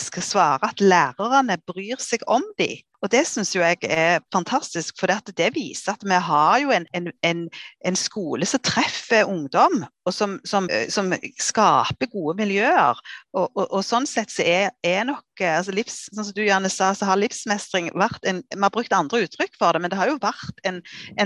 skal 0.00 0.24
svare 0.24 0.72
at 0.72 0.80
lærerne 0.80 1.58
bryr 1.66 2.00
seg 2.02 2.24
om 2.30 2.44
dem. 2.60 2.80
Og 3.02 3.10
Det 3.10 3.24
syns 3.26 3.50
jeg 3.56 3.78
er 3.82 4.20
fantastisk, 4.32 4.94
for 5.00 5.10
det 5.10 5.48
viser 5.56 5.96
at 5.96 6.04
vi 6.06 6.18
har 6.28 6.58
jo 6.62 6.70
en, 6.70 6.86
en, 6.94 7.08
en, 7.26 7.40
en 7.84 7.96
skole 7.98 8.46
som 8.46 8.62
treffer 8.62 9.26
ungdom, 9.26 9.82
og 10.06 10.14
som, 10.14 10.38
som, 10.46 10.68
eh, 10.70 10.86
som 10.90 11.10
skaper 11.38 12.10
gode 12.12 12.36
miljøer. 12.38 12.98
Og, 13.34 13.50
og, 13.56 13.66
og, 13.66 13.82
sånn 13.86 14.06
sett 14.06 14.30
så 14.30 14.46
er, 14.46 14.70
er 14.86 15.02
nok 15.08 15.42
eh, 15.42 15.56
altså 15.58 15.74
livs, 15.74 15.98
Sånn 16.12 16.28
som 16.28 16.36
du 16.36 16.44
gjerne 16.44 16.70
sa, 16.70 16.92
så 16.94 17.08
har 17.10 17.18
livsmestring 17.18 17.90
vært 17.98 18.22
en 18.28 18.42
Vi 18.46 18.60
har 18.62 18.74
brukt 18.74 18.94
andre 18.94 19.24
uttrykk 19.26 19.58
for 19.58 19.74
det, 19.74 19.82
men 19.82 19.92
det 19.92 19.98
har 19.98 20.10
jo 20.12 20.18
vært 20.22 20.62
en, 20.68 20.82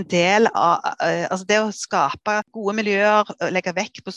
del 0.08 0.48
av 0.54 0.84
eh, 1.04 1.26
altså 1.28 1.48
det 1.48 1.60
å 1.60 1.72
skape 1.74 2.40
gode 2.56 2.76
miljøer, 2.80 3.28
legge 3.52 3.76
vekt 3.76 4.04
på 4.06 4.14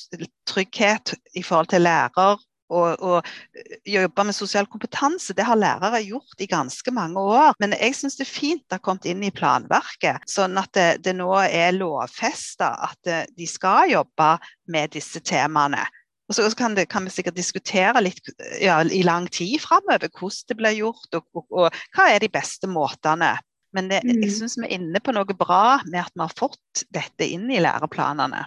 trygghet 0.47 1.15
i 1.35 1.43
forhold 1.43 1.71
til 1.73 1.83
lærer 1.83 2.39
og, 2.69 3.01
og 3.01 3.29
eh, 3.57 3.77
jobbe 3.95 4.25
med 4.29 4.37
sosial 4.37 4.67
kompetanse, 4.71 5.35
det 5.37 5.45
har 5.47 5.59
lærere 5.59 6.01
gjort 6.05 6.41
i 6.41 6.49
ganske 6.49 6.93
mange 6.95 7.21
år. 7.21 7.53
Men 7.61 7.75
jeg 7.77 7.97
syns 7.97 8.19
det 8.19 8.27
er 8.27 8.31
fint 8.31 8.65
det 8.67 8.79
har 8.79 8.85
kommet 8.85 9.07
inn 9.09 9.23
i 9.25 9.33
planverket, 9.33 10.25
sånn 10.29 10.57
at 10.61 10.73
det, 10.77 10.89
det 11.05 11.15
nå 11.17 11.31
er 11.45 11.77
lovfesta 11.77 12.73
at 12.89 13.09
eh, 13.09 13.25
de 13.37 13.49
skal 13.49 13.93
jobbe 13.93 14.35
med 14.69 14.95
disse 14.95 15.21
temaene. 15.25 15.85
Og 16.29 16.37
så 16.37 16.45
kan, 16.53 16.75
det, 16.77 16.85
kan, 16.93 17.07
vi 17.07 17.11
sikkert 17.13 17.39
diskutere 17.39 18.03
litt 18.05 18.21
ja, 18.61 18.77
i 18.85 19.01
lang 19.01 19.25
tid 19.33 19.57
framover 19.63 20.11
hvordan 20.13 20.51
det 20.51 20.57
blir 20.59 20.75
gjort, 20.77 21.07
og, 21.17 21.25
og, 21.33 21.45
og, 21.49 21.79
hva 21.97 22.11
er 22.13 22.21
de 22.21 22.29
beste 22.29 22.69
måtene. 22.69 23.33
Men 23.73 23.89
det, 23.89 24.03
jeg 24.05 24.17
mm. 24.17 24.29
syns 24.33 24.57
vi 24.57 24.67
er 24.67 24.77
inne 24.77 25.01
på 25.01 25.13
noe 25.13 25.37
bra 25.37 25.79
med 25.89 26.03
at 26.03 26.13
vi 26.13 26.21
har 26.21 26.37
fått 26.37 26.85
dette 26.93 27.25
inn 27.25 27.49
i 27.49 27.61
læreplanene. 27.61 28.45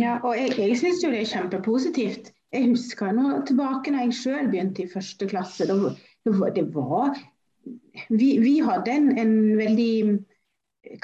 Ja, 0.00 0.18
og 0.22 0.36
jeg, 0.36 0.54
jeg 0.56 0.76
syns 0.80 1.04
jo 1.04 1.10
det 1.12 1.24
er 1.24 1.30
kjempepositivt. 1.32 2.30
Jeg 2.50 2.72
husker 2.72 3.12
nå 3.14 3.40
tilbake 3.46 3.92
når 3.94 4.08
jeg 4.08 4.16
sjøl 4.18 4.48
begynte 4.50 4.82
i 4.82 4.90
første 4.90 5.28
klasse. 5.30 5.66
Det 5.70 6.64
var, 6.74 7.18
vi, 8.08 8.30
vi, 8.42 8.54
hadde 8.66 8.94
en, 8.96 9.10
en, 9.18 9.34
veldig 9.58 9.92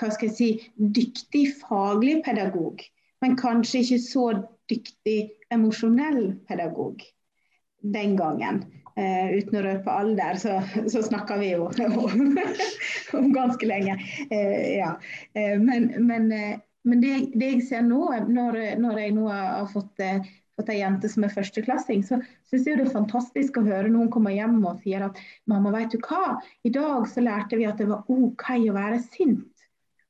hva 0.00 0.08
skal 0.10 0.30
jeg 0.30 0.36
si, 0.36 0.48
dyktig 0.76 1.44
faglig 1.60 2.18
pedagog, 2.26 2.82
men 3.22 3.36
kanskje 3.38 3.84
ikke 3.84 4.00
så 4.02 4.24
dyktig 4.72 5.18
emosjonell 5.54 6.32
pedagog 6.48 7.04
den 7.94 8.16
gangen. 8.18 8.64
Uh, 8.96 9.36
uten 9.36 9.58
å 9.60 9.62
røpe 9.66 9.92
alder, 9.92 10.38
så, 10.40 10.54
så 10.88 11.02
snakker 11.04 11.36
vi 11.42 11.50
jo 11.50 11.66
om 13.18 13.26
ganske 13.36 13.68
lenge. 13.68 13.98
Uh, 14.32 14.62
ja. 14.72 14.94
uh, 15.36 15.56
men, 15.60 15.90
men, 16.08 16.32
men 16.88 17.04
det, 17.04 17.12
det, 17.36 17.50
jeg 17.50 17.66
ser 17.68 17.84
nå, 17.84 18.00
når, 18.32 18.58
når 18.80 19.02
jeg 19.04 19.14
nå 19.18 19.28
har 19.28 19.68
fått 19.68 20.00
fått 20.56 20.72
ei 20.72 20.80
jente 20.80 21.08
som 21.12 21.26
er 21.26 21.34
førsteklassing, 21.34 22.02
så 22.06 22.18
syns 22.48 22.66
jeg 22.66 22.78
det 22.78 22.86
er 22.86 22.94
fantastisk 22.94 23.58
å 23.60 23.66
høre 23.66 23.92
noen 23.92 24.10
komme 24.12 24.32
hjem 24.34 24.58
og 24.64 24.80
sier 24.84 25.04
at 25.08 25.20
mamma, 25.50 25.74
vet 25.74 25.92
du 25.92 26.00
hva, 26.06 26.38
i 26.64 26.72
dag 26.72 27.06
så 27.10 27.24
lærte 27.24 27.58
vi 27.60 27.68
at 27.68 27.80
det 27.80 27.88
var 27.90 28.08
OK 28.12 28.48
å 28.64 28.76
være 28.76 29.02
sint. 29.04 29.52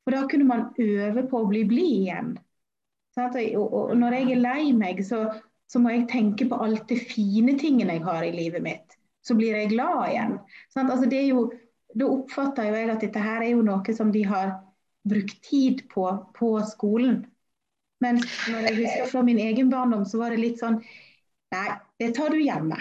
For 0.07 0.15
da 0.15 0.23
kunne 0.31 0.47
man 0.47 0.69
øve 0.79 1.26
på 1.26 1.43
å 1.43 1.49
bli 1.50 1.65
blid 1.67 1.95
igjen. 2.05 2.37
Og 3.17 3.95
når 3.97 4.19
jeg 4.19 4.33
er 4.35 4.43
lei 4.45 4.65
meg, 4.76 5.00
så, 5.03 5.25
så, 5.67 5.81
må 5.83 5.95
jeg 5.95 6.07
tenke 6.12 6.47
på 6.47 6.59
alt 6.62 6.85
det 6.91 7.00
fine 7.11 7.57
tingene 7.59 7.97
jeg 7.97 8.05
har 8.05 8.23
i 8.23 8.35
livet 8.35 8.62
mitt. 8.62 8.99
Så 9.26 9.35
blir 9.35 9.57
jeg 9.57 9.73
glad 9.73 10.12
igjen. 10.12 10.37
Altså 10.76 11.09
jo, 11.11 11.49
da 11.97 12.11
oppfatter 12.12 12.69
jeg 12.71 12.93
at 12.93 13.03
dette 13.03 13.25
her 13.25 13.43
er 13.43 13.55
jo 13.57 13.65
noe 13.67 13.97
som 13.97 14.12
de 14.15 14.23
har 14.29 14.61
brukt 15.09 15.41
tid 15.43 15.87
på 15.91 16.07
på 16.37 16.53
skolen. 16.71 17.25
Men 18.05 18.21
når 18.21 18.69
jeg 18.69 18.79
husker 18.81 19.11
fra 19.12 19.23
min 19.25 19.41
egen 19.41 19.71
barndom, 19.73 20.05
så 20.05 20.21
var 20.21 20.35
det 20.35 20.43
litt 20.43 20.62
sånn 20.62 20.81
Nei, 21.55 21.76
det 22.03 22.11
tar 22.17 22.35
du 22.35 22.41
hjemme. 22.43 22.76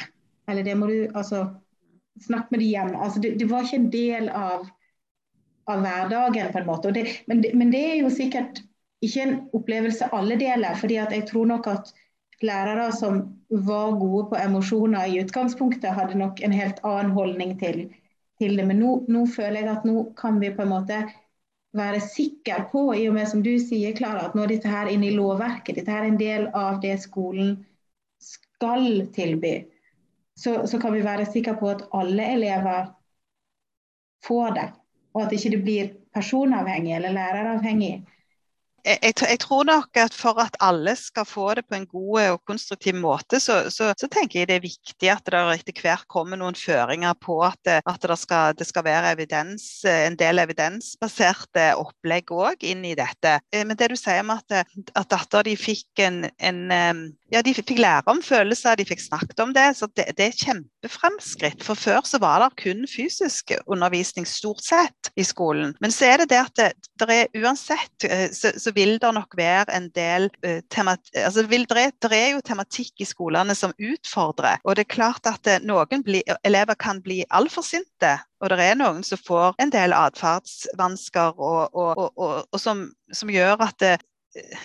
Eller 0.49 0.65
det 0.65 0.73
må 0.77 0.87
du 0.89 1.05
altså 1.13 1.43
snakke 2.25 2.55
med 2.55 2.63
de 2.63 2.69
hjemme. 2.71 2.97
Altså, 2.97 3.21
det, 3.21 3.35
det, 3.39 3.45
var 3.49 3.65
ikke 3.65 3.77
en 3.77 3.91
del 3.93 4.29
av, 4.29 4.63
av 5.69 5.83
hverdagen, 5.83 6.49
på 6.51 6.61
en 6.61 6.69
måte. 6.69 6.93
Det, 6.95 7.05
men, 7.29 7.43
det, 7.43 7.51
men, 7.57 7.73
det, 7.73 7.83
er 7.91 7.99
jo 7.99 8.09
sikkert 8.13 8.63
ikke 9.05 9.21
en 9.21 9.35
opplevelse 9.53 10.09
alle 10.17 10.39
deler. 10.41 10.77
fordi 10.79 10.97
at 11.01 11.13
jeg 11.13 11.27
tror 11.29 11.45
nok 11.51 11.69
at 11.71 11.93
lærere 12.43 12.89
som 12.95 13.21
var 13.49 13.93
gode 13.99 14.25
på 14.31 14.39
emosjoner 14.41 15.11
i 15.11 15.21
utgangspunktet, 15.21 15.93
hadde 15.93 16.17
nok 16.19 16.41
en 16.43 16.55
helt 16.55 16.81
annen 16.83 17.13
holdning 17.15 17.53
til, 17.59 17.85
til 18.41 18.57
det. 18.57 18.65
Men 18.67 18.81
nå, 18.81 18.97
nå 19.07 19.25
føler 19.29 19.61
jeg 19.61 19.71
at 19.77 19.85
nå 19.87 20.09
kan 20.17 20.41
vi 20.41 20.51
på 20.55 20.65
en 20.65 20.73
måte 20.73 21.03
være 21.75 22.01
sikker 22.01 22.67
på, 22.71 22.87
i 22.95 23.05
og 23.09 23.15
med 23.17 23.27
som 23.29 23.43
du 23.43 23.53
sier, 23.59 23.95
Klara, 23.97 24.29
at 24.29 24.35
når 24.37 24.53
dette 24.53 24.71
her 24.71 24.87
er 24.87 24.95
inne 24.95 25.09
i 25.09 25.15
lovverket, 25.15 25.75
dette 25.77 25.91
her 25.91 26.03
er 26.05 26.11
en 26.13 26.19
del 26.19 26.47
av 26.55 26.79
det 26.83 26.95
skolen 27.03 27.57
skal 28.23 29.05
tilby, 29.15 29.57
så, 30.39 30.65
så 30.67 30.79
kan 30.81 30.95
vi 30.95 31.03
være 31.05 31.27
sikre 31.29 31.55
på 31.59 31.69
at 31.71 31.85
alle 31.95 32.25
elever 32.35 32.89
får 34.25 34.55
det. 34.57 34.67
Og 35.15 35.21
at 35.23 35.35
ikke 35.35 35.53
det 35.53 35.61
blir 35.63 35.93
personavhengig 36.15 36.95
eller 36.97 37.15
læreravhengig 37.15 37.93
jeg, 38.85 39.13
jeg, 39.17 39.39
tror 39.41 39.65
nok 39.67 39.97
at 39.97 40.13
for 40.13 40.39
at 40.41 40.57
alle 40.63 40.93
skal 40.99 41.25
få 41.27 41.47
det 41.57 41.65
på 41.67 41.77
en 41.77 41.87
god 41.89 42.19
og 42.35 42.41
konstruktiv 42.47 42.95
måte, 42.99 43.39
så, 43.41 43.65
så, 43.73 43.91
så 43.97 44.09
tenker 44.11 44.41
jeg 44.41 44.49
det 44.49 44.59
er 44.59 44.65
viktig 44.65 45.11
at 45.11 45.25
det 45.25 45.41
etter 45.55 45.81
hvert 45.81 46.07
kommer 46.11 46.39
noen 46.39 46.57
føringer 46.57 47.15
på 47.21 47.39
at, 47.45 47.59
det, 47.65 47.79
at 47.85 48.05
det, 48.05 48.19
skal, 48.21 48.55
det 48.57 48.67
skal, 48.69 48.85
være 48.85 49.15
evidens, 49.15 49.67
en 49.89 50.17
del 50.19 50.43
evidensbaserte 50.43 51.71
opplegg 51.81 52.31
òg 52.35 52.65
inn 52.67 52.85
i 52.85 52.95
dette. 52.97 53.39
Eh, 53.51 53.65
men 53.65 53.77
det 53.79 53.91
du 53.91 53.97
sier 53.99 54.21
om 54.21 54.35
at, 54.35 54.59
at 54.61 55.11
datter 55.11 55.47
de 55.49 55.55
fikk 55.59 56.05
en, 56.05 56.25
en 56.37 56.61
ja, 57.33 57.41
de 57.41 57.53
fikk 57.57 57.73
lære 57.81 58.05
om 58.11 58.21
følelser, 58.23 58.77
de 58.77 58.85
fikk 58.87 59.01
snakket 59.01 59.41
om 59.41 59.53
det. 59.55 59.65
Så 59.77 59.89
det, 59.97 60.07
det 60.17 60.27
er 60.29 60.37
kjempefremskritt. 60.39 61.63
For 61.65 61.77
før 61.79 62.05
så 62.07 62.19
var 62.21 62.43
det 62.43 62.61
kun 62.61 62.85
fysisk 62.89 63.55
undervisning 63.65 64.27
stort 64.29 64.63
sett 64.63 65.09
i 65.17 65.25
skolen. 65.25 65.73
Men 65.81 65.93
så 65.93 66.11
er 66.11 66.21
det 66.23 66.29
det 66.33 66.41
at 66.43 66.61
det, 67.01 67.07
er 67.09 67.41
uansett 67.41 68.07
eh, 68.07 68.27
så, 68.35 68.53
så, 68.61 68.74
vil 68.75 68.97
det 69.01 69.11
nok 69.15 69.35
være 69.37 69.75
en 69.75 69.87
del 69.95 70.27
uh, 70.45 70.59
altså 71.23 71.45
det, 71.47 72.11
er 72.11 72.29
jo 72.35 72.43
tematikk 72.45 73.01
i 73.01 73.07
skolene 73.07 73.55
som 73.55 73.73
utfordrer. 73.79 74.61
Og 74.63 74.75
det 74.75 74.85
er 74.85 74.95
klart 74.95 75.29
at 75.29 75.43
det, 75.47 75.61
noen 75.65 76.03
bli, 76.03 76.21
elever 76.43 76.75
kan 76.75 77.01
bli 77.01 77.23
altfor 77.29 77.65
sinte. 77.65 78.17
Og 78.41 78.51
det 78.51 78.59
er 78.61 78.77
noen 78.77 79.03
som 79.03 79.21
får 79.21 79.55
en 79.61 79.71
del 79.73 79.95
atferdsvansker 79.95 81.39
og, 81.39 81.73
og, 81.73 82.11
og, 82.15 82.43
og 82.51 82.59
som, 82.61 82.89
som, 83.13 83.31
gjør 83.31 83.63
at 83.65 83.79
det, 83.81 83.95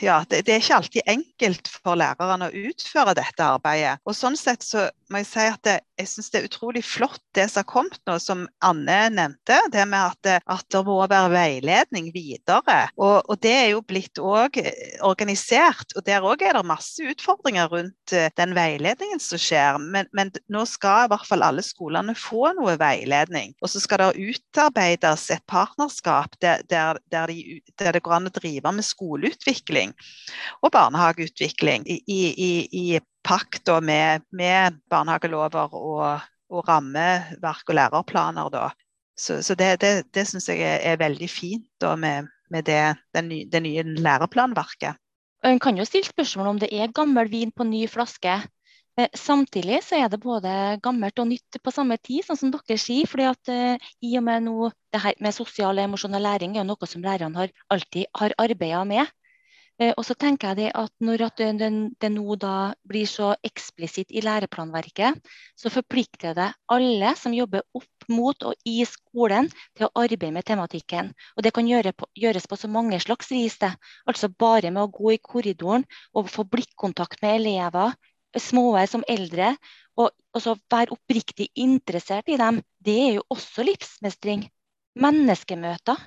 ja, 0.03 0.21
det, 0.29 0.43
det, 0.47 0.55
er 0.55 0.63
ikke 0.63 0.79
alltid 0.81 1.11
enkelt 1.11 1.71
for 1.71 1.99
lærerne 1.99 2.49
å 2.51 2.65
utføre 2.71 3.15
dette 3.19 3.45
arbeidet. 3.45 4.01
Og 4.09 4.17
sånn 4.17 4.39
sett 4.39 4.65
så 4.67 4.89
må 5.11 5.23
jeg 5.23 5.29
si 5.31 5.45
at 5.51 5.63
det, 5.67 5.77
jeg 5.99 6.09
syns 6.11 6.31
det 6.33 6.41
er 6.41 6.49
utrolig 6.49 6.83
flott 6.87 7.23
det 7.37 7.47
som 7.51 7.63
har 7.63 7.69
kommet 7.71 8.01
nå, 8.09 8.17
som 8.23 8.47
Anne 8.65 8.99
nevnte. 9.15 9.59
Det 9.71 9.85
med 9.87 10.01
at 10.01 10.41
at 10.51 10.67
det 10.73 10.83
må 10.87 10.99
være 11.11 11.31
veiledning 11.33 12.11
videre. 12.15 12.79
Og, 12.99 13.21
og 13.31 13.39
det 13.43 13.53
er 13.55 13.69
jo 13.73 13.83
blitt 13.87 14.19
òg 14.23 14.59
organisert. 15.07 15.95
Og 15.99 16.07
der 16.07 16.27
òg 16.27 16.43
er 16.47 16.59
det 16.59 16.65
masse 16.67 17.05
utfordringer 17.13 17.71
rundt 17.71 18.15
eh, 18.17 18.31
den 18.39 18.55
veiledningen 18.57 19.23
som 19.23 19.41
skjer. 19.41 19.79
Men, 19.83 20.11
men, 20.17 20.33
nå 20.51 20.65
skal 20.69 21.07
i 21.07 21.13
hvert 21.13 21.27
fall 21.29 21.45
alle 21.47 21.65
skolene 21.67 22.17
få 22.19 22.53
noe 22.59 22.77
veiledning. 22.81 23.55
Og 23.63 23.73
så 23.73 23.83
skal 23.83 24.03
det 24.03 24.31
utarbeides 24.35 25.29
et 25.35 25.45
partnerskap 25.51 26.39
der, 26.43 26.65
der, 26.71 27.01
der, 27.13 27.31
de, 27.31 27.61
der 27.81 27.95
det 27.95 28.05
går 28.07 28.19
an 28.19 28.31
å 28.31 28.35
drive 28.35 28.75
med 28.75 28.87
skoleutvikling 28.87 29.60
og 30.63 30.73
barnehageutvikling 30.73 31.87
i, 31.89 31.99
i, 32.09 32.53
i 32.73 33.01
pakt 33.25 33.69
med, 33.83 34.23
med, 34.33 34.79
barnehagelover 34.91 35.75
og, 35.75 36.21
og, 36.51 36.69
rammeverk 36.69 37.69
og 37.69 37.75
lærerplaner. 37.75 38.49
Da. 38.51 38.71
Så, 39.17 39.43
så 39.43 39.55
det, 39.55 39.81
det, 39.81 40.07
det 40.15 40.27
syns 40.29 40.49
jeg 40.49 40.63
er, 40.65 40.81
er, 40.93 40.97
veldig 40.97 41.31
fint 41.31 41.67
da, 41.81 41.95
med, 41.97 42.31
med 42.51 42.65
det, 42.65 42.97
nye, 43.25 43.47
det, 43.53 43.63
nye 43.63 43.83
læreplanverket. 43.83 44.97
En 45.45 45.61
kan 45.61 45.77
jo 45.77 45.85
stille 45.89 46.09
spørsmål 46.09 46.55
om 46.55 46.59
det 46.61 46.69
er 46.73 46.93
gammel 46.93 47.31
vin 47.33 47.53
på 47.53 47.65
ny 47.65 47.87
flaske. 47.89 48.41
Eh, 48.99 49.09
samtidig 49.15 49.79
så 49.85 50.01
er 50.03 50.09
det 50.11 50.21
både 50.21 50.51
gammelt 50.83 51.19
og 51.23 51.29
nytt 51.31 51.61
på 51.63 51.73
samme 51.73 51.97
tid, 52.03 52.25
sånn 52.27 52.41
som 52.41 52.53
dere 52.53 52.77
sier. 52.81 53.07
fordi 53.09 53.29
at 53.29 53.53
uh, 53.53 53.91
i 54.03 54.17
og 54.19 54.25
med 54.27 54.45
nå, 54.49 54.71
det 54.93 55.01
her 55.05 55.17
med 55.21 55.37
sosial 55.37 55.79
og 55.79 55.87
emosjonell 55.87 56.27
læring 56.27 56.59
er 56.59 56.67
noe 56.69 56.89
som 56.91 57.05
lærerne 57.05 57.39
har, 57.39 57.55
alltid 57.71 58.11
har 58.19 58.35
arbeida 58.39 58.83
med. 58.85 59.07
Uh, 59.81 59.95
og 59.97 60.05
så 60.05 60.15
tenker 60.21 60.51
jeg 60.51 60.59
det 60.59 60.71
at 60.77 60.93
Når 61.01 61.23
at 61.25 61.41
det, 61.41 61.71
det, 62.03 62.11
nå 62.13 62.37
da 62.37 62.73
blir 62.85 63.09
så 63.09 63.33
eksplisitt 63.47 64.13
i 64.13 64.21
læreplanverket, 64.25 65.17
så 65.57 65.73
forplikter 65.73 66.37
det 66.37 66.51
alle 66.69 67.15
som 67.17 67.33
jobber 67.33 67.65
opp 67.75 68.09
mot 68.11 68.45
og 68.45 68.69
i 68.69 68.85
skolen 68.85 69.49
til 69.79 69.87
å 69.87 69.93
arbeide 70.03 70.35
med 70.35 70.45
tematikken. 70.45 71.13
Og 71.37 71.43
Det 71.47 71.55
kan 71.57 71.69
gjøre 71.69 71.95
på, 71.97 72.11
gjøres 72.15 72.47
på 72.51 72.59
så 72.61 72.69
mange 72.69 73.01
slags 73.01 73.31
vis. 73.33 73.57
det. 73.59 73.73
Altså 74.07 74.29
Bare 74.29 74.71
med 74.71 74.83
å 74.83 74.93
gå 74.93 75.15
i 75.15 75.23
korridoren 75.23 75.87
og 76.13 76.29
få 76.29 76.45
blikkontakt 76.45 77.23
med 77.23 77.41
elever 77.41 77.97
små 78.39 78.79
som 78.87 79.03
eldre, 79.09 79.57
og, 79.99 80.11
og 80.35 80.43
så 80.43 80.55
være 80.71 80.95
oppriktig 80.95 81.49
interessert 81.59 82.29
i 82.29 82.39
dem, 82.39 82.61
det 82.79 82.97
er 83.07 83.13
jo 83.19 83.27
også 83.31 83.65
livsmestring. 83.67 84.47
Menneskemøter. 85.01 85.99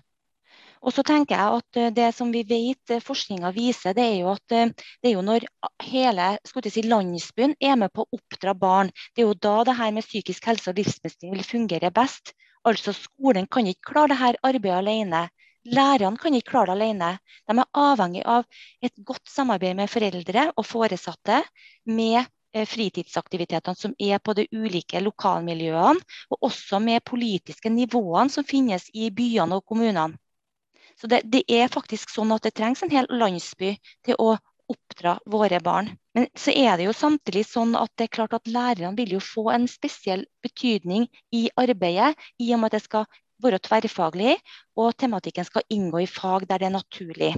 Og 0.84 0.92
så 0.92 1.04
tenker 1.08 1.38
jeg 1.38 1.60
at 1.60 1.78
eh, 1.80 1.92
Det 1.96 2.10
som 2.16 2.32
vi 2.34 2.44
vet 2.48 2.92
eh, 2.92 3.04
forskninga 3.04 3.54
viser, 3.56 3.96
det 3.96 4.04
er 4.04 4.18
jo 4.20 4.32
at 4.34 4.56
eh, 4.56 4.72
det 5.02 5.10
er 5.10 5.16
jo 5.16 5.24
når 5.26 5.46
hele 5.88 6.26
si, 6.50 6.84
landsbyen 6.84 7.56
er 7.64 7.78
med 7.80 7.94
på 7.96 8.04
å 8.04 8.18
oppdra 8.18 8.54
barn, 8.54 8.92
det 9.16 9.24
er 9.24 9.30
jo 9.30 9.38
da 9.48 9.56
det 9.70 9.78
her 9.80 9.94
med 9.96 10.08
psykisk 10.08 10.50
helse 10.52 10.72
og 10.72 10.82
livsmestring 10.82 11.32
vil 11.36 11.48
fungere 11.48 11.92
best. 11.96 12.34
Altså 12.68 12.96
Skolen 12.96 13.48
kan 13.48 13.68
ikke 13.68 13.94
klare 13.94 14.12
det 14.12 14.20
her 14.20 14.40
arbeidet 14.44 14.82
alene. 14.82 15.24
Lærerne 15.64 16.20
kan 16.20 16.36
ikke 16.36 16.52
klare 16.52 16.74
det 16.74 16.78
alene. 16.82 17.12
De 17.48 17.56
er 17.56 17.80
avhengig 17.80 18.24
av 18.28 18.44
et 18.84 18.96
godt 19.08 19.32
samarbeid 19.32 19.78
med 19.80 19.92
foreldre 19.92 20.50
og 20.58 20.68
foresatte, 20.68 21.44
med 21.88 22.28
fritidsaktivitetene 22.54 23.80
som 23.80 23.96
er 23.98 24.20
på 24.22 24.36
de 24.38 24.46
ulike 24.54 25.00
lokalmiljøene, 25.02 26.04
og 26.30 26.50
også 26.52 26.78
med 26.84 27.02
politiske 27.08 27.72
nivåene 27.72 28.30
som 28.30 28.46
finnes 28.46 28.92
i 28.94 29.08
byene 29.16 29.58
og 29.58 29.66
kommunene. 29.66 30.20
Så 31.00 31.10
det, 31.12 31.24
det 31.34 31.44
er 31.52 31.72
faktisk 31.72 32.12
sånn 32.14 32.32
at 32.36 32.46
det 32.46 32.54
trengs 32.58 32.84
en 32.84 32.94
hel 32.94 33.08
landsby 33.10 33.76
til 34.06 34.20
å 34.22 34.36
oppdra 34.72 35.18
våre 35.30 35.60
barn. 35.64 35.92
Men 36.16 36.28
så 36.38 36.54
er 36.56 36.78
det 36.78 36.88
jo 36.88 36.96
samtidig 36.96 37.44
sånn 37.50 37.76
at 37.76 37.92
det 37.98 38.08
er 38.08 38.16
klart 38.18 38.36
at 38.38 38.50
lærerne 38.50 38.96
vil 38.98 39.16
jo 39.18 39.22
få 39.24 39.50
en 39.54 39.68
spesiell 39.70 40.26
betydning 40.46 41.08
i 41.36 41.48
arbeidet, 41.60 42.14
i 42.40 42.54
og 42.54 42.62
med 42.62 42.72
at 42.72 42.78
det 42.78 42.86
skal 42.86 43.08
være 43.44 43.60
tverrfaglig, 43.66 44.38
og 44.80 44.94
tematikken 45.00 45.48
skal 45.48 45.66
inngå 45.74 46.04
i 46.04 46.10
fag 46.10 46.48
der 46.48 46.62
det 46.62 46.70
er 46.70 46.78
naturlig. 46.78 47.34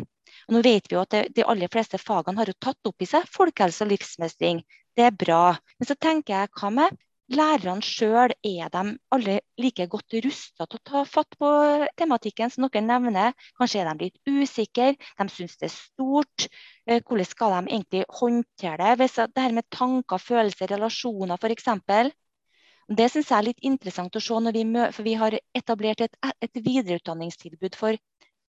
Og 0.46 0.58
nå 0.58 0.62
vet 0.66 0.90
vi 0.90 0.98
jo 0.98 1.02
at 1.02 1.14
det, 1.16 1.24
De 1.36 1.46
aller 1.48 1.72
fleste 1.72 1.98
fagene 2.02 2.42
har 2.42 2.52
jo 2.52 2.60
tatt 2.62 2.90
opp 2.90 3.02
i 3.02 3.10
seg 3.10 3.28
folkehelse 3.32 3.86
og 3.86 3.94
livsmestring. 3.94 4.62
Det 4.96 5.08
er 5.08 5.16
bra. 5.16 5.56
Men 5.80 5.90
så 5.90 5.96
tenker 5.96 6.36
jeg, 6.36 6.54
hva 6.60 6.72
med 6.74 7.00
lærerne 7.34 7.82
sjøl? 7.86 8.34
Er 8.46 8.70
de 8.74 8.98
alle 9.16 9.40
like 9.58 9.88
godt 9.90 10.16
rusta 10.26 10.66
til 10.66 10.80
å 10.80 10.84
ta 10.90 11.04
fatt 11.10 11.38
på 11.40 11.50
tematikken 11.98 12.52
som 12.54 12.68
dere 12.68 12.84
nevner? 12.86 13.34
Kanskje 13.58 13.82
er 13.82 13.90
de 13.92 14.08
litt 14.10 14.20
usikre, 14.30 14.94
de 14.96 15.28
syns 15.34 15.58
det 15.58 15.70
er 15.70 15.74
stort. 15.74 16.48
Eh, 16.86 17.02
hvordan 17.02 17.30
skal 17.30 17.56
de 17.56 17.74
egentlig 17.74 18.06
håndtere 18.20 18.78
det? 18.84 18.98
Hvis 19.02 19.18
det 19.22 19.46
her 19.48 19.58
med 19.58 19.70
tanker, 19.72 20.22
følelser, 20.22 20.70
relasjoner 20.76 21.42
f.eks. 21.42 21.72
Det 22.86 23.10
synes 23.10 23.32
jeg 23.32 23.38
er 23.38 23.48
litt 23.48 23.64
interessant 23.66 24.16
å 24.16 24.22
se, 24.22 24.52
vi, 24.54 24.66
for 24.94 25.04
vi 25.08 25.16
har 25.18 25.40
etablert 25.58 26.02
et, 26.06 26.18
et 26.42 26.60
videreutdanningstilbud 26.62 27.76
for 27.80 27.98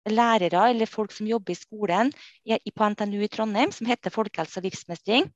lærere 0.10 0.70
eller 0.70 0.89
folk 0.89 1.12
som 1.16 1.28
jobber 1.28 1.54
i 1.54 1.58
skolen 1.58 2.12
på 2.44 2.89
NTNU 2.89 3.24
i 3.24 3.30
Trondheim, 3.32 3.72
som 3.72 3.88
heter 3.88 4.13
Folkehelse 4.13 4.60
og 4.60 4.68
livsmestring. 4.68 5.30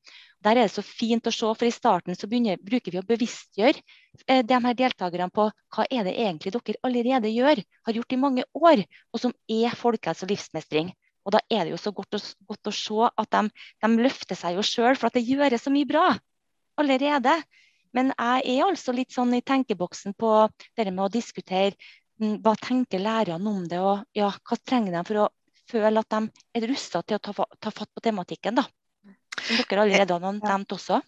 Der 0.44 0.52
er 0.58 0.68
det 0.68 0.74
så 0.74 0.84
fint 0.86 1.28
å 1.28 1.34
se, 1.34 1.48
for 1.48 1.66
I 1.68 1.74
starten 1.74 2.16
så 2.16 2.28
begynner, 2.28 2.60
bruker 2.62 2.92
vi 2.92 3.02
å 3.02 3.08
bevisstgjøre 3.08 3.80
eh, 4.28 4.44
de 4.46 4.60
her 4.68 4.78
deltakerne 4.78 5.30
på 5.34 5.50
hva 5.50 5.88
er 5.90 6.08
det 6.08 6.18
egentlig 6.20 6.54
dere 6.56 6.82
allerede 6.84 7.32
gjør, 7.32 7.64
har 7.88 8.00
gjort 8.00 8.14
i 8.14 8.22
mange 8.22 8.48
år, 8.54 8.84
og 9.14 9.24
som 9.24 9.36
er 9.48 9.76
folkehelse 9.76 10.28
og 10.28 10.34
livsmestring. 10.34 10.92
Og 11.28 11.36
Da 11.36 11.42
er 11.52 11.66
det 11.66 11.76
jo 11.76 11.82
så 11.82 11.92
godt 11.92 12.16
å, 12.16 12.24
godt 12.48 12.70
å 12.70 12.76
se 12.76 13.08
at 13.12 13.32
de, 13.36 13.48
de 13.84 14.04
løfter 14.04 14.40
seg 14.40 14.56
jo 14.56 14.64
sjøl, 14.64 14.96
for 14.96 15.10
at 15.10 15.18
det 15.18 15.28
gjøres 15.28 15.66
så 15.68 15.74
mye 15.74 15.88
bra 15.88 16.10
allerede. 16.80 17.34
Men 17.96 18.12
jeg 18.14 18.44
er 18.54 18.68
altså 18.68 18.94
litt 18.96 19.16
sånn 19.16 19.34
i 19.36 19.44
tenkeboksen 19.44 20.16
på 20.20 20.32
det 20.78 20.88
med 20.92 21.06
å 21.08 21.12
diskutere 21.12 21.74
hva 22.18 22.56
tenker 22.60 23.04
lærerne 23.04 23.52
om 23.52 23.66
det, 23.70 23.82
og 23.82 24.06
ja, 24.18 24.32
hva 24.32 24.58
trenger 24.64 24.98
de 24.98 25.04
for 25.08 25.26
å 25.26 25.28
føle 25.68 26.02
at 26.02 26.16
de 26.16 26.24
er 26.58 26.70
rusta 26.72 27.04
til 27.04 27.20
å 27.20 27.22
ta, 27.22 27.46
ta, 27.60 27.74
fatt 27.74 27.92
på 27.94 28.04
tematikken. 28.04 28.58
da. 28.62 28.66
Som 29.38 29.62
dere 29.70 29.86
allerede 29.86 30.18
har 30.18 30.40
nevnt 30.40 30.74
også. 30.74 31.02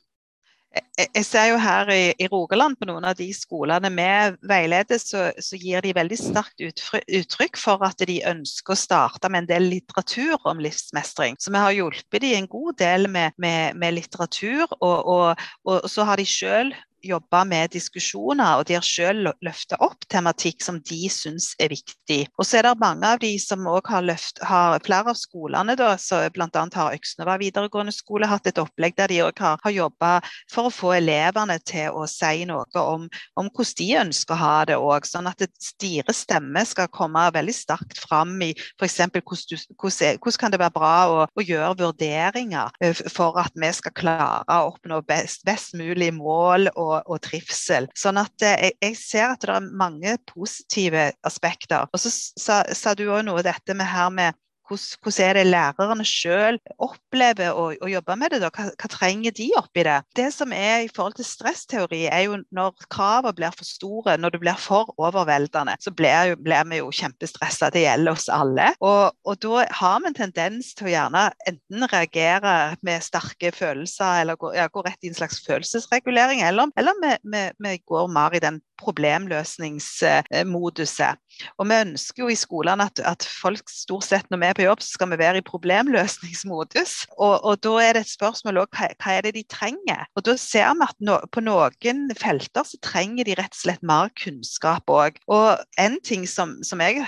Jeg 0.70 1.26
ser 1.26 1.48
jo 1.50 1.56
her 1.58 1.90
i, 1.90 2.12
i, 2.22 2.28
Rogaland 2.30 2.78
på 2.78 2.86
noen 2.86 3.08
av 3.10 3.16
de 3.18 3.26
skolene 3.34 3.90
med 3.90 4.36
veileder, 4.46 5.00
så, 5.02 5.32
så, 5.42 5.58
gir 5.58 5.82
de 5.82 5.96
veldig 5.98 6.18
sterkt 6.20 6.62
uttrykk 6.62 7.58
for 7.58 7.82
at 7.88 8.04
de 8.06 8.20
ønsker 8.30 8.76
å 8.76 8.78
starte 8.78 9.32
med 9.34 9.44
en 9.44 9.50
del 9.50 9.66
litteratur 9.72 10.38
om 10.52 10.62
livsmestring. 10.62 11.40
Så 11.42 11.50
vi 11.56 11.64
har 11.64 11.74
hjulpet 11.74 12.22
de 12.22 12.36
en 12.38 12.50
god 12.52 12.78
del 12.84 13.10
med, 13.10 13.34
med, 13.42 13.80
med 13.82 13.98
litteratur, 13.98 14.68
og, 14.78 15.10
og, 15.10 15.42
og, 15.66 15.90
så 15.90 16.06
har 16.06 16.22
de 16.22 16.28
sjøl 16.30 16.70
jobba 17.06 17.44
med 17.48 17.72
diskusjoner, 17.74 18.60
og 18.60 18.68
de 18.68 18.76
har 18.78 18.86
selv 18.86 19.32
løfta 19.46 19.78
opp 19.84 20.06
tematikk 20.12 20.64
som 20.64 20.80
de 20.86 21.10
syns 21.12 21.52
er 21.62 21.72
viktig. 21.74 22.22
Og 22.38 22.48
så 22.48 22.60
er 22.60 22.68
det 22.68 22.76
mange 22.82 23.08
av 23.08 23.22
de 23.22 23.32
som 23.42 23.68
òg 23.70 23.90
har 23.92 24.06
løft, 24.06 24.42
har 24.46 24.80
flere 24.86 25.14
av 25.14 25.20
skolene, 25.20 25.76
da, 25.80 25.94
så 26.02 26.22
bl.a. 26.34 26.50
har 26.76 26.98
Øksnøva 26.98 27.38
videregående 27.42 27.94
skole 27.96 28.30
hatt 28.30 28.50
et 28.50 28.62
opplegg 28.62 28.98
der 28.98 29.12
de 29.12 29.22
òg 29.26 29.40
har, 29.44 29.60
har 29.64 29.76
jobba 29.76 30.12
for 30.52 30.70
å 30.70 30.74
få 30.74 30.94
elevene 30.98 31.60
til 31.68 31.96
å 31.96 32.06
si 32.10 32.46
noe 32.50 32.84
om, 32.84 33.08
om 33.40 33.50
hvordan 33.50 33.78
de 33.80 33.90
ønsker 34.02 34.36
å 34.36 34.40
ha 34.40 34.56
det 34.68 34.78
òg, 34.80 35.08
sånn 35.08 35.30
at 35.30 35.44
deres 35.80 36.24
stemme 36.26 36.64
skal 36.68 36.90
komme 36.94 37.28
veldig 37.36 37.56
sterkt 37.56 38.02
fram 38.02 38.36
i 38.44 38.52
f.eks. 38.54 39.00
Hvordan, 39.20 40.20
hvordan 40.20 40.40
kan 40.42 40.54
det 40.54 40.62
være 40.62 40.76
bra 40.76 40.94
å, 41.10 41.20
å 41.30 41.46
gjøre 41.46 41.78
vurderinger 41.80 42.74
eh, 42.84 42.98
for 43.14 43.38
at 43.40 43.56
vi 43.60 43.70
skal 43.76 43.96
klare 43.96 44.60
å 44.60 44.74
oppnå 44.74 45.02
best, 45.08 45.46
best 45.48 45.78
mulig 45.78 46.12
mål. 46.16 46.70
og 46.76 46.89
og, 46.90 47.00
og 47.08 47.22
trivsel. 47.26 47.90
Sånn 47.98 48.20
at 48.22 48.46
eh, 48.46 48.70
jeg, 48.70 48.78
jeg, 48.84 49.00
ser 49.00 49.26
at 49.34 49.46
det 49.46 49.56
er 49.56 49.72
mange 49.82 50.18
positive 50.30 51.10
aspekter. 51.28 51.88
Og 51.94 52.04
så 52.04 52.12
sa, 52.14 52.62
sa 52.76 52.96
du 52.98 53.08
òg 53.08 53.26
noe 53.28 53.46
dette 53.46 53.76
med 53.78 53.90
her 53.90 54.14
med 54.14 54.38
hvordan 54.70 55.26
er 55.26 55.40
det 55.40 55.46
lærerne 55.50 56.06
selv 56.08 56.60
opplever 56.82 57.54
å, 57.54 57.70
å, 57.74 57.90
jobbe 57.90 58.16
med 58.20 58.34
det? 58.34 58.42
da? 58.44 58.50
Hva, 58.54 58.70
hva, 58.74 58.90
trenger 58.92 59.32
de 59.36 59.50
oppi 59.60 59.86
det? 59.88 59.98
Det 60.18 60.30
som 60.36 60.54
er 60.56 60.86
i 60.86 60.92
forhold 60.94 61.18
til 61.18 61.28
stressteori, 61.28 62.04
er 62.10 62.26
jo 62.28 62.40
når 62.56 62.76
kravene 62.92 63.36
blir 63.36 63.54
for 63.56 63.68
store, 63.68 64.18
når 64.20 64.36
det 64.36 64.42
blir 64.44 64.60
for 64.62 64.94
overveldende, 65.02 65.76
så 65.82 65.94
blir, 65.96 66.36
blir 66.40 66.64
vi 66.70 66.82
jo 66.82 66.92
kjempestressa. 66.94 67.72
Det 67.74 67.86
gjelder 67.86 68.16
oss 68.16 68.30
alle. 68.34 68.68
Og, 68.80 69.16
og, 69.26 69.36
da 69.44 69.66
har 69.82 69.98
vi 70.04 70.12
en 70.12 70.18
tendens 70.18 70.74
til 70.78 70.90
å 70.90 70.94
gjerne 70.94 71.24
enten 71.50 71.90
reagere 71.90 72.56
med 72.86 73.06
sterke 73.06 73.50
følelser, 73.56 74.24
eller 74.24 74.40
gå, 74.40 74.48
ja, 74.58 74.66
gå 74.72 74.80
rett 74.86 75.06
i 75.06 75.12
en 75.12 75.18
slags 75.18 75.38
følelsesregulering, 75.46 76.40
eller, 76.46 76.66
eller 76.80 76.94
vi, 77.04 77.12
vi, 77.34 77.44
vi 77.66 77.74
går 77.90 78.06
mer 78.14 78.32
i 78.36 78.44
den 78.44 78.58
problemløsningsmoduset. 78.80 81.20
Og 81.60 81.68
vi 81.70 81.76
ønsker 81.86 82.24
jo 82.24 82.30
i 82.32 82.38
skolene 82.40 82.88
at, 82.90 82.98
at, 83.06 83.26
folk 83.40 83.70
stort 83.72 84.06
sett 84.08 84.28
når 84.32 84.42
vi 84.42 84.48
er 84.50 84.59
på 84.60 84.68
jobb, 84.68 84.84
så 84.84 84.98
skal 84.98 85.14
vi 85.14 85.22
være 85.22 85.42
i 85.42 85.48
problemløsningsmodus. 85.48 86.96
Og, 87.18 87.36
og 87.48 87.60
da 87.64 87.76
er 87.84 87.96
det 87.96 88.06
et 88.06 88.14
spørsmål 88.14 88.64
òg 88.66 88.78
hva, 88.78 88.92
hva 89.00 89.18
er 89.18 89.28
det 89.28 89.36
de 89.40 89.46
trenger. 89.50 90.08
Og 90.20 90.28
da 90.28 90.36
ser 90.40 90.74
vi 90.76 90.88
at 90.90 91.04
no, 91.06 91.20
på 91.32 91.44
noen 91.46 92.10
felter 92.20 92.68
så 92.68 92.80
trenger 92.84 93.28
de 93.28 93.38
rett 93.40 93.56
og 93.56 93.62
slett 93.64 93.86
mer 93.86 94.12
kunnskap 94.20 94.92
òg. 94.92 95.22
Og 95.32 95.62
en 95.80 96.00
ting 96.06 96.28
som, 96.30 96.58
som 96.66 96.84
jeg 96.84 97.06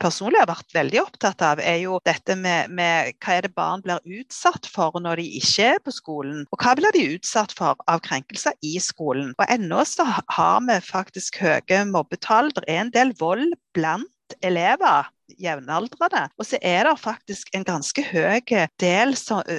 personlig 0.00 0.40
har 0.40 0.50
vært 0.50 0.74
veldig 0.74 1.00
opptatt 1.02 1.42
av, 1.44 1.60
er 1.60 1.80
jo 1.84 1.98
dette 2.06 2.36
med, 2.38 2.70
med, 2.74 3.12
hva 3.22 3.36
er 3.38 3.46
det 3.46 3.52
barn 3.56 3.82
blir 3.84 4.02
utsatt 4.20 4.68
for 4.70 4.96
når 5.02 5.20
de 5.20 5.26
ikke 5.40 5.68
er 5.74 5.82
på 5.84 5.94
skolen. 5.94 6.44
Og 6.52 6.62
hva 6.62 6.76
blir 6.78 6.94
de 6.96 7.04
utsatt 7.16 7.54
for 7.56 7.80
av 7.90 8.02
krenkelser 8.06 8.56
i 8.66 8.76
skolen. 8.82 9.34
Og 9.38 9.44
ennå 9.48 9.82
så 9.88 10.06
har 10.06 10.62
vi 10.68 10.78
faktisk 10.86 11.42
høye 11.42 11.84
mobbetall. 11.90 12.52
Det 12.56 12.66
er 12.68 12.84
en 12.84 12.94
del 12.94 13.14
vold 13.20 13.52
blant 13.76 14.08
elever 14.40 15.10
jevnaldrende. 15.40 16.26
Og 16.38 16.46
så 16.46 16.58
er 16.62 16.86
det 16.88 16.96
faktisk 17.00 17.52
en 17.56 17.64
ganske 17.66 18.04
høy 18.04 18.40
del, 18.80 19.14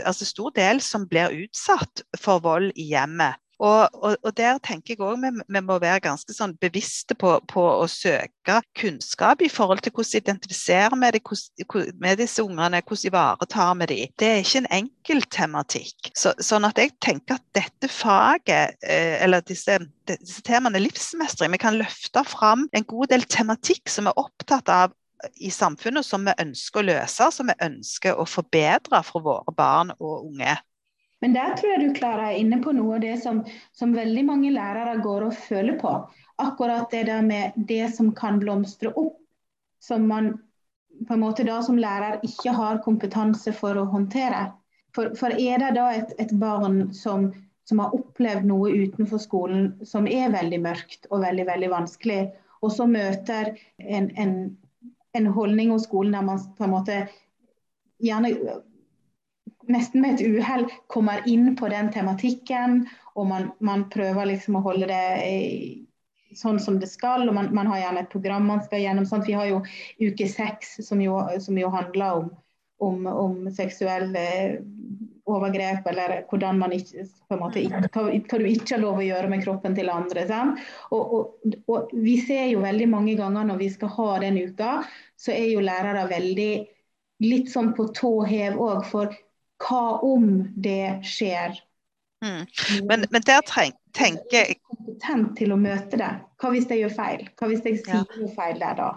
altså 0.05 0.27
stor 0.27 0.53
del 0.57 0.81
som 0.83 1.07
blir 1.09 1.33
utsatt 1.43 2.03
for 2.19 2.43
vold 2.43 2.71
i 2.75 2.89
hjemmet. 2.93 3.39
Og, 3.61 3.89
og, 3.93 4.15
og, 4.23 4.31
der 4.37 4.57
tenker 4.65 4.95
jeg 4.95 5.03
òg 5.03 5.19
vi, 5.21 5.29
vi, 5.45 5.61
må 5.63 5.77
være 5.81 6.01
ganske 6.03 6.33
sånn 6.35 6.55
bevisste 6.61 7.15
på, 7.19 7.35
på, 7.49 7.63
å 7.83 7.85
søke 7.91 8.57
kunnskap 8.79 9.43
i 9.45 9.49
forhold 9.51 9.83
til 9.85 9.93
hvordan 9.93 10.23
identifiserer 10.23 10.97
vi 10.97 11.11
det 11.15 11.93
med 12.01 12.19
disse 12.21 12.43
ungene, 12.43 12.81
hvordan 12.81 13.11
ivaretar 13.11 13.75
vi 13.79 13.89
dem. 13.91 14.15
Det 14.19 14.29
er 14.29 14.41
ikke 14.41 14.63
en 14.63 14.71
enkel 14.79 15.23
tematikk. 15.33 16.11
Så, 16.17 16.33
sånn 16.43 16.67
at 16.67 16.81
jeg 16.81 16.95
tenker 17.03 17.37
at 17.37 17.45
dette 17.55 17.91
faget, 17.91 18.75
eh, 18.81 19.21
eller 19.23 19.45
disse, 19.45 19.77
disse 20.09 20.43
temaene 20.45 20.81
livsmestring, 20.81 21.53
vi 21.53 21.61
kan 21.61 21.77
løfte 21.79 22.25
fram 22.27 22.67
en 22.73 22.89
god 22.89 23.13
del 23.13 23.25
tematikk 23.29 23.87
som 23.91 24.09
vi 24.09 24.13
er 24.13 24.25
opptatt 24.25 24.73
av 24.73 24.97
i 25.39 25.51
samfunnet 25.53 26.05
som 26.05 26.25
vi 26.27 26.33
ønsker 26.41 26.81
å 26.81 26.87
løse, 26.89 27.29
som 27.31 27.47
vi 27.47 27.55
ønsker 27.63 28.19
å 28.19 28.25
forbedre 28.27 28.99
for 29.07 29.23
våre 29.23 29.55
barn 29.55 29.93
og 29.99 30.27
unge. 30.27 30.57
Men 31.23 31.35
der 31.37 31.53
tror 31.55 31.71
jeg 31.71 31.79
du 31.79 31.95
klarer 31.95 32.35
inne 32.35 32.57
på 32.59 32.73
noe 32.75 32.97
av 32.97 33.03
det 33.05 33.13
som, 33.23 33.37
som 33.71 33.93
veldig 33.95 34.25
mange 34.27 34.49
lærere 34.51 34.97
går 35.05 35.29
og 35.29 35.37
føler 35.45 35.77
på. 35.79 35.91
Akkurat 36.43 36.91
det 36.91 37.05
der 37.07 37.21
med 37.23 37.55
det 37.69 37.85
som 37.95 38.09
kan 38.17 38.41
blomstre 38.41 38.91
opp, 38.91 39.15
som 39.79 40.03
man 40.09 40.33
på 41.07 41.15
en 41.15 41.23
måte 41.23 41.45
da 41.47 41.61
som 41.63 41.79
lærer 41.79 42.19
ikke 42.27 42.51
har 42.57 42.81
kompetanse 42.83 43.53
for 43.55 43.79
å 43.79 43.85
håndtere. 43.93 44.49
For, 44.95 45.15
for 45.15 45.31
er 45.31 45.63
det 45.63 45.71
da 45.77 45.87
et, 45.95 46.11
et 46.19 46.35
barn 46.43 46.91
som, 46.93 47.29
som, 47.71 47.79
har 47.79 47.95
opplevd 47.95 48.43
noe 48.51 48.73
utenfor 48.83 49.23
skolen 49.23 49.71
som 49.87 50.11
er 50.11 50.35
veldig 50.35 50.59
mørkt 50.67 51.07
og 51.09 51.23
veldig, 51.23 51.47
veldig 51.53 51.71
vanskelig, 51.71 52.19
og 52.59 52.75
så 52.75 52.87
møter 52.87 53.55
en, 53.79 54.11
en, 54.19 54.35
en 55.15 55.31
holdning 55.39 55.71
hos 55.71 55.87
skolen 55.87 56.19
der 56.19 56.27
man 56.27 56.43
på 56.59 56.67
en 56.67 56.75
måte 56.75 56.99
gjerne 58.03 58.35
nesten 59.71 60.03
med 60.03 60.15
et 60.15 60.27
uhell 60.27 60.67
kommer 60.91 61.23
inn 61.29 61.55
på 61.59 61.69
den 61.71 61.91
tematikken, 61.93 62.83
og 63.15 63.27
man, 63.29 63.49
man 63.59 63.87
prøver 63.93 64.31
liksom 64.33 64.57
å 64.57 64.63
holde 64.65 64.89
det 64.89 65.05
i, 65.27 65.41
sånn 66.37 66.59
som 66.59 66.79
det 66.81 66.89
skal. 66.91 67.27
og 67.27 67.35
Man, 67.37 67.51
man 67.55 67.69
har 67.71 67.83
gjerne 67.83 68.03
et 68.03 68.13
program 68.13 68.47
man 68.49 68.63
skal 68.65 68.83
gjennom. 68.83 69.05
Sant? 69.09 69.27
Vi 69.27 69.37
har 69.37 69.49
jo 69.49 69.61
uke 70.01 70.27
seks, 70.29 70.77
som, 70.81 71.01
som, 71.39 71.59
jo 71.59 71.73
handler 71.73 72.23
om, 72.23 72.31
om, 72.83 73.05
om 73.07 73.35
seksuelle 73.53 74.23
overgrep, 75.29 75.85
eller 75.87 76.15
hvordan 76.27 76.57
man 76.59 76.73
ikke, 76.75 77.05
måte, 77.39 77.63
hva, 77.69 78.07
hva, 78.09 78.39
du 78.39 78.47
ikke 78.49 78.75
har 78.75 78.81
lov 78.83 78.99
å 78.99 79.05
gjøre 79.05 79.29
med 79.31 79.43
kroppen 79.45 79.77
til 79.77 79.91
andre. 79.93 80.25
Og, 80.91 81.13
og, 81.19 81.53
og, 81.71 81.93
Vi 81.93 82.17
ser 82.25 82.49
jo 82.51 82.63
veldig 82.65 82.89
mange 82.91 83.15
ganger 83.19 83.47
når 83.47 83.61
vi 83.61 83.69
skal 83.71 83.93
ha 83.95 84.09
den 84.25 84.41
uka, 84.43 84.79
så 85.15 85.31
er 85.35 85.53
jo 85.53 85.63
lærere 85.63 86.09
veldig 86.11 86.51
litt 87.23 87.53
sånn 87.53 87.71
på 87.77 87.87
tå 87.95 88.17
hev 88.27 88.59
òg. 88.59 88.83
For 88.89 89.13
hva 89.63 89.99
om 90.05 90.27
det 90.55 91.03
skjer? 91.07 91.55
Mm. 92.23 92.43
Men, 92.87 93.05
men 93.11 93.25
der 93.27 93.41
tenker 93.93 94.37
jeg 94.37 94.59
Kompetent 94.63 95.33
til 95.39 95.51
å 95.51 95.59
møte 95.59 95.99
det. 95.99 96.11
Hva 96.39 96.53
hvis 96.53 96.69
jeg 96.71 96.85
gjør 96.85 96.93
feil? 96.95 97.25
Hva 97.39 97.49
hvis 97.51 97.65
jeg 97.67 97.81
sier 97.83 98.03
ja. 98.03 98.29
feil 98.37 98.61
der 98.61 98.77
da? 98.79 98.91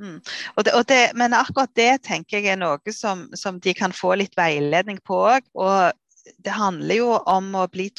Mm. 0.00 0.18
Og 0.56 0.64
det, 0.64 0.74
og 0.74 0.84
det, 0.88 1.00
men 1.18 1.36
akkurat 1.36 1.72
det 1.76 1.90
tenker 2.06 2.40
jeg 2.40 2.54
er 2.54 2.60
noe 2.60 2.94
som, 2.94 3.26
som 3.36 3.60
de 3.62 3.74
kan 3.76 3.94
få 3.94 4.14
litt 4.18 4.34
veiledning 4.38 4.98
på 5.06 5.18
òg. 5.34 5.46
Og 5.60 6.34
det 6.42 6.56
handler 6.56 7.00
jo 7.00 7.14
om 7.28 7.52
å 7.58 7.66
bli 7.70 7.90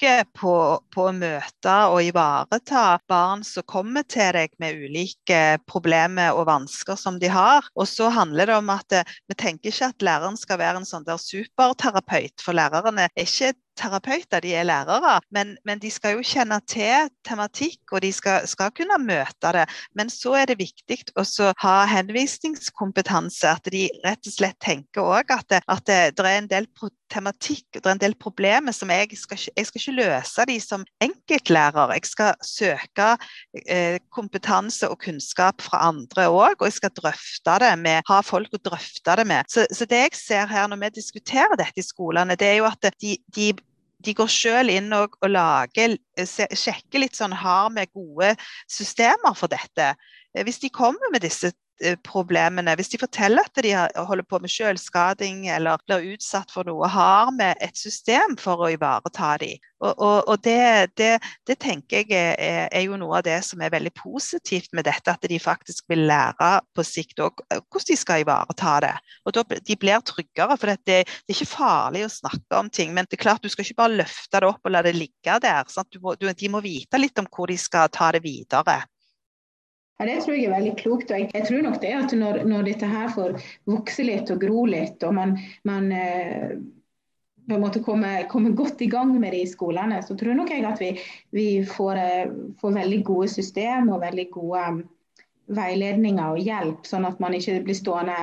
trygge 0.00 0.24
på, 0.34 0.80
på, 0.94 1.06
å 1.08 1.12
møte 1.12 1.74
og 1.90 2.02
ivareta 2.02 2.98
barn 3.08 3.44
som 3.44 3.64
kommer 3.66 4.02
til 4.02 4.32
deg 4.32 4.50
med 4.58 4.76
ulike 4.80 5.58
problemer 5.68 6.32
og 6.32 6.46
vansker 6.48 6.96
som 6.96 7.18
de 7.18 7.28
har. 7.28 7.64
Og 7.76 7.86
så 7.88 8.08
handler 8.08 8.46
det 8.46 8.56
om 8.56 8.70
at 8.70 8.92
eh, 8.92 9.04
vi 9.28 9.34
tenker 9.34 9.70
ikke 9.70 9.90
at 9.92 10.02
læreren 10.02 10.36
skal 10.36 10.58
være 10.58 10.80
en 10.80 10.88
sånn 10.88 11.04
der 11.04 11.20
superterapeut, 11.20 12.40
for 12.40 12.56
lærerne 12.56 13.08
er 13.08 13.26
ikke 13.26 13.54
terapeuter, 13.80 14.42
de 14.44 14.52
er 14.54 14.66
lærere, 14.68 15.18
men, 15.32 15.54
men, 15.64 15.80
de 15.80 15.90
skal 15.92 16.16
jo 16.16 16.24
kjenne 16.26 16.58
til 16.68 17.08
tematikk, 17.26 17.80
og 17.92 18.02
de 18.04 18.10
skal, 18.12 18.46
skal, 18.50 18.72
kunne 18.76 18.98
møte 19.02 19.52
det. 19.56 19.66
Men 19.96 20.10
så 20.12 20.34
er 20.40 20.50
det 20.50 20.58
viktig 20.60 20.98
å 21.18 21.24
ha 21.62 21.76
henvisningskompetanse, 21.90 23.54
at 23.54 23.70
de 23.72 23.86
rett 24.04 24.26
og 24.26 24.36
slett 24.36 24.58
tenker 24.62 25.06
òg 25.06 25.32
at, 25.34 25.46
det, 25.52 25.62
at 25.66 25.86
det, 25.88 26.00
det, 26.18 26.26
er 26.26 26.42
en 26.42 26.50
del 26.50 26.68
tematikk, 27.12 27.66
det 27.78 27.84
er 27.84 27.94
en 27.94 28.02
del 28.02 28.16
problemer 28.20 28.76
som 28.76 28.92
jeg 28.92 29.16
skal, 29.18 29.40
jeg 29.56 29.68
skal 29.68 29.82
ikke 29.82 29.89
løse 29.94 30.44
de 30.48 30.56
som 30.62 30.84
enkeltlærer. 31.02 31.94
Jeg 31.96 32.08
skal 32.08 32.34
søke 32.44 33.08
eh, 33.66 33.98
kompetanse 34.12 34.88
og 34.90 35.00
kunnskap 35.04 35.62
fra 35.64 35.82
andre 35.88 36.28
òg, 36.30 36.60
og 36.60 36.68
jeg 36.68 36.78
skal 36.78 36.94
drøfte 36.96 37.56
det 37.64 37.72
med, 37.82 38.04
ha 38.08 38.20
folk 38.26 38.54
å 38.56 38.62
drøfte 38.70 39.16
det 39.20 39.26
med. 39.30 39.50
Så, 39.50 39.66
så 39.74 39.88
det 39.90 40.04
jeg 40.06 40.20
ser 40.20 40.50
her 40.50 40.70
når 40.70 40.84
vi 40.84 40.94
diskuterer 41.00 41.58
dette 41.60 41.82
i 41.82 41.86
skolene, 41.86 42.38
det 42.38 42.52
er 42.52 42.60
jo 42.60 42.70
at 42.70 42.92
de, 43.00 43.18
de 43.34 43.52
de 44.00 44.14
går 44.16 44.30
selv 44.32 44.72
inn 44.72 44.86
og, 44.96 45.12
og 45.20 45.28
lager, 45.28 45.92
sjekker 46.16 47.02
litt 47.02 47.18
sånn 47.18 47.34
har 47.36 47.66
vi 47.74 47.84
gode 47.92 48.30
systemer 48.64 49.36
for 49.36 49.52
dette. 49.52 49.90
Eh, 50.32 50.40
hvis 50.46 50.62
de 50.62 50.70
kommer 50.72 51.12
med 51.12 51.20
disse 51.20 51.50
Eh, 51.52 51.69
problemene. 52.06 52.74
Hvis 52.78 52.92
de 52.92 53.00
forteller 53.00 53.46
at 53.46 53.62
de 53.64 53.72
holder 53.96 54.26
på 54.28 54.40
med 54.42 54.52
selvskading 54.52 55.46
eller 55.54 55.80
blir 55.86 56.12
utsatt 56.14 56.52
for 56.52 56.68
noe, 56.68 56.88
har 56.90 57.32
vi 57.38 57.50
et 57.64 57.76
system 57.78 58.36
for 58.40 58.64
å 58.64 58.70
ivareta 58.74 59.36
dem. 59.40 59.58
Og, 59.80 59.94
og, 59.96 60.28
og 60.28 60.42
det, 60.44 60.92
det, 61.00 61.14
det, 61.48 61.56
tenker 61.62 62.02
jeg 62.02 62.12
er, 62.12 62.66
er, 62.68 62.82
jo 62.84 62.98
noe 63.00 63.16
av 63.16 63.24
det 63.24 63.38
som 63.46 63.62
er 63.64 63.72
veldig 63.72 63.92
positivt 63.96 64.74
med 64.76 64.84
dette, 64.84 65.14
at 65.14 65.24
de 65.24 65.38
faktisk 65.40 65.86
vil 65.88 66.04
lære 66.10 66.50
på 66.76 66.84
sikt 66.84 67.22
også, 67.24 67.46
hvordan 67.48 67.88
de 67.88 67.96
skal 67.96 68.24
ivareta 68.24 68.76
det. 68.84 68.94
Og 69.24 69.36
da, 69.36 69.46
De 69.70 69.78
blir 69.80 70.04
tryggere, 70.04 70.58
for 70.60 70.68
det, 70.68 70.78
det, 70.84 71.00
er 71.08 71.32
ikke 71.32 71.48
farlig 71.54 72.04
å 72.04 72.12
snakke 72.12 72.60
om 72.60 72.68
ting. 72.68 72.92
Men 72.92 73.08
det 73.08 73.16
er 73.16 73.24
klart 73.24 73.44
du 73.44 73.48
skal 73.48 73.64
ikke 73.64 73.80
bare 73.80 74.02
løfte 74.02 74.36
det 74.36 74.52
opp 74.52 74.68
og 74.68 74.76
la 74.76 74.84
det 74.84 74.96
ligge 74.98 75.40
der. 75.40 75.64
Må, 76.04 76.14
du, 76.20 76.28
de 76.28 76.52
må 76.52 76.60
vite 76.64 77.00
litt 77.00 77.18
om 77.20 77.28
hvor 77.32 77.48
de 77.48 77.56
skal 77.60 77.88
ta 77.92 78.12
det 78.12 78.20
videre. 78.26 78.82
Ja, 80.00 80.06
Det 80.06 80.20
tror 80.24 80.36
jeg 80.36 80.46
er 80.48 80.54
veldig 80.54 80.76
klokt. 80.80 81.10
og 81.12 81.18
Jeg, 81.20 81.44
tror 81.44 81.62
nok 81.62 81.80
det 81.82 81.92
at 81.92 82.12
når, 82.16 82.44
når, 82.48 82.62
dette 82.70 82.88
her 82.88 83.10
får 83.12 83.34
vokse 83.68 84.06
litt 84.06 84.30
og 84.32 84.40
gro 84.40 84.62
litt, 84.64 85.02
og 85.04 85.12
man, 85.12 85.34
man 85.68 85.92
eh, 85.92 86.54
på 87.44 87.58
en 87.58 87.60
måte 87.60 87.82
kommer, 87.84 88.24
komme, 88.32 88.54
godt 88.56 88.80
i 88.80 88.88
gang 88.88 89.12
med 89.20 89.34
det 89.36 89.42
i 89.44 89.50
skolene, 89.50 90.00
så 90.00 90.16
tror 90.16 90.38
nok 90.38 90.54
jeg 90.54 90.64
at 90.64 90.80
vi, 90.80 90.94
vi 91.36 91.46
får, 91.68 92.00
eh, 92.00 92.32
får, 92.62 92.76
veldig 92.78 93.02
gode 93.04 93.28
system 93.28 93.92
og 93.92 94.00
veldig 94.06 94.26
gode 94.32 94.64
um, 94.72 94.82
veiledninger 95.60 96.32
og 96.32 96.48
hjelp, 96.48 96.88
sånn 96.88 97.04
at 97.04 97.20
man 97.20 97.36
ikke 97.36 97.60
blir 97.66 97.76
stående 97.76 98.16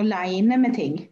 alene 0.00 0.56
med 0.56 0.78
ting. 0.78 1.02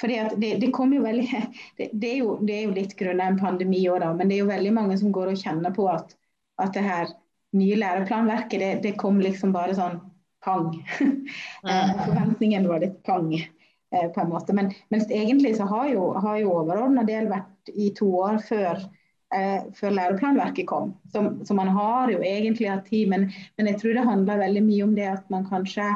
Fordi 0.00 0.16
det, 0.40 0.54
det, 0.62 0.72
veldig, 0.72 1.28
det, 1.76 1.90
det, 1.92 2.08
er 2.08 2.22
jo, 2.24 2.38
det, 2.40 2.56
er 2.56 2.70
jo, 2.70 2.76
litt 2.80 2.96
grunnet 2.96 3.34
en 3.34 3.42
pandemi 3.42 3.84
òg, 3.84 4.14
men 4.16 4.32
det 4.32 4.38
er 4.38 4.46
jo 4.46 4.52
veldig 4.54 4.72
mange 4.80 4.96
som 4.96 5.12
går 5.12 5.34
og 5.34 5.42
kjenner 5.44 5.76
på 5.76 5.92
at, 5.92 6.16
at 6.56 6.72
det 6.72 6.88
her 6.88 7.12
nye 7.56 7.76
læreplanverket, 7.76 8.60
det, 8.60 8.70
det, 8.82 8.92
kom 9.00 9.20
liksom 9.20 9.52
bare 9.54 9.76
sånn 9.78 10.00
pang. 10.44 10.72
Eh, 11.62 11.90
forventningen 12.04 12.64
var 12.68 12.80
litt 12.82 12.96
pang, 13.06 13.28
eh, 13.36 14.08
på 14.14 14.20
en 14.20 14.30
måte. 14.32 14.54
Men 14.56 14.72
mens 14.90 15.10
egentlig 15.10 15.54
så 15.56 15.68
har 15.70 15.86
jo, 15.92 16.08
har 16.18 16.40
jo 16.40 16.56
overordna 16.56 17.04
del 17.06 17.28
vært 17.30 17.70
i 17.70 17.92
to 17.94 18.08
år 18.18 18.40
før, 18.48 18.80
eh, 19.34 19.68
før 19.78 19.94
læreplanverket 19.94 20.66
kom. 20.66 20.96
Så, 21.12 21.22
så, 21.46 21.54
man 21.54 21.70
har 21.76 22.10
jo 22.10 22.18
egentlig 22.26 22.70
hatt 22.72 22.88
tid, 22.90 23.12
men, 23.12 23.28
men, 23.56 23.70
jeg 23.70 23.78
tror 23.80 23.94
det 23.94 24.08
handler 24.08 24.42
veldig 24.42 24.64
mye 24.66 24.88
om 24.88 24.96
det 24.98 25.06
at 25.12 25.30
man 25.30 25.46
kanskje 25.46 25.86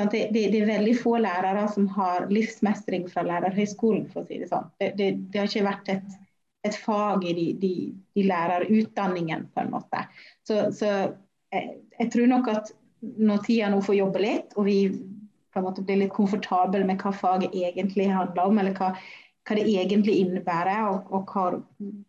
det, 0.00 0.08
det, 0.32 0.46
det, 0.50 0.62
er 0.62 0.68
veldig 0.72 0.96
få 0.96 1.18
lærere 1.20 1.66
som 1.70 1.86
har 1.94 2.26
livsmestring 2.32 3.06
fra 3.12 3.22
lærerhøyskolen, 3.26 4.06
for 4.10 4.22
å 4.22 4.26
si 4.26 4.40
det 4.40 4.48
sånn. 4.50 4.66
Det, 4.80 4.92
det 4.96 5.38
har 5.38 5.50
ikke 5.50 5.66
vært 5.66 5.90
et, 5.92 6.20
et 6.66 6.76
fag 6.76 7.24
i 7.24 7.32
de, 7.36 7.46
de, 7.60 7.72
de 8.16 8.26
lærerutdanningen, 8.28 9.46
på 9.54 9.62
en 9.62 9.72
måte. 9.72 10.04
Så, 10.46 10.66
så 10.76 10.90
jeg, 11.52 11.80
jeg, 11.98 12.10
tror 12.12 12.28
nok 12.30 12.50
at 12.52 12.74
når 13.00 13.42
tida 13.46 13.70
nå 13.72 13.80
får 13.84 13.96
jobbe 13.96 14.22
litt, 14.22 14.52
og 14.56 14.68
vi 14.68 14.76
på 15.50 15.58
en 15.58 15.66
måte 15.66 15.84
blir 15.86 16.02
litt 16.02 16.14
komfortable 16.14 16.84
med 16.86 17.00
hva 17.02 17.14
faget 17.16 17.56
egentlig 17.56 18.10
handler 18.12 18.52
om, 18.52 18.60
eller 18.60 18.76
hva, 18.76 18.92
hva 19.48 19.56
det 19.58 19.66
egentlig 19.72 20.20
innebærer, 20.20 20.84
og, 20.92 21.10
og 21.10 21.32
hva, 21.32 21.46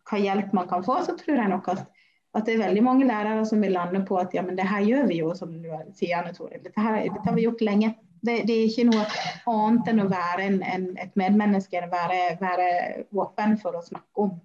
hva, 0.09 0.21
hjelp 0.21 0.53
man 0.57 0.69
kan 0.69 0.85
få, 0.85 0.99
så 1.07 1.15
tror 1.17 1.39
jeg 1.39 1.53
nok 1.53 1.71
at, 1.73 1.87
at, 2.35 2.45
det 2.45 2.57
er 2.57 2.65
veldig 2.67 2.85
mange 2.85 3.07
lærere 3.07 3.47
som 3.47 3.63
vil 3.63 3.73
lande 3.75 4.03
på 4.07 4.19
at 4.19 4.35
ja, 4.35 4.43
men 4.45 4.59
det 4.59 4.67
her 4.67 4.83
gjør 4.85 5.09
vi 5.09 5.21
jo, 5.23 5.33
som 5.37 5.55
du 5.55 5.71
sier, 5.97 6.19
Anne 6.19 6.35
Tore. 6.35 6.59
Dette, 6.59 6.75
dette 6.75 7.27
har 7.27 7.37
vi 7.39 7.47
gjort 7.47 7.63
lenge. 7.65 7.95
Det, 8.21 8.43
det, 8.45 8.53
er 8.53 8.69
ikke 8.69 8.87
noe 8.91 9.05
annet 9.49 9.91
enn 9.91 10.03
å 10.03 10.09
være 10.11 10.45
en, 10.45 10.61
en, 10.61 10.87
et 11.01 11.15
medmenneske, 11.17 11.81
være, 11.91 12.21
være 12.41 12.71
åpen 13.17 13.57
for 13.61 13.79
å 13.79 13.85
snakke 13.85 14.27
om 14.27 14.35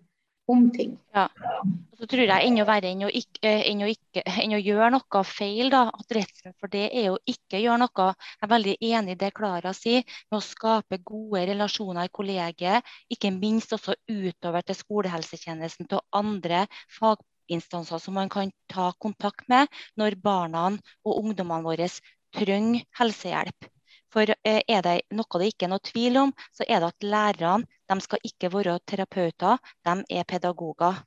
om 0.46 0.70
ting. 0.70 0.94
Ja. 1.14 1.26
Og 1.66 2.00
så 2.00 2.08
tror 2.10 2.28
jeg 2.28 2.48
enda 2.48 2.66
verre 2.68 2.90
enn 2.92 3.06
å, 3.06 3.10
ikke, 3.10 3.40
eh, 3.48 3.64
enn 3.70 3.82
å, 3.82 3.88
ikke, 3.90 4.22
enn 4.44 4.54
å 4.56 4.62
gjøre 4.62 4.90
noe 4.94 5.22
feil, 5.26 5.70
da, 5.72 5.86
at 5.90 6.14
redselen 6.14 6.54
for 6.60 6.72
det 6.72 6.86
er 6.86 7.10
å 7.12 7.18
ikke 7.26 7.60
gjøre 7.62 7.80
noe. 7.82 8.08
Jeg 8.36 8.46
er 8.46 8.52
veldig 8.52 8.76
enig 8.90 9.16
i 9.16 9.20
det 9.24 9.32
Klara 9.36 9.74
sier, 9.76 10.06
med 10.30 10.38
å 10.38 10.44
skape 10.44 11.00
gode 11.02 11.46
relasjoner 11.50 12.06
i 12.06 12.14
kollegiet. 12.20 12.94
Ikke 13.12 13.32
minst 13.34 13.74
også 13.76 13.96
utover 14.10 14.66
til 14.66 14.78
skolehelsetjenesten, 14.78 15.90
til 15.90 16.04
andre 16.14 16.66
faginstanser 17.00 18.02
som 18.02 18.18
man 18.20 18.30
kan 18.32 18.54
ta 18.70 18.92
kontakt 19.02 19.48
med 19.50 19.70
når 19.98 20.20
barna 20.22 20.68
og 20.70 21.24
ungdommene 21.24 21.66
våre 21.66 21.90
trenger 22.36 22.84
helsehjelp. 22.98 23.68
For 24.12 24.32
eh, 24.32 24.62
er 24.68 24.84
det 24.86 24.96
noe 25.16 25.40
det 25.40 25.50
ikke 25.52 25.66
er 25.66 25.72
noe 25.74 25.84
tvil 25.84 26.20
om, 26.22 26.32
så 26.54 26.64
er 26.68 26.80
det 26.80 26.92
at 26.92 27.06
lærerne 27.12 27.66
de 27.90 27.96
skal 28.02 28.22
ikke 28.24 28.50
være 28.52 28.78
terapeuter, 28.86 29.58
de 29.86 29.96
er 30.10 30.24
pedagoger. 30.28 31.02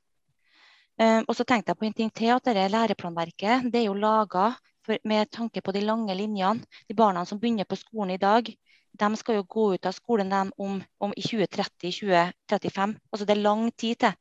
Eh, 1.00 1.20
og 1.26 1.36
så 1.36 1.46
tenkte 1.48 1.72
jeg 1.72 1.80
på 1.80 1.88
en 1.88 1.96
ting 1.96 2.10
til, 2.12 2.34
at 2.34 2.44
dette 2.44 2.68
læreplanverket 2.72 3.70
det 3.72 3.82
er 3.82 3.88
jo 3.88 3.96
laga 3.96 4.50
med 5.04 5.30
tanke 5.30 5.62
på 5.62 5.72
de 5.72 5.84
lange 5.84 6.14
linjene. 6.14 6.64
De 6.88 6.94
barna 6.96 7.24
som 7.24 7.40
begynner 7.40 7.68
på 7.68 7.78
skolen 7.78 8.14
i 8.14 8.20
dag, 8.20 8.48
de 9.00 9.16
skal 9.16 9.38
jo 9.38 9.46
gå 9.48 9.66
ut 9.74 9.86
av 9.86 9.94
skolen 9.94 10.32
om, 10.58 10.80
om 10.98 11.12
i 11.16 11.22
2030-2035. 11.22 12.96
Altså 13.12 13.26
det 13.26 13.36
er 13.36 13.42
lang 13.42 13.70
tid 13.78 14.02
til. 14.04 14.16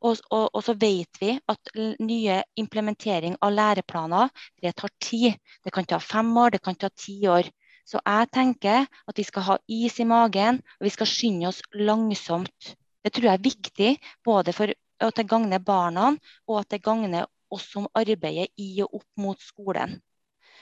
Og, 0.00 0.20
og, 0.30 0.46
og, 0.54 0.60
så 0.64 0.74
vet 0.80 1.20
vi 1.20 1.34
at 1.52 1.72
nye 2.00 2.40
implementering 2.60 3.36
av 3.40 3.54
læreplaner 3.54 4.30
det 4.62 4.74
tar 4.80 4.92
tid. 5.02 5.38
Det 5.64 5.72
kan 5.74 5.88
ta 5.88 6.00
fem 6.02 6.30
år, 6.36 6.56
det 6.56 6.62
kan 6.64 6.78
ta 6.78 6.90
ti 6.94 7.20
år. 7.28 7.48
Så 7.88 8.00
jeg 8.04 8.30
tenker 8.34 8.84
at 8.86 9.18
vi 9.18 9.24
skal 9.26 9.46
ha 9.48 9.56
is 9.68 9.98
i 10.00 10.06
magen, 10.06 10.60
og 10.78 10.86
vi 10.86 10.92
skal 10.94 11.08
skynde 11.10 11.48
oss 11.50 11.62
langsomt 11.74 12.76
Det 13.00 13.14
tror 13.16 13.30
jeg 13.30 13.38
er 13.38 13.44
viktig 13.44 13.90
både 14.24 14.52
for 14.52 14.72
at 15.00 15.16
det 15.16 15.28
gagner 15.28 15.62
barna, 15.64 16.10
og 16.46 16.58
at 16.60 16.68
det 16.74 16.82
gagner 16.84 17.24
oss 17.50 17.64
som 17.72 17.88
arbeider 17.96 18.50
i 18.60 18.82
og 18.84 19.00
opp 19.00 19.08
mot 19.24 19.40
skolen. 19.40 19.96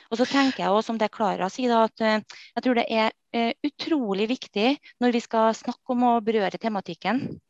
Og 0.09 0.21
så 0.21 0.27
tenker 0.29 0.63
jeg 0.63 0.73
også, 0.73 0.87
som 0.93 1.01
det 1.01 1.11
Klara 1.13 1.51
sier, 1.53 1.75
at 1.77 2.01
eh, 2.01 2.23
jeg 2.55 2.65
tror 2.65 2.79
det 2.79 2.87
er 2.89 3.11
eh, 3.37 3.51
utrolig 3.67 4.29
viktig 4.31 4.71
når 5.03 5.13
vi 5.13 5.21
skal 5.25 5.57
snakke 5.59 5.95
om 5.95 6.07
å 6.09 6.15
berøre 6.25 6.61
tematikken, 6.63 7.41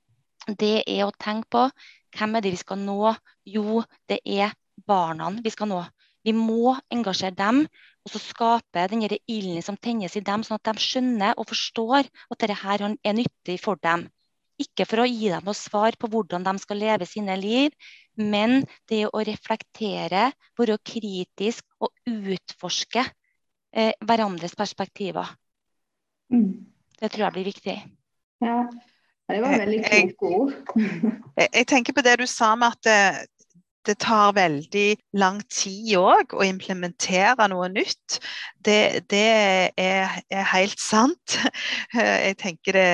det 0.56 0.82
er 0.86 1.04
å 1.04 1.12
tenke 1.12 1.48
på 1.52 1.66
hvem 2.16 2.36
er 2.36 2.44
det 2.44 2.54
vi 2.54 2.60
skal 2.62 2.80
nå. 2.80 3.14
Jo, 3.44 3.82
det 4.08 4.20
er 4.24 4.54
barna 4.88 5.30
vi 5.44 5.52
skal 5.52 5.70
nå. 5.72 5.82
Vi 6.24 6.34
må 6.34 6.74
engasjere 6.92 7.36
dem, 7.36 7.62
og 8.04 8.12
så 8.12 8.20
skape 8.20 8.86
den 8.90 9.04
ilden 9.06 9.62
som 9.64 9.76
tennes 9.76 10.16
i 10.16 10.24
dem, 10.24 10.44
sånn 10.44 10.58
at 10.58 10.70
de 10.70 10.82
skjønner 10.82 11.38
og 11.38 11.48
forstår 11.50 12.08
at 12.08 12.38
dette 12.40 12.56
her 12.62 12.84
er 12.88 13.16
nyttig 13.16 13.58
for 13.62 13.80
dem. 13.82 14.08
Ikke 14.58 14.88
for 14.90 15.04
å 15.04 15.06
gi 15.06 15.30
dem 15.30 15.46
noe 15.46 15.54
svar 15.54 15.94
på 16.00 16.10
hvordan 16.10 16.46
de 16.46 16.54
skal 16.58 16.80
leve 16.82 17.06
sine 17.06 17.36
liv, 17.38 17.74
men 18.18 18.64
det 18.90 19.04
å 19.06 19.22
reflektere, 19.22 20.32
være 20.58 20.78
kritisk 20.82 21.62
og 21.78 21.92
utforske 22.10 23.04
eh, 23.06 23.92
hverandres 24.02 24.58
perspektiver. 24.58 25.30
Mm. 26.34 26.66
Det 26.98 27.12
tror 27.12 27.28
jeg 27.28 27.36
blir 27.36 27.46
viktig. 27.52 27.76
Ja, 28.42 28.64
det 29.28 29.42
var 29.44 29.58
veldig 29.60 29.80
kloke 29.84 30.30
ord. 30.38 30.54
jeg, 31.40 31.48
jeg, 31.52 31.66
tenker 31.68 31.96
på 31.96 32.04
det 32.06 32.18
du 32.22 32.26
sa 32.30 32.54
med 32.58 32.76
at 32.76 32.88
det, 32.88 33.28
det 33.88 33.98
tar 34.04 34.36
veldig 34.36 34.88
lang 35.20 35.40
tid 35.52 35.94
òg 36.00 36.36
å 36.36 36.44
implementere 36.46 37.48
noe 37.52 37.68
nytt. 37.72 38.18
Det, 38.64 39.06
det 39.10 39.24
er, 39.78 40.18
er, 40.30 40.44
helt 40.52 40.80
sant. 40.82 41.38
Jeg 41.94 42.36
tenker 42.40 42.74
det, 42.74 42.88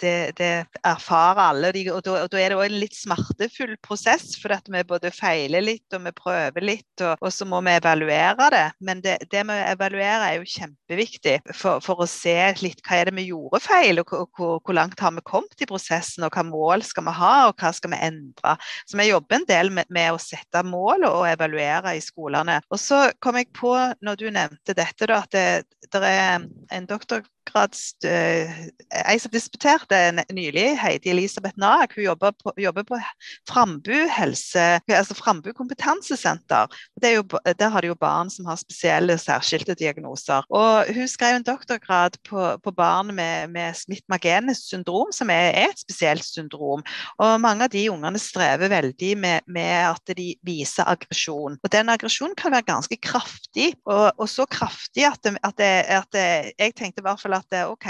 det, 0.00 0.32
det 0.38 0.50
erfarer 0.86 1.40
alle. 1.50 1.70
Og, 1.92 2.00
da, 2.04 2.14
og, 2.24 2.30
da, 2.32 2.40
er 2.40 2.52
det 2.52 2.58
òg 2.58 2.66
en 2.66 2.78
litt 2.80 2.96
smertefull 2.96 3.74
prosess, 3.84 4.32
for 4.40 4.54
at 4.54 4.68
vi 4.72 4.82
både 4.88 5.12
feiler 5.14 5.64
litt 5.64 5.96
og 5.96 6.06
vi 6.06 6.14
prøver 6.16 6.64
litt, 6.64 7.04
og, 7.04 7.20
og 7.20 7.34
så 7.34 7.46
må 7.48 7.60
vi 7.66 7.76
evaluere 7.76 8.48
det. 8.54 8.64
Men 8.86 9.02
det, 9.04 9.18
det 9.32 9.44
med 9.48 9.60
å 9.60 9.74
evaluere 9.74 10.30
er 10.30 10.38
jo 10.40 10.48
kjempeviktig 10.54 11.36
for, 11.52 11.84
for, 11.84 12.00
å 12.00 12.08
se 12.10 12.36
litt 12.62 12.80
hva 12.86 13.00
er 13.00 13.10
det 13.10 13.16
vi 13.20 13.28
gjorde 13.30 13.62
feil, 13.64 14.02
og 14.02 14.14
hvor, 14.16 14.58
hvor 14.64 14.76
langt 14.76 15.00
har 15.04 15.14
vi 15.16 15.24
kommet 15.26 15.60
i 15.60 15.68
prosessen, 15.68 16.26
og 16.26 16.34
hva 16.36 16.46
mål 16.48 16.84
skal 16.86 17.06
vi 17.10 17.16
ha, 17.20 17.34
og 17.50 17.60
hva 17.60 17.74
skal 17.76 17.94
vi 17.94 18.00
endre. 18.08 18.56
Så 18.88 18.98
vi 19.00 19.10
jobber 19.10 19.40
en 19.40 19.48
del 19.50 19.72
med, 19.74 19.90
med 19.92 20.14
å 20.14 20.22
sette 20.22 20.64
mål 20.66 21.06
og 21.10 21.28
evaluere 21.28 21.94
i 21.98 22.04
skolene. 22.04 22.60
Og 22.72 22.80
så 22.80 23.02
kom 23.22 23.38
jeg 23.40 23.50
på, 23.56 23.74
når 24.00 24.20
du 24.20 24.28
nevnte 24.32 24.76
dette, 24.76 25.09
da, 25.10 25.20
at 25.24 25.34
det, 25.34 25.90
det 25.92 26.02
er 26.06 26.46
en 26.72 26.88
doktorgrads... 26.90 27.30
Uh, 27.54 28.68
ei 29.06 29.18
som 29.20 29.32
disputerte 29.32 29.98
nylig, 30.32 30.74
Heidi 30.80 31.12
Elisabeth 31.12 31.58
Nag, 31.60 31.94
hun 31.96 32.04
jobber 32.04 32.34
på, 32.38 32.52
jobber 32.60 32.86
på 32.86 32.98
Frambu 33.48 34.06
helse, 34.14 34.66
altså 34.88 35.16
Frambu 35.18 35.52
kompetansesenter. 35.56 36.70
Jo, 37.02 37.24
der 37.44 37.72
har 37.72 37.82
de 37.82 37.90
jo 37.90 37.96
barn 37.98 38.30
som 38.30 38.46
har 38.48 38.58
spesielle 38.60 39.16
særskilte 39.20 39.74
diagnoser. 39.78 40.46
Og 40.48 40.90
Hun 40.94 41.08
skrev 41.08 41.38
en 41.38 41.46
doktorgrad 41.46 42.18
på, 42.28 42.44
på 42.62 42.72
barn 42.76 43.14
med, 43.14 43.50
med 43.50 43.74
Smith-Magenes 43.76 44.64
syndrom, 44.68 45.12
som 45.12 45.30
er, 45.30 45.50
er, 45.54 45.70
et 45.70 45.82
spesielt 45.82 46.24
syndrom. 46.24 46.84
Og 47.18 47.40
Mange 47.40 47.66
av 47.66 47.72
de 47.72 47.86
ungene 47.92 48.20
strever 48.20 48.70
veldig 48.72 49.12
med, 49.18 49.46
med 49.46 49.90
at 49.90 50.14
de 50.16 50.34
viser 50.46 50.88
aggresjon. 50.88 51.58
Og 51.62 51.72
Den 51.72 51.92
aggresjonen 51.92 52.36
kan 52.38 52.54
være 52.54 52.68
ganske 52.68 52.96
kraftig, 53.02 53.72
og, 53.86 54.10
og 54.16 54.28
så 54.30 54.46
kraftig 54.50 55.06
at, 55.08 55.20
det, 55.24 55.36
at, 55.42 55.56
det, 55.58 55.72
at 56.00 56.10
det, 56.14 56.26
jeg 56.58 56.76
tenkte 56.76 57.02
i 57.02 57.06
hvert 57.06 57.20
fall 57.22 57.38
at 57.38 57.39
det, 57.52 57.64
OK, 57.70 57.88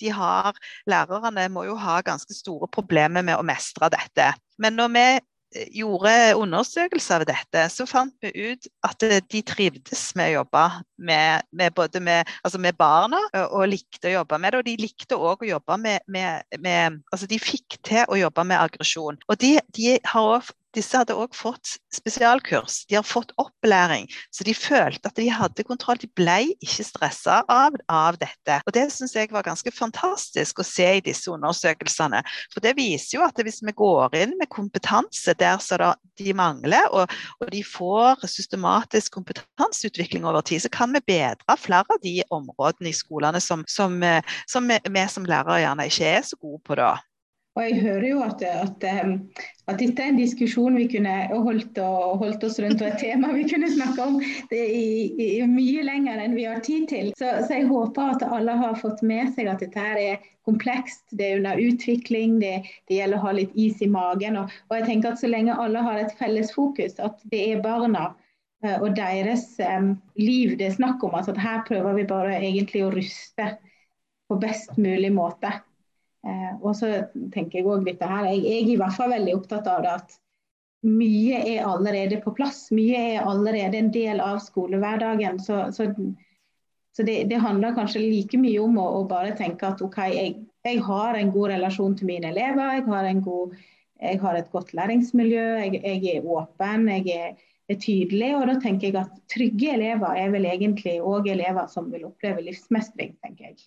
de 0.00 0.12
har, 0.14 0.58
lærerne 0.88 1.48
må 1.52 1.66
jo 1.68 1.78
ha 1.78 2.00
ganske 2.06 2.34
store 2.34 2.68
problemer 2.72 3.24
med 3.26 3.38
å 3.38 3.46
mestre 3.46 3.90
dette. 3.94 4.32
Men 4.58 4.76
når 4.78 4.92
vi 4.94 5.04
eh, 5.14 5.68
gjorde 5.78 6.14
undersøkelser 6.40 7.24
av 7.24 7.28
dette, 7.30 7.64
så 7.72 7.86
fant 7.88 8.14
vi 8.24 8.50
ut 8.50 8.68
at 8.86 9.06
de 9.30 9.42
trivdes 9.46 10.04
med 10.18 10.32
å 10.32 10.36
jobbe 10.40 10.64
med, 11.08 11.46
med 11.52 11.76
både 11.78 12.02
med, 12.04 12.28
altså 12.42 12.60
med, 12.62 12.76
barna 12.78 13.20
og 13.46 13.68
likte 13.70 14.10
å 14.10 14.16
jobbe 14.18 14.40
med 14.42 14.52
det. 14.52 14.62
Og 14.62 14.68
de 14.68 14.76
likte 14.82 15.18
òg 15.18 15.46
å 15.46 15.52
jobbe 15.54 15.80
med, 15.84 16.08
med, 16.10 17.02
Altså 17.12 17.30
de 17.30 17.40
fikk 17.42 17.78
til 17.86 18.04
å 18.08 18.18
jobbe 18.18 18.46
med 18.50 18.60
aggresjon. 18.60 19.20
Og 19.28 19.40
de, 19.40 19.56
de 19.78 19.98
har 20.10 20.32
også 20.38 20.57
disse 20.76 20.98
hadde 20.98 21.16
òg 21.16 21.34
fått 21.36 21.76
spesialkurs, 21.94 22.82
de 22.90 22.98
har 22.98 23.06
fått 23.06 23.32
opplæring. 23.40 24.08
Så 24.34 24.44
de 24.44 24.54
følte 24.56 25.08
at 25.08 25.16
de 25.16 25.28
hadde 25.32 25.64
kontroll. 25.66 25.98
De 26.00 26.10
ble 26.18 26.52
ikke 26.58 26.86
stressa 26.86 27.40
av, 27.48 27.76
av, 27.88 28.18
dette. 28.20 28.60
Og 28.66 28.74
Det 28.76 28.84
syns 28.92 29.16
jeg 29.16 29.32
var 29.32 29.46
ganske 29.46 29.72
fantastisk 29.74 30.60
å 30.60 30.66
se 30.66 30.88
i 30.98 31.04
disse 31.04 31.30
undersøkelsene. 31.32 32.20
For 32.52 32.64
det 32.64 32.76
viser 32.78 33.18
jo 33.18 33.24
at 33.26 33.40
hvis 33.40 33.62
vi 33.64 33.74
går 33.76 34.16
inn 34.18 34.36
med 34.40 34.52
kompetanse 34.52 35.34
der 35.38 35.60
så 35.62 35.78
de 36.18 36.34
mangler, 36.36 36.88
og, 36.92 37.12
og 37.40 37.50
de 37.54 37.62
får 37.64 38.26
systematisk 38.28 39.14
kompetanseutvikling 39.14 40.26
over 40.28 40.42
tid, 40.42 40.64
så 40.64 40.72
kan 40.72 40.92
vi 40.94 41.04
bedre 41.06 41.58
flere 41.58 41.86
av 41.94 42.02
de 42.02 42.18
områdene 42.34 42.90
i 42.90 42.96
skolene 42.96 43.40
som, 43.42 43.64
som, 43.70 44.00
eh, 44.02 44.38
som 44.50 44.68
vi, 44.68 45.04
som 45.08 45.28
lærere 45.28 45.62
gjerne 45.62 45.88
ikke 45.88 46.16
er 46.18 46.26
så 46.26 46.38
gode 46.40 46.60
på 46.66 46.78
da. 46.78 46.96
Og 47.58 47.64
jeg 47.66 47.80
hører 47.82 48.04
jo 48.06 48.18
at, 48.22 48.42
at, 48.46 48.84
at, 48.86 49.80
dette 49.80 50.02
er 50.02 50.12
en 50.12 50.18
diskusjon 50.20 50.76
vi 50.78 50.84
kunne 50.92 51.14
holdt, 51.32 51.80
holdt 52.20 52.44
oss 52.46 52.60
rundt, 52.62 52.84
og 52.84 52.92
et 52.92 53.00
tema 53.02 53.32
vi 53.34 53.48
kunne 53.50 53.70
snakke 53.72 54.04
om 54.04 54.20
i, 54.22 54.60
i, 55.10 55.28
mye 55.50 55.82
lenger 55.82 56.22
enn 56.22 56.36
vi 56.38 56.46
har 56.46 56.62
tid 56.62 56.86
til. 56.92 57.10
Så, 57.18 57.32
så, 57.48 57.56
jeg 57.56 57.66
håper 57.72 58.14
at 58.14 58.22
alle 58.28 58.54
har 58.62 58.78
fått 58.78 59.02
med 59.02 59.34
seg 59.34 59.50
at 59.50 59.64
dette 59.64 59.88
her 59.88 59.98
er 59.98 60.30
komplekst, 60.46 61.02
det 61.18 61.32
er 61.32 61.40
under 61.40 61.58
utvikling, 61.58 62.38
det, 62.38 62.54
det 62.86 63.00
gjelder 63.00 63.18
å 63.18 63.26
ha 63.26 63.34
litt 63.40 63.58
is 63.58 63.82
i 63.82 63.90
magen. 63.90 64.38
Og, 64.38 64.54
og, 64.70 64.78
jeg 64.78 64.86
tenker 64.92 65.16
at 65.16 65.22
så 65.24 65.34
lenge 65.34 65.58
alle 65.58 65.82
har 65.82 65.98
et 66.04 66.14
felles 66.20 66.54
fokus, 66.54 66.94
at 67.02 67.18
det 67.34 67.42
er 67.50 67.64
barna 67.64 68.12
eh, 68.62 68.78
og 68.78 68.94
deres 68.96 69.50
um, 69.66 69.96
liv 70.14 70.54
det 70.60 70.70
er 70.70 70.78
snakk 70.78 71.02
om, 71.02 71.18
altså 71.18 71.34
at 71.34 71.42
her 71.42 71.64
prøver 71.66 71.98
vi 71.98 72.06
bare 72.14 72.38
egentlig 72.38 72.86
å 72.86 72.94
ruste 72.94 73.56
på 74.30 74.38
best 74.38 74.78
mulig 74.78 75.10
måte. 75.16 75.58
Eh, 76.26 76.54
og 76.58 76.74
så 76.76 76.88
tenker 77.32 77.60
jeg 77.60 77.66
også 77.66 77.86
dette 77.86 78.08
her, 78.10 78.30
jeg, 78.32 78.42
jeg, 78.42 78.62
er 78.64 78.72
i 78.72 78.80
hvert 78.80 78.96
fall 78.96 79.12
veldig 79.14 79.36
opptatt 79.38 79.68
av 79.70 79.84
det 79.84 79.92
at 80.00 80.16
mye 80.86 81.38
er 81.42 81.66
allerede 81.66 82.20
på 82.22 82.32
plass. 82.36 82.68
Mye 82.74 82.98
er 83.14 83.26
allerede 83.26 83.78
en 83.78 83.90
del 83.94 84.22
av 84.22 84.38
skolehverdagen. 84.42 85.40
Så, 85.42 85.60
så, 85.74 85.88
så 86.94 87.06
det, 87.06 87.24
det, 87.30 87.40
handler 87.42 87.74
kanskje 87.76 88.04
like 88.04 88.38
mye 88.38 88.60
om 88.62 88.78
å, 88.78 88.86
å 89.00 89.02
bare 89.10 89.34
tenke 89.38 89.72
at 89.72 89.82
OK, 89.82 89.98
jeg, 90.14 90.36
jeg, 90.66 90.82
har 90.86 91.18
en 91.18 91.34
god 91.34 91.54
relasjon 91.54 91.98
til 91.98 92.10
mine 92.10 92.30
elever. 92.32 92.78
Jeg 92.78 92.86
har, 92.86 93.10
god, 93.26 93.56
jeg 94.10 94.22
har 94.22 94.38
et 94.38 94.52
godt 94.54 94.74
læringsmiljø. 94.78 95.46
Jeg 95.64 96.14
er 96.14 96.26
åpen. 96.26 96.86
jeg 96.94 97.16
er, 97.16 97.48
er 97.68 97.80
tydelig. 97.82 98.34
Og 98.38 98.46
da 98.52 98.58
tenker 98.62 98.90
jeg 98.90 99.00
at 99.02 99.18
trygge 99.34 99.74
elever 99.74 100.22
er 100.22 100.30
vel 100.34 100.46
egentlig 100.50 101.00
òg 101.02 101.30
elever 101.34 101.66
som 101.72 101.90
vil 101.94 102.06
oppleve 102.10 102.46
livsmestring, 102.46 103.18
tenker 103.24 103.50
jeg. 103.50 103.66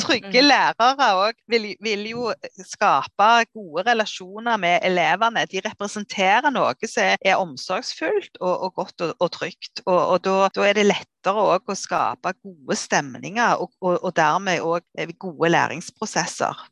Trygge 0.00 0.42
mm. 0.42 0.46
lærere 0.46 1.08
òg 1.20 1.38
vil, 1.50 1.66
vil, 1.82 2.06
jo 2.12 2.30
skape 2.66 3.28
gode 3.54 3.84
relasjoner 3.86 4.60
med 4.60 4.86
elevene. 4.86 5.44
De 5.50 5.62
representerer 5.64 6.50
noe 6.54 6.90
som 6.90 7.14
er 7.20 7.36
omsorgsfullt 7.40 8.40
og, 8.40 8.54
og 8.54 8.74
godt 8.80 9.06
og, 9.06 9.14
og 9.18 9.32
trygt. 9.36 9.84
Og, 9.86 9.98
og 9.98 10.24
da, 10.26 10.36
da, 10.54 10.66
er 10.68 10.78
det 10.78 10.88
lettere 10.88 11.46
å 11.60 11.76
skape 11.78 12.34
gode 12.40 12.78
stemninger 12.78 13.62
og, 13.62 13.72
og 13.92 14.10
dermed 14.16 14.64
òg 14.64 15.14
gode 15.20 15.52
læringsprosesser. 15.52 16.66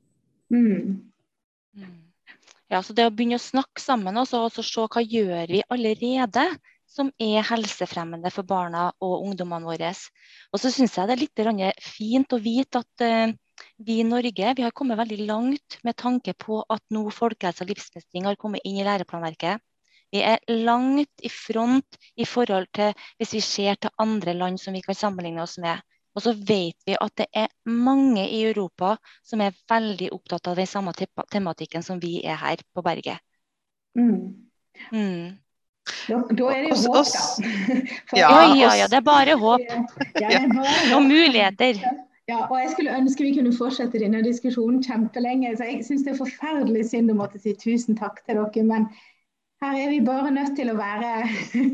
Mm. 0.54 1.00
mm. 1.76 1.96
Ja, 2.68 2.82
så 2.84 2.92
Det 2.92 3.06
å 3.08 3.12
begynne 3.12 3.38
å 3.38 3.42
snakke 3.42 3.80
sammen 3.80 4.18
og 4.20 4.28
så 4.28 4.44
se 4.52 4.82
hva 4.84 5.00
gjør 5.00 5.48
vi 5.48 5.62
allerede 5.72 6.44
som 6.88 7.10
er 7.20 7.44
helsefremmende 7.44 8.30
for 8.32 8.48
barna 8.48 8.88
og 9.04 9.24
ungdommene 9.26 9.68
våre. 9.68 9.92
Og 10.52 10.62
så 10.62 10.72
syns 10.72 10.96
jeg 10.96 11.08
det 11.08 11.16
er 11.16 11.22
litt 11.22 11.84
fint 11.84 12.32
å 12.32 12.40
vite 12.42 12.82
at 12.82 13.04
uh, 13.04 13.34
vi 13.76 14.00
i 14.00 14.06
Norge 14.06 14.54
vi 14.56 14.64
har 14.64 14.74
kommet 14.76 14.98
veldig 14.98 15.26
langt 15.28 15.78
med 15.84 15.96
tanke 16.00 16.34
på 16.34 16.62
at 16.68 16.82
nå 16.94 17.04
folkehelse 17.14 17.64
og 17.64 17.72
livsmestring 17.72 18.28
har 18.28 18.38
kommet 18.40 18.64
inn 18.64 18.80
i 18.80 18.86
læreplanverket. 18.86 19.60
Vi 20.10 20.22
er 20.24 20.40
langt 20.48 21.20
i 21.20 21.28
front 21.28 21.98
i 22.16 22.24
forhold 22.24 22.70
til 22.72 22.94
hvis 23.18 23.34
vi 23.36 23.44
ser 23.44 23.76
til 23.76 23.92
andre 24.00 24.34
land 24.34 24.60
som 24.60 24.76
vi 24.76 24.82
kan 24.84 24.96
sammenligne 24.96 25.44
oss 25.44 25.58
med. 25.60 25.84
Og 26.16 26.24
så 26.24 26.32
vet 26.32 26.78
vi 26.88 26.96
at 26.98 27.14
det 27.20 27.28
er 27.36 27.52
mange 27.68 28.24
i 28.26 28.40
Europa 28.48 28.96
som 29.26 29.42
er 29.44 29.56
veldig 29.70 30.08
opptatt 30.16 30.48
av 30.50 30.56
den 30.58 30.66
samme 30.66 30.94
tematikken 31.30 31.84
som 31.84 32.00
vi 32.02 32.16
er 32.24 32.40
her 32.40 32.64
på 32.74 32.82
berget. 32.82 33.20
Mm. 33.98 34.48
Mm. 34.90 35.36
Da, 36.08 36.20
da, 36.30 36.50
er 36.52 36.66
det 36.66 36.70
jo 36.72 36.92
håp, 36.92 37.12
da. 37.12 37.72
ja, 38.22 38.30
ja, 38.56 38.74
ja, 38.82 38.86
det 38.90 39.00
er 39.00 39.06
bare 39.06 39.36
håp. 39.40 39.64
Ja, 40.20 40.42
Og 40.96 41.02
muligheter. 41.04 41.80
Ja, 42.28 42.42
og 42.44 42.58
Jeg 42.60 42.72
skulle 42.74 42.96
ønske 42.96 43.24
vi 43.24 43.34
kunne 43.38 43.54
fortsette 43.56 44.00
denne 44.00 44.20
diskusjonen 44.24 44.82
kjempelenge. 44.84 45.54
så 45.56 45.68
Jeg 45.68 45.84
syns 45.86 46.04
det 46.04 46.12
er 46.12 46.18
forferdelig 46.18 46.90
synd 46.90 47.12
å 47.12 47.16
måtte 47.16 47.40
si 47.40 47.54
tusen 47.56 47.96
takk 47.96 48.20
til 48.26 48.36
dere. 48.36 48.64
Men 48.68 48.90
her 49.64 49.78
er 49.80 49.88
vi 49.90 50.00
bare 50.04 50.30
nødt 50.30 50.52
til 50.58 50.68
å 50.70 50.76
være 50.78 51.12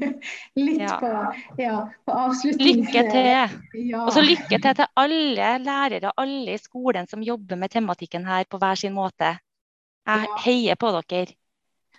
litt 0.67 0.85
ja. 0.85 0.95
på, 1.03 1.11
ja, 1.59 1.75
på 2.07 2.19
avslutning. 2.27 2.85
Lykke 2.85 3.03
til. 3.11 3.27
Ja. 3.91 4.05
Og 4.05 4.13
så 4.15 4.23
lykke 4.25 4.61
til 4.61 4.79
til 4.79 4.87
alle 5.03 5.51
lærere, 5.67 6.15
alle 6.17 6.55
i 6.55 6.63
skolen 6.63 7.11
som 7.11 7.27
jobber 7.27 7.59
med 7.61 7.75
tematikken 7.75 8.25
her 8.31 8.47
på 8.49 8.63
hver 8.63 8.79
sin 8.79 8.95
måte. 8.95 9.35
Jeg 10.07 10.39
heier 10.45 10.79
på 10.79 10.95
dere. 10.95 11.35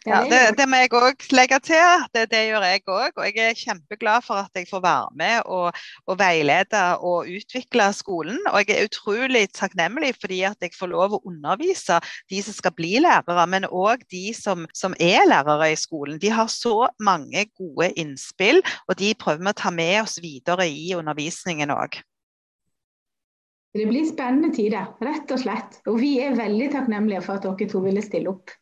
Ja, 0.06 0.20
det, 0.30 0.40
det 0.60 0.66
må 0.70 0.78
jeg 0.78 0.92
òg 0.94 1.24
legge 1.34 1.58
til. 1.66 2.04
Det, 2.14 2.28
det 2.30 2.42
gjør 2.46 2.66
jeg 2.68 2.82
òg. 2.86 3.16
Og 3.18 3.26
jeg 3.26 3.42
er 3.42 3.58
kjempeglad 3.58 4.26
for 4.26 4.44
at 4.44 4.58
jeg 4.58 4.68
får 4.70 4.84
være 4.84 5.14
med 5.18 5.50
og, 5.50 5.80
og, 6.06 6.18
veilede 6.20 6.82
og 7.02 7.30
utvikle 7.34 7.88
skolen. 7.98 8.38
Og 8.52 8.62
jeg 8.62 8.76
er 8.78 8.90
utrolig 8.90 9.46
takknemlig 9.58 10.12
fordi 10.22 10.44
at 10.46 10.62
jeg 10.62 10.76
får 10.78 10.92
lov 10.94 11.16
å 11.18 11.22
undervise 11.26 11.98
de 12.30 12.42
som 12.46 12.54
skal 12.54 12.76
bli 12.78 13.00
lærere, 13.02 13.48
men 13.50 13.66
òg 13.66 14.04
de 14.14 14.28
som, 14.38 14.68
som, 14.78 14.94
er 15.02 15.26
lærere 15.26 15.72
i 15.74 15.80
skolen. 15.80 16.20
De 16.22 16.30
har 16.30 16.52
så 16.54 16.92
mange 17.02 17.48
gode 17.58 17.90
innspill, 17.98 18.62
og 18.86 19.00
de 19.00 19.10
prøver 19.18 19.42
vi 19.42 19.54
å 19.56 19.58
ta 19.58 19.72
med 19.74 20.04
oss 20.04 20.20
videre 20.22 20.68
i 20.70 20.92
undervisningen 20.98 21.74
òg. 21.74 21.98
Det 23.76 23.88
blir 23.90 24.06
spennende 24.08 24.54
tider, 24.56 24.94
rett 25.04 25.34
og 25.34 25.42
slett. 25.42 25.82
Og 25.90 25.98
vi 26.00 26.14
er 26.24 26.38
veldig 26.38 26.70
takknemlige 26.78 27.26
for 27.26 27.40
at 27.40 27.50
dere 27.50 27.68
to 27.74 27.82
ville 27.84 28.06
stille 28.06 28.32
opp. 28.32 28.54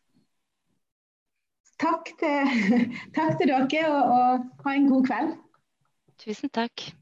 Takk 1.84 2.12
til, 2.20 2.52
takk 3.18 3.40
til 3.40 3.52
dere, 3.52 3.86
og, 3.92 4.04
og 4.16 4.68
ha 4.68 4.76
en 4.78 4.90
god 4.92 5.08
kveld. 5.10 5.34
Tusen 6.24 6.52
takk. 6.56 6.94